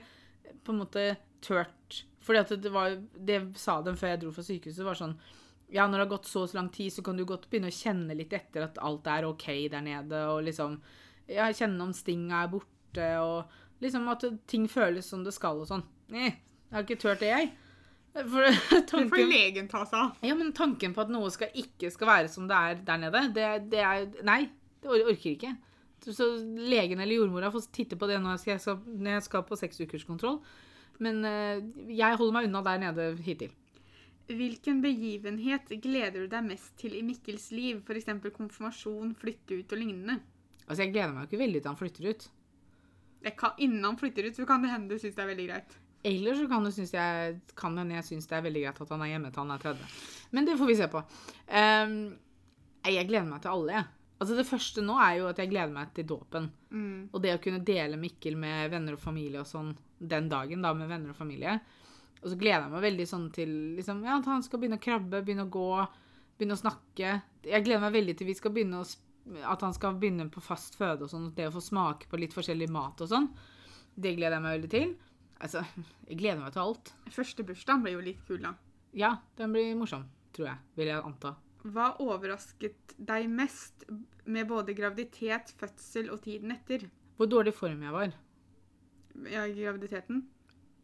på 0.65 0.73
en 0.73 0.81
måte 0.81 1.03
turt 1.45 1.99
Fordi 2.25 2.57
det 2.57 2.71
var 2.73 2.97
Det 3.15 3.37
sa 3.55 3.81
de 3.85 3.93
før 3.95 4.13
jeg 4.13 4.21
dro 4.23 4.31
fra 4.35 4.43
sykehuset, 4.43 4.83
var 4.85 4.97
sånn 4.97 5.15
Ja, 5.69 5.85
når 5.85 5.93
det 5.93 6.05
har 6.07 6.11
gått 6.17 6.27
så 6.27 6.43
og 6.43 6.49
så 6.49 6.57
lang 6.57 6.71
tid, 6.73 6.91
så 6.91 7.03
kan 7.05 7.15
du 7.15 7.23
godt 7.29 7.47
begynne 7.49 7.69
å 7.69 7.75
kjenne 7.75 8.17
litt 8.17 8.33
etter 8.33 8.65
at 8.65 8.81
alt 8.81 9.07
er 9.07 9.27
OK 9.29 9.47
der 9.71 9.85
nede, 9.85 10.25
og 10.33 10.43
liksom 10.47 10.79
Ja, 11.29 11.47
kjenne 11.53 11.85
om 11.85 11.93
stinga 11.93 12.43
er 12.43 12.51
borte, 12.51 13.09
og 13.21 13.83
liksom 13.83 14.07
at 14.09 14.25
ting 14.49 14.65
føles 14.67 15.05
som 15.05 15.21
det 15.23 15.35
skal 15.35 15.61
og 15.61 15.69
sånn. 15.69 15.85
Nei, 16.09 16.31
jeg 16.33 16.73
har 16.73 16.87
ikke 16.87 16.97
turt 16.99 17.21
det, 17.21 17.29
jeg. 17.29 17.51
For 18.13 18.45
Det 18.45 19.05
får 19.11 19.25
legen 19.29 19.67
ta 19.69 19.83
seg 19.85 19.99
av. 19.99 20.15
ja, 20.25 20.35
men 20.35 20.53
tanken 20.55 20.95
på 20.95 21.03
at 21.03 21.11
noe 21.13 21.29
skal 21.33 21.53
ikke 21.53 21.91
skal 21.93 22.09
være 22.09 22.31
som 22.31 22.47
det 22.49 22.57
er 22.57 22.79
der 22.87 23.01
nede, 23.03 23.21
det, 23.35 23.49
det 23.71 23.83
er 23.85 24.07
Nei, 24.25 24.41
det 24.81 24.89
orker 24.89 25.35
ikke. 25.35 25.53
Så, 25.99 26.25
legen 26.55 27.01
eller 27.03 27.19
jordmora 27.19 27.51
får 27.51 27.67
titte 27.75 27.97
på 27.99 28.07
det 28.09 28.17
når 28.23 28.39
jeg 28.47 28.61
skal, 28.63 28.79
når 28.87 29.17
jeg 29.17 29.25
skal 29.27 29.43
på 29.45 29.57
seksukerskontroll. 29.59 30.39
Men 31.03 31.23
eh, 31.27 31.59
jeg 31.95 32.19
holder 32.19 32.35
meg 32.35 32.47
unna 32.47 32.61
der 32.65 32.81
nede 32.85 33.09
hittil. 33.23 33.51
Hvilken 34.29 34.81
begivenhet 34.83 35.71
gleder 35.81 36.23
du 36.23 36.31
deg 36.31 36.45
mest 36.45 36.75
til 36.79 36.95
i 36.99 37.03
Mikkels 37.05 37.49
liv? 37.55 37.79
F.eks. 37.81 38.11
konfirmasjon, 38.35 39.15
flytte 39.17 39.57
ut 39.57 39.73
og 39.73 39.81
lignende. 39.81 40.19
Altså, 40.67 40.83
jeg 40.83 40.93
gleder 40.93 41.15
meg 41.15 41.23
jo 41.23 41.31
ikke 41.31 41.43
veldig 41.43 41.61
til 41.61 41.71
han 41.71 41.79
flytter 41.79 42.09
ut. 42.09 42.27
Kan, 43.39 43.55
innen 43.57 43.87
han 43.87 43.97
flytter 43.99 44.29
ut, 44.29 44.37
så 44.37 44.45
kan 44.47 44.63
det 44.63 44.71
hende 44.71 44.93
du 44.93 45.01
syns 45.01 45.17
det 45.17 45.23
er 45.25 45.31
veldig 45.31 45.47
greit. 45.49 45.79
Eller 46.03 46.35
så 46.37 46.47
kan 46.47 46.67
synes 46.71 46.93
jeg, 46.95 47.37
kan 47.59 47.77
hende 47.77 47.97
jeg 47.97 48.07
syns 48.07 48.27
det 48.29 48.37
er 48.37 48.43
veldig 48.45 48.63
greit 48.63 48.81
at 48.85 48.91
han 48.95 49.01
er 49.03 49.13
hjemme 49.13 49.31
til 49.33 49.43
han 49.43 49.55
er 49.55 49.63
30. 49.63 49.95
Men 50.35 50.47
det 50.47 50.57
får 50.59 50.69
vi 50.69 50.77
se 50.79 50.87
på. 50.91 51.01
Um, 51.51 51.95
jeg 52.87 53.07
gleder 53.09 53.27
meg 53.27 53.41
til 53.43 53.51
alle, 53.51 53.73
jeg. 53.75 53.89
Altså 54.19 54.35
Det 54.35 54.47
første 54.47 54.83
nå 54.83 54.95
er 54.99 55.13
jo 55.19 55.27
at 55.29 55.39
jeg 55.39 55.51
gleder 55.51 55.73
meg 55.73 55.91
til 55.95 56.07
dåpen. 56.07 56.49
Mm. 56.71 57.09
Og 57.11 57.21
det 57.23 57.35
å 57.35 57.41
kunne 57.43 57.63
dele 57.67 57.99
Mikkel 57.99 58.35
med 58.39 58.71
venner 58.71 58.95
og 58.95 59.03
familie 59.03 59.43
og 59.43 59.47
sånn 59.47 59.73
den 59.99 60.27
dagen, 60.31 60.63
da, 60.63 60.73
med 60.75 60.91
venner 60.91 61.11
og 61.13 61.19
familie. 61.19 61.57
Og 62.19 62.31
så 62.31 62.39
gleder 62.39 62.65
jeg 62.65 62.73
meg 62.73 62.85
veldig 62.87 63.07
sånn 63.07 63.27
til 63.35 63.51
liksom, 63.77 64.03
ja, 64.07 64.17
at 64.19 64.27
han 64.27 64.43
skal 64.43 64.59
begynne 64.59 64.79
å 64.79 64.83
krabbe, 64.83 65.23
begynne 65.23 65.47
å 65.47 65.51
gå, 65.51 65.69
begynne 66.39 66.55
å 66.55 66.63
snakke. 66.63 67.13
Jeg 67.47 67.65
gleder 67.67 67.83
meg 67.85 67.95
veldig 67.95 68.17
til 68.19 68.27
vi 68.27 68.39
skal 68.39 68.55
begynne 68.55 68.83
å 68.83 68.89
at 69.45 69.61
han 69.61 69.75
skal 69.75 69.97
begynne 69.99 70.25
på 70.31 70.41
fast 70.41 70.77
føde 70.79 71.05
og 71.05 71.11
sånn, 71.11 71.29
det 71.37 71.49
å 71.49 71.53
få 71.53 71.61
smake 71.61 72.09
på 72.09 72.17
litt 72.17 72.33
forskjellig 72.33 72.69
mat 72.73 73.01
og 73.03 73.11
sånn. 73.11 73.27
Det 73.93 74.15
gleder 74.17 74.37
jeg 74.37 74.45
meg 74.45 74.55
veldig 74.57 74.71
til. 74.73 74.93
Altså, 75.39 75.61
jeg 76.09 76.17
gleder 76.19 76.41
meg 76.41 76.51
til 76.55 76.65
alt. 76.65 76.93
Første 77.15 77.45
bursdagen 77.47 77.83
ble 77.85 77.93
jo 77.95 78.01
litt 78.03 78.23
kul, 78.27 78.41
da. 78.43 78.55
Ja, 78.97 79.13
den 79.39 79.53
blir 79.55 79.75
morsom, 79.79 80.03
tror 80.35 80.49
jeg. 80.51 80.57
Vil 80.79 80.89
jeg 80.91 81.03
anta. 81.05 81.35
Hva 81.63 81.91
overrasket 82.03 82.95
deg 82.97 83.27
mest 83.31 83.85
med 84.29 84.47
både 84.49 84.75
graviditet, 84.77 85.53
fødsel 85.59 86.09
og 86.13 86.21
tiden 86.25 86.51
etter? 86.55 86.87
Hvor 87.19 87.27
dårlig 87.31 87.53
form 87.55 87.81
jeg 87.83 87.95
var. 87.95 88.13
Ja, 89.29 89.45
graviditeten? 89.51 90.21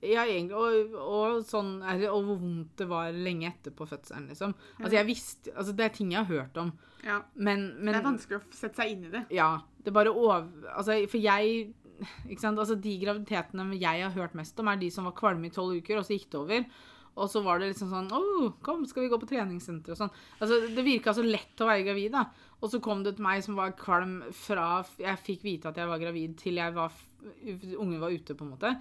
Ja, 0.06 0.26
egentlig, 0.28 0.54
og, 0.60 0.96
og, 1.00 1.38
sånn, 1.48 1.80
og 1.82 2.04
hvor 2.28 2.36
vondt 2.38 2.76
det 2.78 2.86
var 2.92 3.16
lenge 3.16 3.48
etter 3.50 3.74
på 3.74 3.88
fødselen, 3.90 4.28
liksom. 4.30 4.52
Altså, 4.78 4.98
jeg 5.00 5.08
visste, 5.08 5.54
altså, 5.56 5.74
det 5.80 5.86
er 5.88 5.94
ting 5.96 6.12
jeg 6.14 6.22
har 6.22 6.30
hørt 6.30 6.60
om, 6.62 6.74
Ja. 7.06 7.22
men, 7.34 7.64
men 7.80 7.94
det 7.94 8.02
er 8.02 8.06
vanskelig 8.06 8.38
å 8.42 8.44
sette 8.54 8.82
seg 8.84 8.92
inn 8.92 9.08
i 9.08 9.14
det. 9.16 9.24
Ja, 9.34 9.50
det 9.82 9.94
bare 9.96 10.12
over... 10.14 10.46
Altså, 10.76 11.00
for 11.10 11.18
jeg? 11.24 11.72
Altså, 12.02 12.76
De 12.82 12.98
graviditetene 13.02 13.78
jeg 13.80 14.04
har 14.04 14.14
hørt 14.16 14.36
mest 14.38 14.60
om, 14.60 14.68
er 14.72 14.82
de 14.82 14.92
som 14.92 15.08
var 15.08 15.16
kvalme 15.18 15.48
i 15.48 15.54
tolv 15.54 15.78
uker, 15.80 16.00
og 16.00 16.08
så 16.08 16.18
gikk 16.18 16.30
det 16.32 16.42
over. 16.42 16.68
Og 17.16 17.30
så 17.32 17.40
var 17.46 17.62
det 17.62 17.70
liksom 17.72 17.92
sånn 17.94 18.10
Å, 18.12 18.50
kom, 18.66 18.84
skal 18.90 19.06
vi 19.06 19.12
gå 19.14 19.20
på 19.22 19.30
treningssenter 19.30 19.94
og 19.94 20.00
sånn. 20.02 20.12
Altså, 20.40 20.60
Det 20.76 20.84
virka 20.84 21.14
så 21.16 21.24
lett 21.24 21.64
å 21.64 21.70
være 21.70 21.86
gravid, 21.88 22.12
da. 22.18 22.26
Og 22.60 22.72
så 22.72 22.82
kom 22.84 23.06
det 23.06 23.16
til 23.16 23.26
meg 23.28 23.44
som 23.46 23.58
var 23.60 23.76
kvalm 23.80 24.18
fra 24.36 24.84
jeg 25.00 25.24
fikk 25.24 25.46
vite 25.46 25.72
at 25.72 25.80
jeg 25.80 25.90
var 25.90 26.02
gravid, 26.02 26.36
til 26.42 26.60
jeg 26.60 26.76
var, 26.76 26.94
ungen 27.78 28.02
var 28.02 28.16
ute, 28.16 28.36
på 28.36 28.46
en 28.46 28.54
måte. 28.56 28.74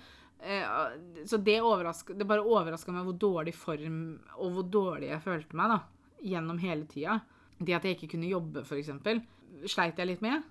Eh, 0.44 0.64
så 1.30 1.38
det, 1.38 1.60
det 2.18 2.26
bare 2.28 2.44
overraska 2.44 2.92
meg 2.92 3.06
hvor 3.06 3.16
dårlig 3.16 3.54
form 3.56 4.00
og 4.36 4.58
hvor 4.58 4.66
dårlig 4.68 5.12
jeg 5.12 5.24
følte 5.24 5.60
meg 5.60 5.72
da, 5.72 5.78
gjennom 6.34 6.58
hele 6.62 6.88
tida. 6.90 7.20
Det 7.60 7.76
at 7.76 7.86
jeg 7.86 7.96
ikke 7.96 8.16
kunne 8.16 8.32
jobbe, 8.32 8.64
f.eks., 8.66 8.90
sleit 9.70 10.00
jeg 10.00 10.10
litt 10.10 10.24
med. 10.24 10.42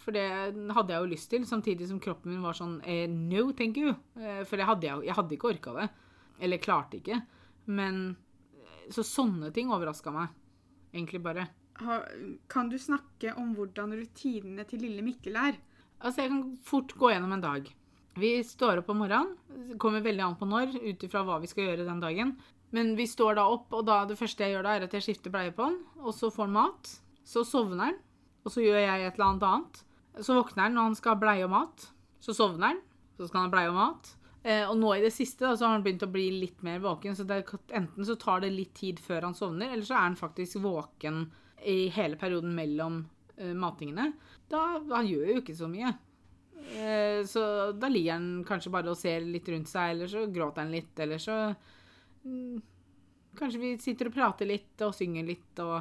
For 0.00 0.16
det 0.16 0.24
hadde 0.72 0.94
jeg 0.94 1.02
jo 1.02 1.10
lyst 1.10 1.28
til, 1.32 1.44
samtidig 1.48 1.90
som 1.90 2.00
kroppen 2.00 2.32
min 2.32 2.44
var 2.44 2.56
sånn 2.56 2.78
eh, 2.88 3.04
No, 3.10 3.50
thank 3.56 3.76
you. 3.80 3.92
Eh, 4.16 4.42
for 4.48 4.56
det 4.60 4.68
hadde 4.68 4.88
jeg, 4.88 5.06
jeg 5.10 5.16
hadde 5.18 5.36
ikke 5.36 5.50
orka 5.52 5.74
det. 5.76 5.88
Eller 6.40 6.62
klarte 6.62 7.00
ikke. 7.00 7.20
Men 7.68 8.02
eh, 8.56 8.86
Så 8.92 9.04
sånne 9.06 9.52
ting 9.56 9.72
overraska 9.72 10.12
meg. 10.14 10.32
Egentlig 10.94 11.20
bare. 11.24 11.50
Kan 12.50 12.68
du 12.72 12.76
snakke 12.80 13.34
om 13.40 13.52
hvordan 13.56 13.92
rutinene 13.96 14.64
til 14.68 14.82
lille 14.84 15.04
Mikkel 15.04 15.36
er? 15.40 15.60
Altså, 16.00 16.24
jeg 16.24 16.32
kan 16.32 16.42
fort 16.64 16.96
gå 16.96 17.12
gjennom 17.12 17.36
en 17.36 17.44
dag. 17.44 17.68
Vi 18.20 18.32
står 18.44 18.80
opp 18.80 18.90
om 18.92 19.00
morgenen. 19.04 19.76
Kommer 19.80 20.02
veldig 20.04 20.24
an 20.24 20.36
på 20.40 20.48
når, 20.48 20.74
ut 20.80 21.04
ifra 21.06 21.22
hva 21.24 21.38
vi 21.40 21.48
skal 21.48 21.68
gjøre 21.68 21.86
den 21.86 22.02
dagen. 22.02 22.34
Men 22.74 22.94
vi 22.98 23.06
står 23.08 23.36
da 23.38 23.46
opp, 23.50 23.70
og 23.74 23.86
da 23.88 24.02
det 24.08 24.18
første 24.18 24.44
jeg 24.44 24.56
gjør 24.56 24.66
da, 24.66 24.74
er 24.76 24.86
at 24.86 24.96
jeg 24.96 25.06
skifter 25.06 25.32
bleie 25.34 25.54
på 25.54 25.68
han. 25.68 25.78
Og 26.00 26.14
så 26.16 26.30
får 26.32 26.48
han 26.48 26.56
mat. 26.56 26.92
Så 27.26 27.44
sovner 27.46 27.90
han. 27.90 28.00
Og 28.44 28.54
så 28.54 28.64
gjør 28.64 28.80
jeg 28.80 29.06
et 29.06 29.16
eller 29.16 29.28
annet 29.28 29.48
annet. 29.50 29.80
Så 30.18 30.34
våkner 30.34 30.66
han 30.66 30.74
når 30.76 30.88
han 30.90 30.96
skal 30.98 31.14
ha 31.14 31.20
bleie 31.22 31.46
og 31.46 31.52
mat. 31.52 31.84
Så 32.20 32.34
sovner 32.36 32.72
han. 32.72 32.80
Så 33.16 33.28
skal 33.28 33.42
han 33.44 33.50
ha 33.50 33.54
bleie 33.54 33.70
og 33.70 33.78
mat. 33.78 34.10
Eh, 34.42 34.64
og 34.64 34.78
nå 34.80 34.94
i 34.96 35.02
det 35.04 35.12
siste 35.12 35.44
da, 35.44 35.52
så 35.56 35.68
har 35.68 35.76
han 35.76 35.84
begynt 35.84 36.06
å 36.06 36.10
bli 36.10 36.26
litt 36.40 36.62
mer 36.66 36.80
våken. 36.82 37.16
Så 37.16 37.26
det, 37.28 37.42
enten 37.76 38.06
så 38.08 38.16
tar 38.20 38.44
det 38.44 38.52
litt 38.54 38.72
tid 38.78 39.00
før 39.02 39.28
han 39.28 39.36
sovner, 39.36 39.72
eller 39.74 39.86
så 39.86 39.98
er 39.98 40.06
han 40.08 40.18
faktisk 40.18 40.62
våken 40.64 41.26
i 41.68 41.90
hele 41.92 42.16
perioden 42.20 42.54
mellom 42.56 43.02
eh, 43.36 43.52
matingene. 43.52 44.12
Da, 44.50 44.80
han 44.94 45.08
gjør 45.08 45.34
jo 45.34 45.42
ikke 45.42 45.58
så 45.58 45.68
mye. 45.70 45.92
Eh, 46.60 47.20
så 47.28 47.42
da 47.72 47.88
ligger 47.88 48.18
han 48.18 48.44
kanskje 48.48 48.72
bare 48.72 48.92
og 48.92 48.98
ser 49.00 49.24
litt 49.24 49.48
rundt 49.52 49.68
seg, 49.70 49.94
eller 49.94 50.10
så 50.10 50.26
gråter 50.32 50.64
han 50.64 50.74
litt, 50.74 50.92
eller 51.00 51.20
så 51.20 51.38
mm, 52.24 52.60
Kanskje 53.38 53.60
vi 53.62 53.68
sitter 53.78 54.08
og 54.08 54.14
prater 54.16 54.48
litt 54.48 54.82
og 54.82 54.90
synger 54.90 55.22
litt 55.22 55.60
og, 55.62 55.76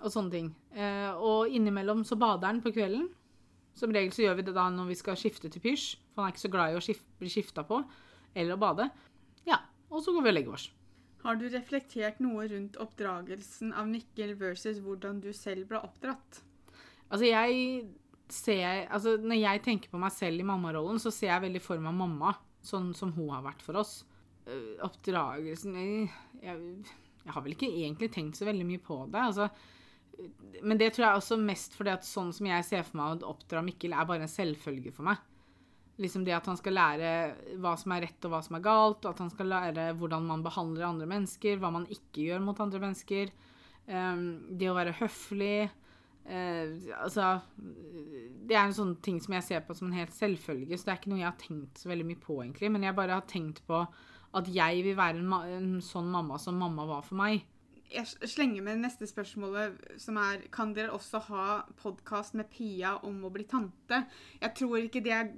og 0.00 0.06
sånne 0.08 0.32
ting. 0.32 0.46
Eh, 0.72 1.10
og 1.12 1.52
innimellom 1.52 2.00
så 2.08 2.16
bader 2.16 2.48
han 2.48 2.62
på 2.64 2.72
kvelden. 2.72 3.10
Som 3.76 3.92
regel 3.92 4.14
så 4.14 4.24
gjør 4.24 4.38
vi 4.38 4.46
det 4.46 4.56
da 4.56 4.66
når 4.72 4.88
vi 4.90 4.96
skal 4.98 5.18
skifte 5.20 5.50
til 5.52 5.62
pysj, 5.64 5.98
for 6.14 6.22
han 6.22 6.30
er 6.30 6.34
ikke 6.34 6.46
så 6.46 6.52
glad 6.52 6.72
i 6.72 6.78
å 6.78 6.84
skifte, 6.84 7.12
bli 7.20 7.32
skifta 7.32 7.64
på 7.68 7.82
eller 8.36 8.56
å 8.56 8.60
bade. 8.60 8.88
Ja, 9.48 9.60
og 9.90 10.02
så 10.04 10.14
går 10.14 10.24
vi 10.24 10.32
og 10.32 10.36
legger 10.38 10.56
oss. 10.56 10.66
Har 11.26 11.38
du 11.40 11.46
reflektert 11.50 12.20
noe 12.22 12.46
rundt 12.48 12.76
oppdragelsen 12.80 13.72
av 13.76 13.88
Mikkel 13.90 14.36
versus 14.38 14.78
hvordan 14.84 15.20
du 15.24 15.32
selv 15.34 15.68
ble 15.70 15.80
oppdratt? 15.82 16.42
Altså, 17.10 17.26
jeg 17.28 17.86
ser 18.32 18.88
Altså, 18.90 19.16
når 19.22 19.38
jeg 19.38 19.62
tenker 19.62 19.90
på 19.92 20.00
meg 20.02 20.14
selv 20.14 20.42
i 20.42 20.46
mammarollen, 20.46 20.98
så 21.02 21.12
ser 21.14 21.32
jeg 21.32 21.44
veldig 21.46 21.62
for 21.62 21.82
meg 21.82 21.94
mamma, 21.94 22.34
sånn 22.64 22.92
som 22.98 23.12
hun 23.14 23.30
har 23.34 23.44
vært 23.44 23.62
for 23.62 23.78
oss. 23.78 24.00
Øh, 24.46 24.78
Oppdragelsen 24.86 25.76
jeg, 25.78 26.08
jeg, 26.42 26.62
jeg 27.22 27.34
har 27.34 27.44
vel 27.44 27.54
ikke 27.54 27.70
egentlig 27.70 28.10
tenkt 28.14 28.38
så 28.38 28.48
veldig 28.48 28.66
mye 28.66 28.82
på 28.82 28.98
det. 29.10 29.22
Altså, 29.28 29.50
men 30.62 30.78
det 30.80 30.92
tror 30.94 31.06
jeg 31.06 31.20
også 31.20 31.38
mest 31.40 31.74
fordi 31.76 31.92
at 31.92 32.06
sånn 32.06 32.32
som 32.34 32.48
jeg 32.48 32.66
ser 32.66 32.84
for 32.86 33.00
meg 33.00 33.24
å 33.24 33.32
oppdra 33.34 33.62
Mikkel, 33.64 33.94
er 33.94 34.08
bare 34.08 34.26
en 34.26 34.32
selvfølge 34.32 34.92
for 34.94 35.08
meg. 35.08 35.20
Liksom 36.00 36.26
det 36.26 36.34
at 36.36 36.48
han 36.48 36.58
skal 36.60 36.76
lære 36.76 37.10
hva 37.62 37.72
som 37.80 37.94
er 37.94 38.04
rett 38.04 38.26
og 38.28 38.34
hva 38.34 38.42
som 38.44 38.58
er 38.58 38.64
galt, 38.64 39.04
og 39.04 39.10
at 39.14 39.22
han 39.24 39.32
skal 39.32 39.48
lære 39.52 39.88
hvordan 39.96 40.26
man 40.28 40.44
behandler 40.44 40.88
andre 40.88 41.08
mennesker, 41.08 41.60
hva 41.60 41.72
man 41.72 41.88
ikke 41.92 42.26
gjør 42.28 42.44
mot 42.44 42.60
andre 42.60 42.82
mennesker. 42.82 43.32
Um, 43.86 44.26
det 44.58 44.68
å 44.68 44.76
være 44.76 44.96
høflig. 44.98 45.68
eh, 46.26 46.74
altså 46.98 47.38
Det 47.56 48.56
er 48.56 48.64
en 48.64 48.76
sånn 48.76 48.96
ting 49.04 49.20
som 49.22 49.36
jeg 49.36 49.46
ser 49.46 49.64
på 49.64 49.76
som 49.78 49.88
en 49.88 49.98
helt 50.00 50.12
selvfølge, 50.12 50.76
så 50.76 50.88
det 50.88 50.92
er 50.94 51.00
ikke 51.00 51.12
noe 51.14 51.22
jeg 51.22 51.30
har 51.30 51.40
tenkt 51.40 51.80
så 51.80 51.92
veldig 51.92 52.08
mye 52.10 52.22
på, 52.24 52.40
egentlig. 52.42 52.72
Men 52.72 52.88
jeg 52.88 52.98
bare 52.98 53.20
har 53.20 53.28
tenkt 53.30 53.62
på 53.68 53.84
at 54.36 54.48
jeg 54.52 54.82
vil 54.84 54.98
være 54.98 55.22
en, 55.22 55.32
en 55.32 55.76
sånn 55.84 56.10
mamma 56.12 56.36
som 56.42 56.58
mamma 56.60 56.84
var 56.88 57.06
for 57.06 57.16
meg. 57.20 57.46
Jeg 57.92 58.28
slenger 58.28 58.62
med 58.62 58.80
neste 58.82 59.06
spørsmålet, 59.06 59.76
som 60.02 60.16
er 60.18 60.42
Kan 60.52 60.74
dere 60.74 60.94
også 60.94 61.20
ha 61.28 61.46
podkast 61.82 62.34
med 62.34 62.50
Pia 62.50 62.96
om 63.06 63.22
å 63.24 63.30
bli 63.30 63.46
tante? 63.48 64.02
Jeg 64.40 64.54
tror 64.58 64.78
ikke 64.80 65.04
det 65.04 65.14
er 65.14 65.30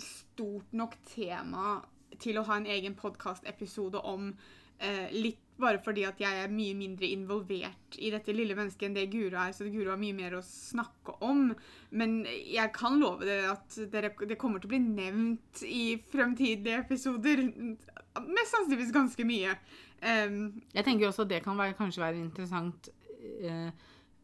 stort 0.00 0.72
nok 0.74 0.96
tema 1.06 1.78
til 2.18 2.38
å 2.38 2.44
ha 2.48 2.58
en 2.58 2.66
egen 2.70 2.96
podkastepisode 2.98 4.00
om. 4.06 4.32
Eh, 4.82 5.10
litt 5.14 5.40
bare 5.54 5.78
fordi 5.78 6.02
at 6.02 6.18
jeg 6.18 6.40
er 6.42 6.50
mye 6.50 6.74
mindre 6.74 7.06
involvert 7.14 7.96
i 8.02 8.08
dette 8.10 8.34
lille 8.34 8.56
mennesket 8.58 8.88
enn 8.88 8.96
det 8.96 9.04
Guro 9.12 9.38
er, 9.38 9.52
så 9.54 9.68
Guro 9.70 9.92
har 9.92 10.00
mye 10.00 10.16
mer 10.16 10.34
å 10.34 10.42
snakke 10.42 11.14
om. 11.24 11.52
Men 11.94 12.24
jeg 12.26 12.72
kan 12.74 12.98
love 12.98 13.22
dere 13.26 13.52
at 13.52 13.78
dere, 13.92 14.10
det 14.26 14.38
kommer 14.40 14.58
til 14.58 14.72
å 14.72 14.74
bli 14.74 14.82
nevnt 14.82 15.62
i 15.68 15.94
fremtidige 16.10 16.80
episoder. 16.82 17.44
Mest 17.54 18.50
sannsynligvis 18.56 18.94
ganske 18.94 19.26
mye. 19.28 19.54
Um, 20.02 20.40
Jeg 20.74 20.84
tenker 20.84 21.08
også 21.08 21.24
at 21.24 21.32
det 21.36 21.44
kan 21.46 21.56
være, 21.58 21.78
kanskje 21.78 22.02
være 22.02 22.20
interessant 22.20 22.90
eh, 23.40 23.70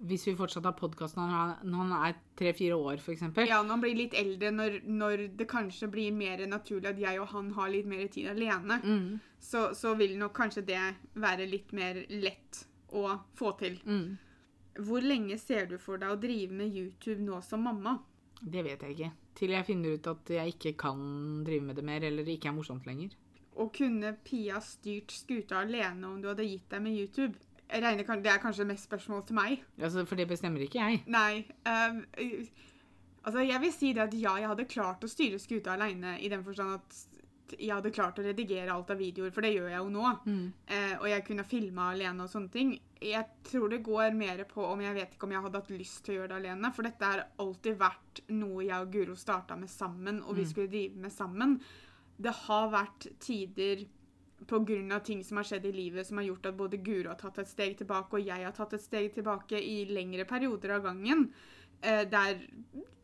hvis 0.07 0.25
vi 0.27 0.35
fortsatt 0.37 0.65
har 0.65 0.73
podkast 0.73 1.17
når, 1.17 1.29
han- 1.29 1.57
når 1.71 1.77
han 1.85 1.93
er 2.09 2.15
tre-fire 2.37 2.77
år, 2.77 2.95
f.eks. 2.99 3.21
Ja, 3.37 3.63
når 3.63 3.69
han 3.69 3.81
blir 3.83 3.97
litt 3.97 4.15
eldre, 4.15 4.51
når, 4.51 4.81
når 4.87 5.37
det 5.37 5.47
kanskje 5.49 5.91
blir 5.91 6.13
mer 6.13 6.39
naturlig 6.47 6.89
at 6.89 6.99
jeg 6.99 7.21
og 7.21 7.29
han 7.29 7.51
har 7.53 7.69
litt 7.69 7.87
mer 7.87 8.07
tid 8.09 8.29
alene, 8.33 8.81
Mm, 8.83 9.21
så, 9.39 9.75
så 9.75 9.95
vil 9.97 10.17
nok 10.19 10.33
kanskje 10.35 10.65
det 10.67 10.95
være 11.15 11.47
litt 11.51 11.73
mer 11.73 12.05
lett 12.09 12.65
å 12.93 13.21
få 13.37 13.53
til. 13.59 13.79
mm. 13.87 14.19
Hvor 14.81 15.03
lenge 15.03 15.37
ser 15.39 15.67
du 15.67 15.77
for 15.79 15.99
deg 15.99 16.09
å 16.11 16.21
drive 16.21 16.53
med 16.53 16.73
YouTube 16.75 17.21
nå 17.21 17.43
som 17.43 17.61
mamma? 17.63 17.99
Det 18.41 18.63
vet 18.65 18.81
jeg 18.81 18.97
ikke. 18.97 19.13
Til 19.35 19.51
jeg 19.51 19.67
finner 19.67 19.95
ut 19.99 20.07
at 20.07 20.25
jeg 20.33 20.55
ikke 20.55 20.77
kan 20.79 21.45
drive 21.45 21.63
med 21.63 21.77
det 21.77 21.85
mer, 21.85 22.01
eller 22.03 22.25
det 22.25 22.39
ikke 22.39 22.49
er 22.49 22.57
morsomt 22.57 22.87
lenger. 22.87 23.11
Og 23.57 23.73
kunne 23.75 24.15
Pia 24.25 24.61
styrt 24.61 25.11
skuta 25.13 25.61
alene 25.61 26.05
om 26.07 26.23
du 26.23 26.29
hadde 26.29 26.47
gitt 26.49 26.69
deg 26.71 26.81
med 26.83 26.97
YouTube? 26.97 27.35
Jeg 27.71 27.83
regner, 27.85 28.23
Det 28.23 28.33
er 28.33 28.43
kanskje 28.43 28.67
mest 28.67 28.89
spørsmål 28.89 29.23
til 29.27 29.39
meg. 29.39 29.63
Altså, 29.79 30.05
for 30.05 30.19
det 30.19 30.29
bestemmer 30.29 30.61
ikke 30.61 30.81
jeg. 30.81 31.03
Nei. 31.07 31.47
eh, 31.67 32.47
altså, 33.23 33.41
jeg 33.41 33.61
vil 33.61 33.73
si 33.73 33.93
det 33.93 34.03
at 34.09 34.15
ja, 34.15 34.35
jeg 34.37 34.49
hadde 34.49 34.69
klart 34.71 35.05
å 35.05 35.11
styre 35.11 35.39
skuta 35.39 35.77
alene, 35.77 36.19
i 36.21 36.29
den 36.29 36.45
forstand 36.45 36.75
at 36.75 37.01
jeg 37.59 37.73
hadde 37.73 37.93
klart 37.95 38.19
å 38.21 38.25
redigere 38.25 38.73
alt 38.73 38.91
av 38.93 39.01
videoer, 39.01 39.33
for 39.35 39.45
det 39.45 39.53
gjør 39.55 39.71
jeg 39.73 39.83
jo 39.83 39.91
nå. 39.93 40.07
Mm. 40.27 40.47
Uh, 40.71 40.95
og 41.01 41.07
jeg 41.11 41.27
kunne 41.27 41.47
filma 41.49 41.91
alene 41.95 42.27
og 42.27 42.33
sånne 42.33 42.53
ting. 42.55 42.73
Jeg 43.01 43.25
tror 43.47 43.71
det 43.73 43.83
går 43.87 44.17
mer 44.17 44.45
på 44.51 44.65
om 44.67 44.83
jeg 44.85 44.97
vet 44.99 45.15
ikke 45.15 45.27
om 45.27 45.35
jeg 45.35 45.45
hadde 45.47 45.63
hatt 45.63 45.73
lyst 45.73 46.03
til 46.05 46.15
å 46.15 46.19
gjøre 46.19 46.33
det 46.33 46.41
alene. 46.41 46.73
For 46.77 46.87
dette 46.87 47.13
har 47.13 47.25
alltid 47.43 47.79
vært 47.81 48.23
noe 48.35 48.67
jeg 48.67 48.77
og 48.77 48.93
Guro 48.95 49.17
starta 49.19 49.57
med 49.59 49.73
sammen, 49.73 50.21
og 50.23 50.37
vi 50.39 50.47
skulle 50.49 50.71
drive 50.73 51.01
med 51.01 51.15
sammen. 51.15 51.57
Det 52.21 52.35
har 52.45 52.69
vært 52.75 53.09
tider 53.23 53.87
pga. 54.47 55.01
ting 55.01 55.25
som 55.25 55.37
har 55.37 55.45
skjedd 55.45 55.67
i 55.67 55.73
livet 55.73 56.07
som 56.07 56.19
har 56.19 56.25
gjort 56.25 56.47
at 56.47 56.57
både 56.57 56.77
Guro 56.77 57.09
har 57.09 57.19
tatt 57.21 57.39
et 57.39 57.49
steg 57.49 57.77
tilbake, 57.79 58.17
og 58.17 58.27
jeg 58.27 58.45
har 58.45 58.53
tatt 58.57 58.73
et 58.75 58.83
steg 58.83 59.13
tilbake 59.15 59.61
i 59.61 59.85
lengre 59.91 60.25
perioder 60.25 60.77
av 60.77 60.83
gangen. 60.89 61.29
Eh, 61.81 62.05
der 62.09 62.41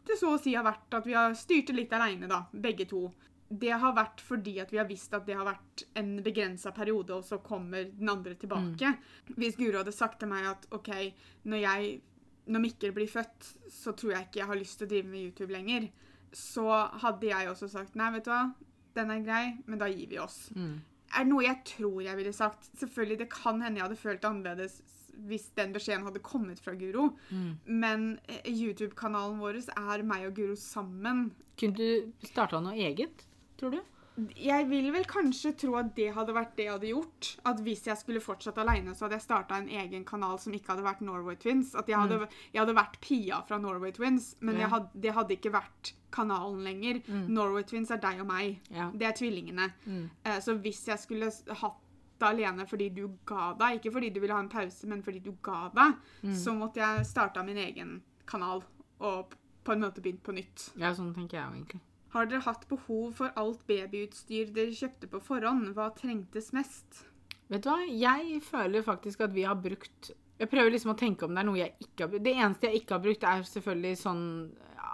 det 0.06 0.18
så 0.20 0.34
å 0.34 0.40
si 0.40 0.54
har 0.54 0.66
vært 0.66 0.94
at 0.94 1.06
vi 1.06 1.16
har 1.16 1.34
styrt 1.34 1.70
det 1.70 1.80
litt 1.80 1.94
aleine, 1.96 2.28
da, 2.30 2.44
begge 2.52 2.86
to. 2.86 3.08
Det 3.46 3.72
har 3.78 3.94
vært 3.94 4.22
fordi 4.22 4.56
at 4.62 4.72
vi 4.74 4.78
har 4.78 4.88
visst 4.88 5.14
at 5.14 5.26
det 5.26 5.36
har 5.38 5.46
vært 5.46 5.84
en 5.98 6.16
begrensa 6.22 6.72
periode, 6.74 7.14
og 7.14 7.26
så 7.26 7.38
kommer 7.42 7.88
den 7.90 8.10
andre 8.10 8.34
tilbake. 8.38 8.92
Hvis 9.36 9.58
Guro 9.58 9.80
hadde 9.80 9.94
sagt 9.94 10.20
til 10.22 10.30
meg 10.30 10.46
at 10.50 10.66
OK, 10.74 10.90
når, 11.46 11.62
jeg, 11.62 11.92
når 12.46 12.64
Mikkel 12.64 12.94
blir 12.94 13.10
født, 13.10 13.52
så 13.70 13.94
tror 13.98 14.16
jeg 14.16 14.28
ikke 14.28 14.42
jeg 14.42 14.50
har 14.50 14.60
lyst 14.60 14.78
til 14.80 14.88
å 14.88 14.92
drive 14.94 15.10
med 15.10 15.28
YouTube 15.28 15.54
lenger, 15.54 15.88
så 16.36 16.68
hadde 17.02 17.30
jeg 17.30 17.50
også 17.50 17.70
sagt 17.70 17.98
nei, 17.98 18.10
vet 18.16 18.26
du 18.26 18.32
hva, 18.34 18.42
den 18.96 19.12
er 19.12 19.24
grei, 19.24 19.44
men 19.66 19.80
da 19.80 19.88
gir 19.90 20.10
vi 20.10 20.18
oss. 20.22 20.46
Mm. 20.56 20.78
Er 21.16 21.26
noe 21.28 21.46
jeg 21.46 21.62
tror 21.76 22.02
jeg 22.04 22.18
ville 22.18 22.34
sagt? 22.36 22.68
Selvfølgelig, 22.76 23.18
det 23.24 23.30
kan 23.32 23.62
hende 23.64 23.80
jeg 23.80 23.88
hadde 23.88 23.98
følt 24.00 24.22
det 24.22 24.30
annerledes 24.30 24.78
hvis 25.24 25.48
den 25.56 25.72
beskjeden 25.72 26.04
hadde 26.04 26.20
kommet 26.24 26.60
fra 26.60 26.74
Guro. 26.76 27.10
Mm. 27.30 27.52
Men 27.64 28.06
eh, 28.28 28.50
YouTube-kanalen 28.52 29.40
vår 29.40 29.62
er 29.72 30.04
meg 30.06 30.26
og 30.28 30.36
Guro 30.36 30.56
sammen. 30.60 31.30
Kunne 31.56 31.78
du 31.78 32.26
starta 32.28 32.60
noe 32.60 32.76
eget, 32.76 33.24
tror 33.56 33.78
du? 33.78 33.80
Jeg 34.40 34.64
vil 34.70 34.88
vel 34.94 35.04
kanskje 35.08 35.52
tro 35.60 35.74
at 35.76 35.90
det 35.96 36.08
hadde 36.16 36.32
vært 36.32 36.54
det 36.56 36.64
jeg 36.64 36.72
hadde 36.72 36.88
gjort. 36.88 37.30
At 37.48 37.60
hvis 37.64 37.84
jeg 37.88 38.00
skulle 38.00 38.22
fortsatt 38.24 38.60
alene, 38.62 38.94
så 38.96 39.04
hadde 39.04 39.18
jeg 39.18 39.26
starta 39.26 39.58
en 39.60 39.68
egen 39.68 40.06
kanal 40.08 40.40
som 40.40 40.56
ikke 40.56 40.72
hadde 40.72 40.86
vært 40.86 41.04
Norway 41.04 41.36
Twins. 41.40 41.74
At 41.76 41.90
jeg 41.92 42.00
hadde, 42.00 42.24
jeg 42.52 42.62
hadde 42.62 42.78
vært 42.78 42.96
Pia 43.04 43.42
fra 43.48 43.60
Norway 43.60 43.92
Twins, 43.96 44.34
men 44.40 44.62
hadde, 44.64 44.88
det 44.94 45.12
hadde 45.16 45.36
ikke 45.36 45.52
vært 45.56 45.95
kanalen 46.12 46.62
lenger. 46.64 47.00
Norway 47.28 47.62
Twins 47.64 47.90
er 47.90 47.98
deg 48.02 48.20
og 48.22 48.26
meg. 48.30 48.60
Ja. 48.70 48.90
Det 48.94 49.06
er 49.08 49.12
tvillingene. 49.18 49.70
Mm. 49.86 50.10
Eh, 50.24 50.38
Så 50.40 50.54
hvis 50.62 50.84
jeg 50.88 50.98
skulle 50.98 51.30
hatt 51.30 51.82
det 52.18 52.24
alene 52.30 52.64
fordi 52.66 52.88
du 52.96 53.08
ga 53.28 53.50
deg, 53.58 53.78
ikke 53.80 53.92
fordi 53.92 54.10
du 54.14 54.20
ville 54.20 54.32
ha 54.32 54.40
en 54.40 54.48
pause, 54.48 54.86
men 54.88 55.02
fordi 55.02 55.18
du 55.20 55.32
ga 55.44 55.66
deg, 55.74 55.98
så 56.32 56.54
måtte 56.56 56.80
jeg 56.80 57.04
starta 57.04 57.42
min 57.44 57.58
egen 57.60 57.98
kanal 58.26 58.62
og 59.00 59.34
på 59.64 59.72
en 59.74 59.80
måte 59.82 60.00
begynt 60.00 60.22
på 60.24 60.32
nytt. 60.32 60.70
Ja, 60.80 60.94
sånn 60.94 61.12
tenker 61.14 61.36
jeg 61.40 61.46
egentlig. 61.52 61.80
Har 62.14 62.24
dere 62.30 62.40
hatt 62.46 62.64
behov 62.70 63.12
for 63.18 63.32
alt 63.36 63.66
babyutstyr 63.68 64.52
dere 64.54 64.72
kjøpte 64.72 65.10
på 65.10 65.20
forhånd? 65.20 65.74
Hva 65.76 65.90
trengtes 65.94 66.52
mest? 66.56 67.02
Vet 67.50 67.62
du 67.66 67.68
hva? 67.68 67.82
Jeg 67.90 68.40
føler 68.46 68.82
faktisk 68.86 69.20
at 69.26 69.34
vi 69.34 69.42
har 69.44 69.54
brukt 69.54 70.12
Jeg 70.38 70.48
prøver 70.50 70.70
liksom 70.70 70.92
å 70.92 70.96
tenke 70.98 71.24
om 71.24 71.32
det 71.34 71.40
er 71.40 71.46
noe 71.48 71.56
jeg 71.60 71.74
ikke 71.80 72.04
har 72.04 72.08
brukt. 72.12 72.24
Det 72.24 72.32
eneste 72.36 72.66
jeg 72.70 72.80
ikke 72.82 72.94
har 72.96 73.02
brukt, 73.04 73.22
er 73.24 73.42
selvfølgelig 73.48 73.96
sånn 74.00 74.24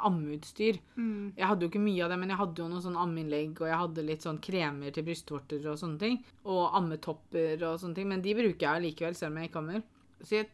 ammeutstyr. 0.08 0.80
Mm. 0.96 1.32
Jeg 1.38 1.48
hadde 1.48 1.66
jo 1.66 1.72
ikke 1.72 1.84
mye 1.84 2.04
av 2.04 2.12
det, 2.12 2.18
men 2.22 2.32
jeg 2.32 2.40
hadde 2.42 2.62
jo 2.62 2.68
noen 2.70 2.84
sånn 2.84 2.98
ammeinnlegg, 3.04 3.54
og 3.62 3.70
jeg 3.70 3.80
hadde 3.84 4.06
litt 4.08 4.26
sånn 4.26 4.42
kremer 4.44 4.94
til 4.94 5.06
brystvorter 5.06 5.70
og 5.70 5.80
sånne 5.80 6.02
ting. 6.02 6.20
Og 6.44 6.76
ammetopper 6.78 7.64
og 7.68 7.80
sånne 7.82 7.98
ting. 7.98 8.10
Men 8.12 8.24
de 8.24 8.36
bruker 8.38 8.68
jeg 8.68 8.86
likevel, 8.86 9.18
selv 9.18 9.32
om 9.32 9.40
jeg 9.40 9.50
ikke 9.50 9.62
ammer. 9.62 9.82
Så 10.22 10.38
jeg 10.40 10.50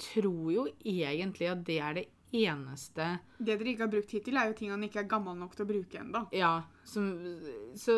tror 0.00 0.48
jo 0.54 0.66
egentlig 0.80 1.50
at 1.50 1.66
det 1.66 1.78
er 1.84 2.00
det 2.00 2.06
eneste 2.30 3.06
Det 3.40 3.56
dere 3.58 3.72
ikke 3.72 3.84
har 3.84 3.92
brukt 3.92 4.12
hittil, 4.14 4.38
er 4.38 4.50
jo 4.50 4.56
ting 4.58 4.70
han 4.70 4.84
ikke 4.86 5.02
er 5.02 5.10
gammel 5.10 5.34
nok 5.38 5.56
til 5.56 5.66
å 5.66 5.70
bruke 5.70 6.00
ennå. 6.00 6.24
Ja, 6.36 6.52
som 6.86 7.10
Så 7.78 7.96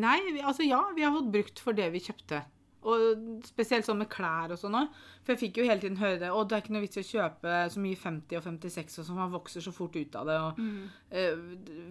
Nei, 0.00 0.18
altså 0.40 0.66
ja, 0.66 0.80
vi 0.96 1.04
har 1.04 1.14
fått 1.14 1.32
brukt 1.34 1.60
for 1.62 1.76
det 1.76 1.90
vi 1.94 2.02
kjøpte. 2.06 2.44
Og 2.84 3.44
spesielt 3.48 3.86
sånn 3.86 4.02
med 4.02 4.10
klær 4.12 4.52
og 4.52 4.60
sånn 4.60 4.76
òg. 4.76 4.96
For 5.24 5.32
jeg 5.32 5.40
fikk 5.40 5.60
jo 5.60 5.68
hele 5.68 5.80
tiden 5.80 5.96
høre 6.00 6.18
det. 6.20 6.30
Å, 6.30 6.42
det 6.44 6.56
er 6.56 6.64
ikke 6.64 6.74
noe 6.76 6.84
vits 6.84 6.98
i 7.00 7.04
å 7.04 7.08
kjøpe 7.08 7.54
så 7.72 7.80
mye 7.80 8.00
50 8.00 8.36
og 8.40 8.44
56 8.44 8.98
og 9.00 9.06
sånn, 9.08 9.20
man 9.22 9.32
vokser 9.32 9.64
så 9.64 9.72
fort 9.72 9.96
ut 9.96 10.18
av 10.20 10.28
det. 10.28 10.36
Og 10.48 10.60
eh, 11.16 11.46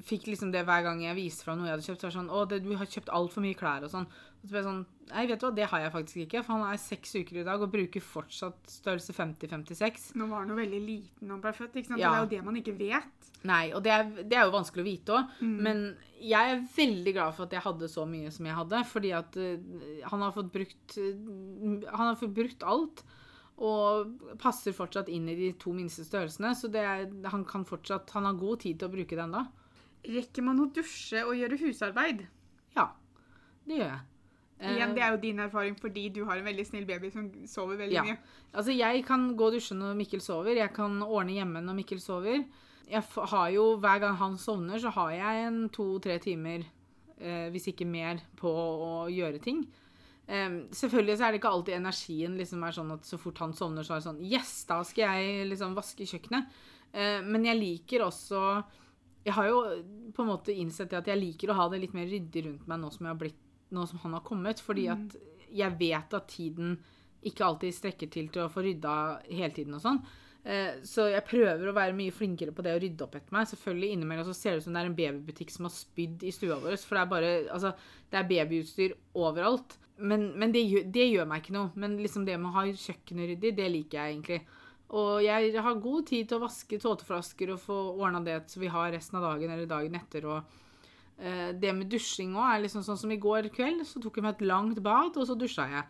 fikk 0.06 0.30
liksom 0.30 0.54
det 0.54 0.66
hver 0.68 0.86
gang 0.86 1.02
jeg 1.02 1.18
viste 1.18 1.48
fra 1.48 1.58
noe 1.58 1.70
jeg 1.70 1.78
hadde 1.78 1.88
kjøpt. 1.88 2.04
Så 2.04 2.08
var 2.08 2.14
det 2.14 2.20
sånn 2.20 2.30
Å, 2.34 2.46
det, 2.52 2.62
du 2.66 2.76
har 2.78 2.94
kjøpt 2.98 3.14
altfor 3.22 3.46
mye 3.48 3.58
klær 3.58 3.88
og 3.88 3.94
sånn. 3.96 4.08
Og 4.44 4.50
så 4.50 4.52
ble 4.52 4.60
jeg 4.60 4.68
sånn 4.68 4.84
Nei, 5.14 5.26
vet 5.28 5.42
du 5.42 5.46
hva, 5.46 5.52
det 5.56 5.66
har 5.70 5.82
jeg 5.84 5.92
faktisk 5.94 6.20
ikke. 6.24 6.42
For 6.46 6.56
han 6.56 6.64
er 6.72 6.80
seks 6.80 7.12
uker 7.20 7.42
i 7.42 7.44
dag 7.46 7.62
og 7.62 7.72
bruker 7.74 8.02
fortsatt 8.02 8.72
størrelse 8.72 9.14
50-56. 9.14 10.06
Nå 10.18 10.28
var 10.32 10.42
han 10.42 10.54
jo 10.54 10.58
veldig 10.58 10.80
liten 10.82 11.28
da 11.28 11.36
han 11.36 11.42
ble 11.44 11.52
født, 11.58 11.76
ikke 11.78 11.92
sant? 11.92 12.02
Ja. 12.02 12.14
Det 12.14 12.16
er 12.16 12.24
jo 12.24 12.30
det 12.32 12.40
man 12.48 12.60
ikke 12.62 12.76
vet. 12.80 13.28
Nei, 13.44 13.64
og 13.76 13.84
det 13.84 13.92
er, 13.92 14.06
det 14.24 14.38
er 14.40 14.48
jo 14.48 14.54
vanskelig 14.56 14.84
å 14.84 14.88
vite 14.88 15.18
òg. 15.18 15.34
Men 15.44 15.82
jeg 16.24 16.54
er 16.54 16.64
veldig 16.78 17.14
glad 17.18 17.36
for 17.36 17.46
at 17.46 17.56
jeg 17.58 17.66
hadde 17.66 17.90
så 17.92 18.06
mye 18.10 18.32
som 18.34 18.48
jeg 18.48 18.58
hadde. 18.62 18.80
Fordi 18.94 19.12
at 19.18 19.38
uh, 19.40 20.06
han 20.14 20.24
har 20.24 20.32
fått 20.36 20.54
brukt 20.56 20.96
uh, 20.96 21.92
Han 21.92 22.08
har 22.08 22.18
fått 22.22 22.38
brukt 22.40 22.66
alt. 22.74 23.04
Og 23.64 24.16
passer 24.42 24.74
fortsatt 24.74 25.12
inn 25.14 25.28
i 25.30 25.38
de 25.38 25.52
to 25.62 25.76
minste 25.76 26.08
størrelsene. 26.08 26.56
Så 26.58 26.72
det 26.74 26.88
er, 26.88 27.06
han 27.30 27.44
kan 27.50 27.68
fortsatt 27.68 28.16
Han 28.16 28.32
har 28.32 28.40
god 28.40 28.64
tid 28.64 28.80
til 28.80 28.90
å 28.90 28.96
bruke 28.96 29.20
den 29.20 29.36
da. 29.36 29.46
Rekker 30.16 30.48
man 30.48 30.64
å 30.64 30.72
dusje 30.74 31.22
og 31.28 31.36
gjøre 31.38 31.60
husarbeid? 31.62 32.26
Ja, 32.76 32.90
det 33.68 33.78
gjør 33.78 33.88
jeg. 33.92 34.02
Eh, 34.64 34.78
Igjen, 34.78 34.94
det 34.96 35.04
er 35.04 35.12
jo 35.12 35.18
din 35.22 35.40
erfaring 35.44 35.76
fordi 35.76 36.06
du 36.16 36.22
har 36.26 36.38
en 36.40 36.46
veldig 36.48 36.66
snill 36.70 36.86
baby 36.88 37.10
som 37.12 37.30
sover 37.52 37.76
veldig 37.82 37.94
Ja. 37.98 38.04
mye. 38.08 38.18
Altså, 38.54 38.72
jeg 38.78 39.06
kan 39.06 39.36
gå 39.36 39.48
og 39.50 39.54
dusje 39.58 39.76
når 39.76 39.96
Mikkel 40.00 40.22
sover. 40.24 40.56
Jeg 40.56 40.74
kan 40.74 41.02
ordne 41.04 41.36
hjemme 41.36 41.60
når 41.64 41.76
Mikkel 41.82 42.00
sover. 42.00 42.46
Jeg 42.90 43.04
har 43.16 43.50
jo, 43.52 43.78
Hver 43.78 44.00
gang 44.00 44.16
han 44.18 44.38
sovner, 44.38 44.80
så 44.80 44.92
har 44.92 45.12
jeg 45.12 45.48
en 45.48 45.70
to-tre 45.70 46.20
timer, 46.20 46.64
eh, 47.20 47.50
hvis 47.52 47.68
ikke 47.74 47.86
mer, 47.88 48.22
på 48.38 48.48
å 48.48 49.08
gjøre 49.12 49.42
ting. 49.42 49.66
Eh, 50.28 50.50
selvfølgelig 50.72 51.18
så 51.18 51.26
er 51.28 51.32
det 51.34 51.42
ikke 51.42 51.52
alltid 51.52 51.76
energien 51.76 52.38
liksom 52.38 52.64
er 52.64 52.72
sånn 52.72 52.94
at 52.94 53.02
så 53.04 53.18
fort 53.20 53.38
han 53.40 53.52
sovner, 53.52 53.84
så 53.84 53.96
er 53.96 54.00
det 54.00 54.08
sånn 54.08 54.22
Yes, 54.32 54.64
da 54.70 54.82
skal 54.84 55.20
jeg 55.20 55.50
liksom 55.50 55.76
vaske 55.76 56.06
kjøkkenet. 56.08 56.48
Eh, 56.94 57.22
men 57.22 57.44
jeg 57.44 57.58
liker 57.60 58.06
også 58.06 58.64
Jeg 59.26 59.34
har 59.34 59.46
jo 59.48 59.60
på 60.14 60.22
en 60.24 60.28
måte 60.28 60.54
innsett 60.56 60.92
at 60.94 61.06
jeg 61.06 61.18
liker 61.18 61.50
å 61.50 61.56
ha 61.56 61.70
det 61.70 61.80
litt 61.82 61.94
mer 61.94 62.06
ryddig 62.08 62.46
rundt 62.46 62.68
meg 62.68 62.80
nå 62.80 62.90
som, 62.92 63.06
jeg 63.06 63.14
har 63.16 63.20
blitt, 63.20 63.43
nå 63.76 63.86
som 63.90 64.02
han 64.06 64.14
har 64.18 64.24
kommet. 64.26 64.62
Fordi 64.64 64.88
at 64.94 65.16
jeg 65.54 65.78
vet 65.80 66.14
at 66.18 66.28
tiden 66.32 66.78
ikke 67.24 67.46
alltid 67.46 67.74
strekker 67.76 68.10
til 68.12 68.28
til 68.34 68.44
å 68.46 68.52
få 68.52 68.64
rydda 68.66 68.94
hele 69.30 69.54
tiden 69.56 69.78
og 69.78 69.84
sånn. 69.84 70.02
Eh, 70.44 70.82
Så 70.84 71.06
jeg 71.12 71.24
prøver 71.24 71.70
å 71.70 71.76
være 71.76 71.96
mye 71.96 72.12
flinkere 72.12 72.52
på 72.52 72.64
det 72.66 72.74
å 72.76 72.82
rydde 72.82 73.06
opp 73.06 73.16
etter 73.16 73.32
meg. 73.32 73.48
Selvfølgelig 73.48 73.94
innimellom 73.96 74.26
så 74.28 74.34
ser 74.36 74.52
det 74.52 74.58
ut 74.58 74.64
som 74.66 74.74
det 74.74 74.82
er 74.82 74.90
en 74.92 74.98
babybutikk 74.98 75.54
som 75.54 75.70
har 75.70 75.72
spydd 75.76 76.24
i 76.28 76.34
stua 76.36 76.58
vår. 76.60 76.76
For 76.84 76.98
det 76.98 77.04
er 77.06 77.14
bare 77.14 77.32
Altså, 77.54 77.72
det 78.12 78.20
er 78.20 78.28
babyutstyr 78.34 78.98
overalt. 79.16 79.78
Men, 79.98 80.34
men 80.40 80.52
det, 80.52 80.66
gjør, 80.68 80.84
det 80.92 81.06
gjør 81.14 81.30
meg 81.30 81.44
ikke 81.44 81.56
noe. 81.56 81.72
Men 81.80 81.96
liksom 82.02 82.26
det 82.26 82.36
med 82.42 82.52
å 82.52 82.58
ha 82.58 82.66
kjøkkenet 82.66 83.30
ryddig, 83.36 83.56
det 83.56 83.70
liker 83.72 84.00
jeg 84.02 84.16
egentlig. 84.18 84.42
Og 84.94 85.24
jeg 85.24 85.56
har 85.66 85.80
god 85.82 86.08
tid 86.10 86.28
til 86.28 86.38
å 86.38 86.44
vaske 86.44 86.78
tåteflasker 86.82 87.54
og 87.54 87.62
få 87.64 87.78
ordna 87.96 88.20
det 88.26 88.36
så 88.52 88.60
vi 88.62 88.68
har 88.74 88.92
resten 88.94 89.18
av 89.18 89.24
dagen 89.32 89.54
eller 89.54 89.70
dagen 89.70 89.96
etter. 89.96 90.28
Og 90.28 90.44
det 91.18 91.74
med 91.76 91.90
dusjing 91.90 92.34
òg 92.36 92.56
er 92.56 92.64
liksom 92.66 92.84
sånn 92.84 92.98
som 93.00 93.12
i 93.12 93.18
går 93.22 93.50
kveld, 93.54 93.86
så 93.86 94.02
tok 94.02 94.16
jeg 94.18 94.24
meg 94.24 94.36
et 94.36 94.48
langt 94.48 94.82
bad, 94.84 95.16
og 95.18 95.28
så 95.28 95.36
dusja 95.38 95.68
jeg. 95.70 95.84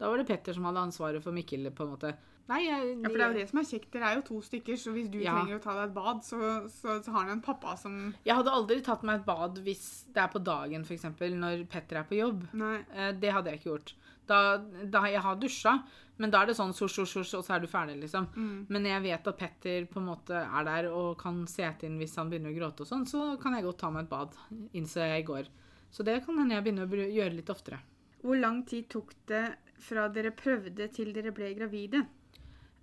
Da 0.00 0.08
var 0.08 0.16
det 0.16 0.26
Petter 0.26 0.52
som 0.56 0.64
hadde 0.64 0.80
ansvaret 0.80 1.22
for 1.22 1.32
Mikkel, 1.32 1.70
på 1.76 1.84
en 1.84 1.90
måte. 1.94 2.14
Nei, 2.48 2.64
jeg, 2.64 2.96
Ja, 3.02 3.08
for 3.08 3.16
det 3.16 3.22
er 3.22 3.30
jo 3.30 3.38
det 3.38 3.48
som 3.50 3.58
er 3.60 3.66
kjekt. 3.68 3.90
Dere 3.92 4.08
er 4.10 4.14
jo 4.16 4.22
to 4.26 4.40
stykker, 4.42 4.74
så 4.80 4.90
hvis 4.92 5.10
du 5.12 5.18
Ja. 5.20 5.34
trenger 5.36 5.58
å 5.60 5.62
ta 5.62 5.74
deg 5.76 5.90
et 5.90 5.94
bad, 5.94 6.22
så, 6.24 6.68
så, 6.68 6.96
så 7.04 7.12
har 7.12 7.26
du 7.26 7.30
en 7.36 7.40
pappa 7.44 7.76
som 7.78 8.14
jeg 8.24 8.34
hadde 8.34 8.50
aldri 8.50 8.80
tatt 8.82 9.04
meg 9.06 9.20
et 9.20 9.26
bad 9.26 9.60
hvis 9.62 10.06
det 10.12 10.16
er 10.24 10.28
på 10.32 10.42
dagen, 10.42 10.82
f.eks., 10.82 11.04
når 11.36 11.66
Petter 11.70 12.00
er 12.00 12.08
på 12.08 12.16
jobb. 12.18 12.48
Nei. 12.54 12.80
Eh, 12.92 13.12
Det 13.12 13.30
hadde 13.32 13.50
jeg 13.52 13.60
ikke 13.60 13.70
gjort. 13.76 13.94
Da, 14.30 14.60
da 14.86 15.04
jeg 15.10 15.22
har 15.24 15.38
dusja, 15.40 15.74
men 16.20 16.32
da 16.32 16.42
er 16.42 16.50
det 16.50 16.56
sånn 16.58 16.74
sors, 16.76 16.92
sors, 16.92 17.12
sors, 17.14 17.32
og 17.38 17.44
så 17.46 17.56
er 17.56 17.62
du 17.62 17.68
ferdig, 17.70 17.96
liksom. 18.02 18.26
Mm. 18.36 18.56
Men 18.70 18.88
jeg 18.90 19.04
vet 19.06 19.30
at 19.30 19.38
Petter 19.40 19.86
på 19.90 20.02
en 20.02 20.10
måte 20.10 20.36
er 20.36 20.66
der 20.68 20.90
og 20.92 21.14
kan 21.20 21.40
sete 21.48 21.88
inn 21.88 21.96
hvis 22.00 22.18
han 22.20 22.28
begynner 22.30 22.52
å 22.52 22.58
gråte 22.58 22.84
og 22.84 22.90
sånn, 22.90 23.06
så 23.08 23.32
kan 23.40 23.56
jeg 23.56 23.64
godt 23.64 23.80
ta 23.80 23.90
meg 23.94 24.04
et 24.04 24.12
bad, 24.12 24.36
innså 24.76 25.02
jeg 25.06 25.24
i 25.24 25.28
går. 25.30 25.48
Så 25.90 26.04
det 26.06 26.20
kan 26.26 26.38
hende 26.38 26.54
jeg 26.58 26.66
begynner 26.66 26.86
å 26.86 27.08
gjøre 27.16 27.38
litt 27.38 27.50
oftere. 27.50 27.80
Hvor 28.20 28.36
lang 28.36 28.62
tid 28.68 28.90
tok 28.92 29.14
det 29.30 29.44
fra 29.80 30.06
dere 30.12 30.34
prøvde 30.36 30.90
til 30.92 31.14
dere 31.16 31.32
ble 31.34 31.54
gravide? 31.56 32.04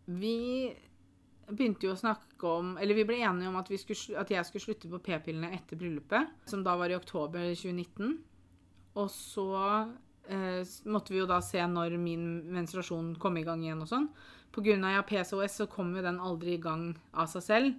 Vi 0.08 0.38
begynte 1.48 1.88
jo 1.88 1.94
å 1.94 2.00
snakke 2.00 2.50
om 2.50 2.74
Eller 2.82 2.96
vi 2.96 3.06
ble 3.08 3.20
enige 3.24 3.50
om 3.50 3.58
at, 3.60 3.70
vi 3.72 3.80
skulle, 3.80 4.18
at 4.20 4.32
jeg 4.32 4.46
skulle 4.48 4.66
slutte 4.66 4.90
på 4.92 5.00
p-pillene 5.04 5.54
etter 5.56 5.80
bryllupet, 5.80 6.34
som 6.50 6.64
da 6.66 6.76
var 6.80 6.92
i 6.92 6.98
oktober 6.98 7.48
2019. 7.54 8.18
Og 8.98 9.10
så 9.14 9.48
eh, 10.30 10.62
måtte 10.86 11.14
vi 11.14 11.22
jo 11.22 11.30
da 11.30 11.42
se 11.46 11.62
når 11.68 11.98
min 12.02 12.28
menstruasjon 12.54 13.16
kom 13.22 13.38
i 13.40 13.46
gang 13.48 13.64
igjen 13.66 13.84
og 13.86 13.92
sånn. 13.92 14.10
Av 14.58 14.66
jeg 14.66 14.82
har 14.82 15.06
PCOS 15.06 15.60
så 15.60 15.68
kom 15.70 15.92
jo 15.94 16.02
den 16.02 16.18
aldri 16.24 16.56
i 16.56 16.62
gang 16.62 16.90
av 17.14 17.28
seg 17.30 17.44
selv. 17.46 17.76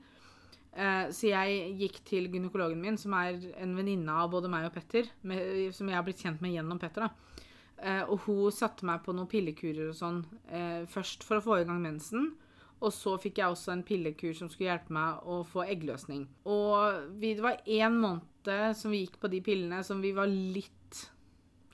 Eh, 0.79 1.09
så 1.11 1.33
jeg 1.33 1.73
gikk 1.81 2.03
til 2.07 2.29
gynekologen 2.31 2.79
min, 2.81 2.99
som 3.01 3.17
er 3.19 3.41
en 3.59 3.75
venninne 3.75 4.15
av 4.15 4.31
både 4.31 4.51
meg 4.53 4.69
og 4.69 4.77
Petter, 4.77 5.09
med, 5.27 5.73
som 5.75 5.89
jeg 5.91 5.99
har 5.99 6.05
blitt 6.07 6.23
kjent 6.23 6.45
med 6.45 6.55
gjennom 6.55 6.79
Petter. 6.79 7.09
da. 7.09 7.45
Eh, 7.79 8.03
og 8.11 8.27
hun 8.27 8.55
satte 8.55 8.87
meg 8.87 9.03
på 9.05 9.15
noen 9.15 9.31
pillekurer 9.31 9.91
og 9.91 9.97
sånn 9.99 10.25
eh, 10.51 10.83
først 10.91 11.23
for 11.27 11.39
å 11.39 11.45
få 11.45 11.61
i 11.61 11.67
gang 11.67 11.83
mensen. 11.83 12.33
Og 12.79 12.93
så 12.95 13.17
fikk 13.19 13.41
jeg 13.41 13.51
også 13.51 13.73
en 13.75 13.85
pillekur 13.87 14.35
som 14.39 14.51
skulle 14.51 14.71
hjelpe 14.71 14.95
meg 14.95 15.27
å 15.27 15.41
få 15.47 15.65
eggløsning. 15.67 16.29
Og 16.47 17.15
vi, 17.19 17.35
det 17.35 17.43
var 17.43 17.63
én 17.67 17.99
måned 17.99 18.77
som 18.79 18.95
vi 18.95 19.03
gikk 19.03 19.19
på 19.19 19.31
de 19.33 19.43
pillene 19.43 19.83
som 19.87 19.99
vi 20.03 20.13
var 20.15 20.31
litt 20.31 21.01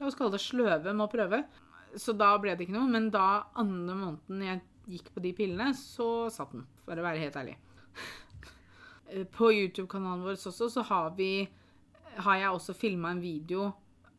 La 0.00 0.08
oss 0.08 0.16
kalle 0.18 0.34
det 0.34 0.42
sløve 0.42 0.92
med 0.92 1.04
å 1.06 1.10
prøve. 1.10 1.42
Så 1.94 2.14
da 2.18 2.32
ble 2.42 2.56
det 2.56 2.66
ikke 2.66 2.76
noe. 2.76 2.90
Men 2.90 3.10
da 3.14 3.44
andre 3.60 3.98
måneden 3.98 4.46
jeg 4.48 4.62
gikk 4.96 5.12
på 5.14 5.22
de 5.24 5.34
pillene, 5.36 5.70
så 5.78 6.28
satt 6.32 6.52
den. 6.54 6.66
For 6.84 6.98
å 6.98 7.06
være 7.06 7.22
helt 7.22 7.38
ærlig. 7.40 7.56
På 9.36 9.52
YouTube-kanalen 9.52 10.24
vår 10.26 10.40
også 10.50 10.68
så 10.72 10.82
har 10.88 11.14
vi 11.18 11.46
har 12.24 12.38
jeg 12.38 12.50
også 12.54 12.74
filma 12.78 13.10
en 13.10 13.22
video 13.22 13.68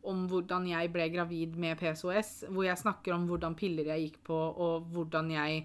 om 0.06 0.26
hvordan 0.30 0.68
jeg 0.70 0.92
ble 0.94 1.08
gravid 1.14 1.56
med 1.60 1.80
PCOS, 1.80 2.46
hvor 2.54 2.68
jeg 2.68 2.82
snakker 2.82 3.16
om 3.16 3.26
hvordan 3.30 3.56
piller 3.58 3.90
jeg 3.94 4.04
gikk 4.04 4.20
på, 4.28 4.36
og 4.38 4.90
hvordan 4.94 5.32
jeg 5.34 5.64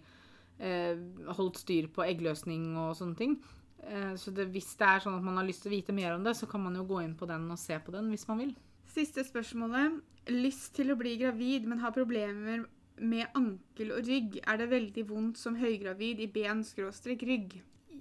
eh, 0.59 1.01
holdt 1.37 1.61
styr 1.61 1.91
på 1.93 2.07
eggløsning 2.07 2.73
og 2.81 2.95
sånne 2.97 3.19
ting. 3.19 3.37
Eh, 3.85 4.15
så 4.21 4.33
det, 4.33 4.49
hvis 4.55 4.73
det 4.81 4.89
er 4.89 5.05
sånn 5.05 5.19
at 5.19 5.27
man 5.27 5.41
har 5.41 5.49
lyst 5.49 5.67
til 5.67 5.73
å 5.73 5.77
vite 5.77 5.97
mer 5.97 6.17
om 6.17 6.25
det, 6.25 6.37
så 6.39 6.49
kan 6.49 6.65
man 6.65 6.79
jo 6.79 6.87
gå 6.89 7.03
inn 7.05 7.17
på 7.19 7.29
den 7.29 7.51
og 7.53 7.61
se 7.61 7.77
på 7.85 7.93
den 7.95 8.09
hvis 8.15 8.27
man 8.31 8.41
vil. 8.47 8.55
Siste 8.91 9.25
spørsmålet. 9.27 10.01
Lyst 10.31 10.75
til 10.77 10.93
å 10.93 10.99
bli 10.99 11.17
gravid, 11.21 11.67
men 11.71 11.81
har 11.83 11.95
problemer 11.95 12.65
med 13.01 13.31
ankel 13.39 13.95
og 13.97 14.05
rygg. 14.07 14.41
Er 14.45 14.59
det 14.61 14.69
veldig 14.71 15.05
vondt 15.09 15.39
som 15.41 15.57
høygravid 15.57 16.21
i 16.21 16.29
ben-rygg? 16.31 17.55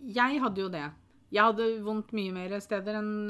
Jeg 0.09 0.41
hadde 0.43 0.63
jo 0.65 0.69
det. 0.73 0.87
Jeg 1.29 1.45
hadde 1.45 1.65
vondt 1.85 2.11
mye 2.17 2.33
mer 2.33 2.55
steder 2.63 2.97
enn 2.97 3.29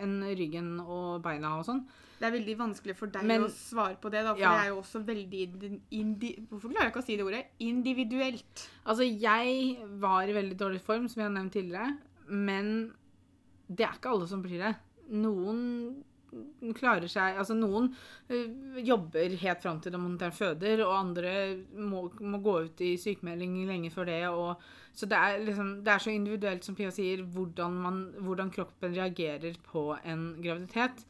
en 0.00 0.14
ryggen 0.38 0.78
og 0.80 1.18
beina 1.22 1.58
og 1.58 1.66
sånn. 1.68 1.82
Det 2.18 2.26
er 2.26 2.34
veldig 2.34 2.54
vanskelig 2.58 2.96
for 2.96 3.06
deg 3.14 3.22
Men- 3.28 3.44
å 3.44 3.50
svare 3.52 3.98
på 4.00 4.10
det, 4.10 4.24
da, 4.24 4.32
for 4.34 4.40
Ja. 4.40 4.52
det 4.56 4.64
er 4.64 4.68
jo 4.72 4.80
også 4.80 5.04
veldig 5.04 5.40
indi 5.44 5.80
indi 5.92 6.46
Hvorfor 6.48 6.72
klarer 6.72 6.88
jeg 6.88 6.92
ikke 6.92 7.02
å 7.02 7.06
si 7.06 7.16
det 7.16 7.24
ordet? 7.24 7.44
Individuelt. 7.60 8.68
Altså, 8.86 9.04
jeg 9.20 9.78
var 10.00 10.22
i 10.26 10.32
veldig 10.32 10.56
dårlig 10.56 10.80
form, 10.80 11.06
som 11.06 11.20
jeg 11.22 11.30
har 11.30 11.36
nevnt 11.38 11.52
tidligere, 11.52 11.98
men 12.28 12.92
det 13.70 13.86
er 13.86 13.92
ikke 13.92 14.10
alle 14.10 14.26
som 14.26 14.42
blir 14.42 14.58
det. 14.58 14.76
Noen 15.12 16.02
klarer 16.76 17.08
seg 17.10 17.38
Altså, 17.40 17.56
noen 17.56 17.90
øh, 18.30 18.80
jobber 18.84 19.36
helt 19.40 19.62
fram 19.62 19.80
til 19.80 19.94
de 19.94 20.00
er 20.24 20.34
føder, 20.34 20.82
og 20.86 20.96
andre 20.98 21.32
må, 21.74 22.08
må 22.20 22.40
gå 22.44 22.58
ut 22.66 22.80
i 22.84 22.96
sykemelding 23.00 23.60
lenge 23.68 23.92
før 23.94 24.08
det. 24.10 24.20
Og, 24.28 24.62
så 24.92 25.06
det 25.06 25.18
er, 25.18 25.38
liksom, 25.46 25.72
det 25.84 25.92
er 25.92 26.04
så 26.04 26.10
individuelt, 26.14 26.64
som 26.64 26.76
Pia 26.78 26.90
sier, 26.94 27.22
hvordan, 27.22 27.78
man, 27.84 28.00
hvordan 28.18 28.50
kroppen 28.54 28.96
reagerer 28.96 29.56
på 29.70 29.92
en 30.04 30.30
graviditet. 30.42 31.04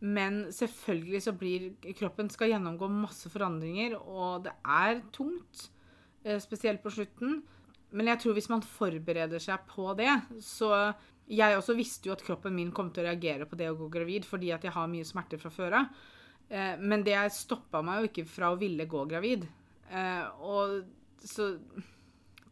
Men 0.00 0.46
selvfølgelig 0.52 1.22
så 1.24 1.32
blir 1.32 1.70
kroppen 1.96 2.28
skal 2.30 2.50
gjennomgå 2.52 2.88
masse 2.92 3.30
forandringer, 3.32 3.96
og 3.96 4.44
det 4.44 4.52
er 4.64 5.00
tungt. 5.12 5.70
eh, 6.24 6.40
Spesielt 6.40 6.82
på 6.82 6.90
slutten. 6.90 7.42
Men 7.96 8.10
jeg 8.10 8.18
tror 8.20 8.34
hvis 8.36 8.50
man 8.50 8.62
forbereder 8.62 9.40
seg 9.40 9.62
på 9.70 9.94
det, 9.96 10.10
så 10.42 10.92
Jeg 11.28 11.56
også 11.58 11.74
visste 11.76 12.06
jo 12.08 12.12
at 12.12 12.22
kroppen 12.22 12.54
min 12.54 12.70
kom 12.72 12.90
til 12.94 13.02
å 13.04 13.08
reagere 13.08 13.46
på 13.50 13.56
det 13.58 13.66
å 13.70 13.76
gå 13.78 13.88
gravid, 13.90 14.24
fordi 14.24 14.52
at 14.54 14.62
jeg 14.62 14.72
har 14.72 14.86
mye 14.86 15.04
smerter 15.04 15.38
fra 15.42 15.50
før 15.50 15.72
av. 15.80 15.86
Eh, 16.48 16.76
Men 16.78 17.02
det 17.02 17.16
stoppa 17.34 17.82
meg 17.82 17.98
jo 18.02 18.08
ikke 18.12 18.28
fra 18.28 18.52
å 18.54 18.58
ville 18.60 18.86
gå 18.86 19.06
gravid. 19.10 19.48
Eh, 19.90 20.24
Og 20.40 20.84
så 21.18 21.58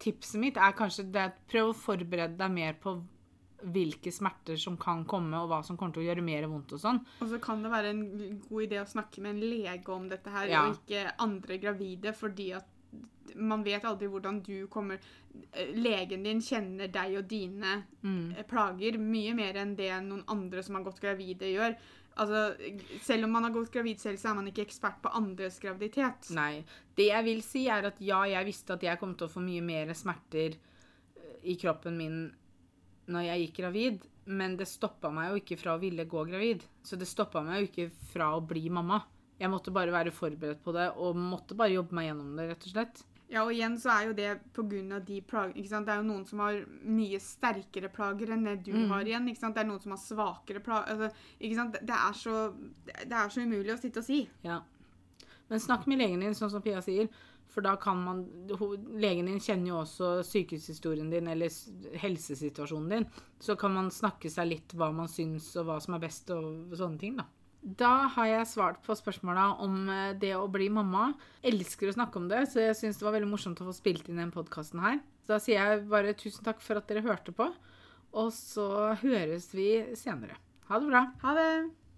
tipset 0.02 0.40
mitt 0.40 0.56
er 0.58 0.72
kanskje 0.76 1.06
det 1.12 1.22
at 1.30 1.36
prøv 1.48 1.70
å 1.70 1.76
forberede 1.78 2.36
deg 2.40 2.50
mer 2.50 2.74
på 2.82 2.96
hvilke 3.64 4.10
smerter 4.12 4.58
som 4.60 4.76
kan 4.76 5.04
komme, 5.08 5.38
og 5.40 5.48
hva 5.48 5.62
som 5.64 5.76
kommer 5.78 5.94
til 5.94 6.02
å 6.02 6.08
gjøre 6.10 6.24
mer 6.26 6.44
vondt 6.50 6.74
og 6.76 6.80
sånn. 6.82 6.98
Og 7.22 7.30
så 7.30 7.38
kan 7.40 7.62
det 7.64 7.70
være 7.72 7.92
en 7.94 8.02
god 8.50 8.66
idé 8.66 8.80
å 8.82 8.90
snakke 8.90 9.22
med 9.24 9.36
en 9.36 9.40
lege 9.40 9.88
om 9.94 10.08
dette 10.10 10.28
her, 10.34 10.46
Ja. 10.48 10.66
og 10.68 10.76
ikke 10.82 11.14
andre 11.18 11.58
gravide, 11.58 12.12
fordi 12.12 12.50
at 12.58 12.66
man 13.34 13.64
vet 13.66 13.84
aldri 13.84 14.06
hvordan 14.06 14.36
du 14.46 14.66
kommer 14.70 15.00
eh, 15.52 15.72
Legen 15.74 16.22
din 16.22 16.40
kjenner 16.44 16.86
deg 16.92 17.16
og 17.18 17.28
dine 17.28 17.80
Mm. 18.04 18.34
eh, 18.36 18.44
plager 18.46 18.98
mye 18.98 19.34
mer 19.34 19.56
enn 19.58 19.74
det 19.76 19.90
noen 20.04 20.22
andre 20.28 20.62
som 20.62 20.76
har 20.78 20.84
gått 20.86 21.00
gravide, 21.02 21.48
gjør. 21.50 21.74
Altså, 22.16 22.54
selv 23.02 23.24
om 23.26 23.32
man 23.34 23.42
har 23.42 23.50
gått 23.50 23.72
gravid 23.74 23.98
selv, 23.98 24.20
så 24.22 24.30
er 24.30 24.34
man 24.38 24.46
ikke 24.46 24.62
ekspert 24.68 25.00
på 25.02 25.10
andres 25.18 25.56
graviditet. 25.58 26.28
Nei. 26.30 26.62
Det 26.94 27.08
jeg 27.08 27.24
vil 27.26 27.42
si, 27.42 27.64
er 27.66 27.88
at 27.88 27.98
ja, 27.98 28.20
jeg 28.30 28.46
visste 28.46 28.76
at 28.76 28.82
jeg 28.86 29.00
kom 29.00 29.16
til 29.18 29.26
å 29.26 29.32
få 29.32 29.42
mye 29.42 29.64
mer 29.66 29.90
smerter 29.98 30.54
eh, 30.54 31.40
i 31.42 31.56
kroppen 31.58 31.96
min 31.98 32.20
når 33.10 33.20
jeg 33.26 33.40
gikk 33.42 33.56
gravid, 33.58 34.04
men 34.26 34.54
det 34.56 34.64
stoppa 34.70 35.10
meg 35.12 35.32
jo 35.32 35.40
ikke 35.42 35.58
fra 35.60 35.74
å 35.74 35.80
ville 35.82 36.06
gå 36.08 36.22
gravid. 36.30 36.62
Så 36.86 36.96
det 36.96 37.08
stoppa 37.10 37.42
meg 37.44 37.58
jo 37.58 37.66
ikke 37.68 37.90
fra 38.14 38.30
å 38.36 38.40
bli 38.40 38.70
mamma. 38.72 39.02
Jeg 39.40 39.50
måtte 39.50 39.72
bare 39.74 39.90
være 39.92 40.12
forberedt 40.14 40.62
på 40.62 40.72
det, 40.76 40.90
og 40.96 41.16
måtte 41.18 41.56
bare 41.58 41.74
jobbe 41.74 41.92
meg 41.98 42.06
gjennom 42.10 42.36
det, 42.38 42.48
rett 42.52 42.66
og 42.68 42.74
slett. 42.76 43.02
Ja, 43.32 43.42
og 43.42 43.50
igjen 43.54 43.74
så 43.80 43.88
er 43.90 44.06
jo 44.06 44.12
det 44.14 44.26
av 44.30 45.04
de 45.08 45.20
plagene, 45.26 45.56
ikke 45.58 45.68
sant? 45.72 45.86
Det 45.88 45.94
er 45.94 46.02
jo 46.02 46.06
noen 46.06 46.26
som 46.28 46.38
har 46.44 46.60
mye 46.84 47.18
sterkere 47.18 47.88
plager 47.90 48.30
enn 48.30 48.44
det 48.44 48.62
du 48.64 48.72
Mm. 48.72 48.88
har 48.90 49.02
igjen, 49.02 49.26
ikke 49.28 49.40
sant? 49.40 49.54
Det 49.56 49.64
er 49.64 49.70
noen 49.70 49.80
som 49.82 49.90
har 49.96 49.98
svakere 49.98 50.60
plager, 50.62 50.92
altså, 50.92 51.10
ikke 51.40 51.54
sant? 51.56 51.72
Det 51.80 51.96
er 51.96 52.12
så, 52.12 52.54
det 52.86 53.12
er 53.12 53.28
så 53.28 53.40
umulig 53.42 53.72
å 53.74 53.80
sitte 53.80 53.98
og 53.98 54.04
si. 54.04 54.28
Ja. 54.44 54.60
Men 55.50 55.58
snakk 55.58 55.86
med 55.86 55.98
legen 55.98 56.20
din, 56.20 56.34
sånn 56.34 56.50
som 56.50 56.62
Pia 56.62 56.80
sier. 56.80 57.08
For 57.48 57.60
da 57.62 57.76
kan 57.76 57.96
man 58.02 58.22
Legen 58.98 59.26
din 59.26 59.38
kjenner 59.38 59.68
jo 59.68 59.80
også 59.82 60.22
sykehushistorien 60.26 61.10
din 61.10 61.28
eller 61.28 61.50
helsesituasjonen 62.00 62.88
din. 62.90 63.06
Så 63.40 63.56
kan 63.56 63.72
man 63.74 63.90
snakke 63.90 64.30
seg 64.30 64.48
litt 64.48 64.74
hva 64.74 64.92
man 64.94 65.08
syns 65.08 65.54
og 65.60 65.66
hva 65.68 65.80
som 65.82 65.94
er 65.94 66.02
best 66.06 66.30
og 66.34 66.72
sånne 66.76 66.98
ting, 66.98 67.16
da. 67.16 67.24
Da 67.64 68.10
har 68.12 68.26
jeg 68.28 68.48
svart 68.50 68.82
på 68.84 68.92
spørsmåla 68.92 69.46
om 69.64 69.88
eh, 69.88 70.16
det 70.20 70.34
å 70.36 70.44
bli 70.52 70.66
mamma. 70.68 71.14
Elsker 71.40 71.88
å 71.88 71.94
snakke 71.96 72.20
om 72.20 72.26
det, 72.28 72.42
så 72.52 72.60
jeg 72.60 72.76
syns 72.76 73.00
det 73.00 73.06
var 73.06 73.16
veldig 73.16 73.30
morsomt 73.30 73.62
å 73.64 73.68
få 73.70 73.76
spilt 73.76 74.10
inn 74.12 74.20
den 74.20 74.34
podkasten 74.34 74.82
her. 74.84 74.98
Så 75.24 75.32
da 75.32 75.38
sier 75.40 75.62
jeg 75.62 75.86
bare 75.88 76.12
tusen 76.20 76.44
takk 76.44 76.60
for 76.60 76.76
at 76.76 76.90
dere 76.90 77.06
hørte 77.06 77.32
på, 77.32 77.48
og 78.14 78.28
så 78.36 78.68
høres 79.00 79.48
vi 79.56 79.70
senere. 79.96 80.36
Ha 80.68 80.80
det 80.80 80.92
bra. 80.92 81.06
Ha 81.24 81.38
det! 81.40 81.83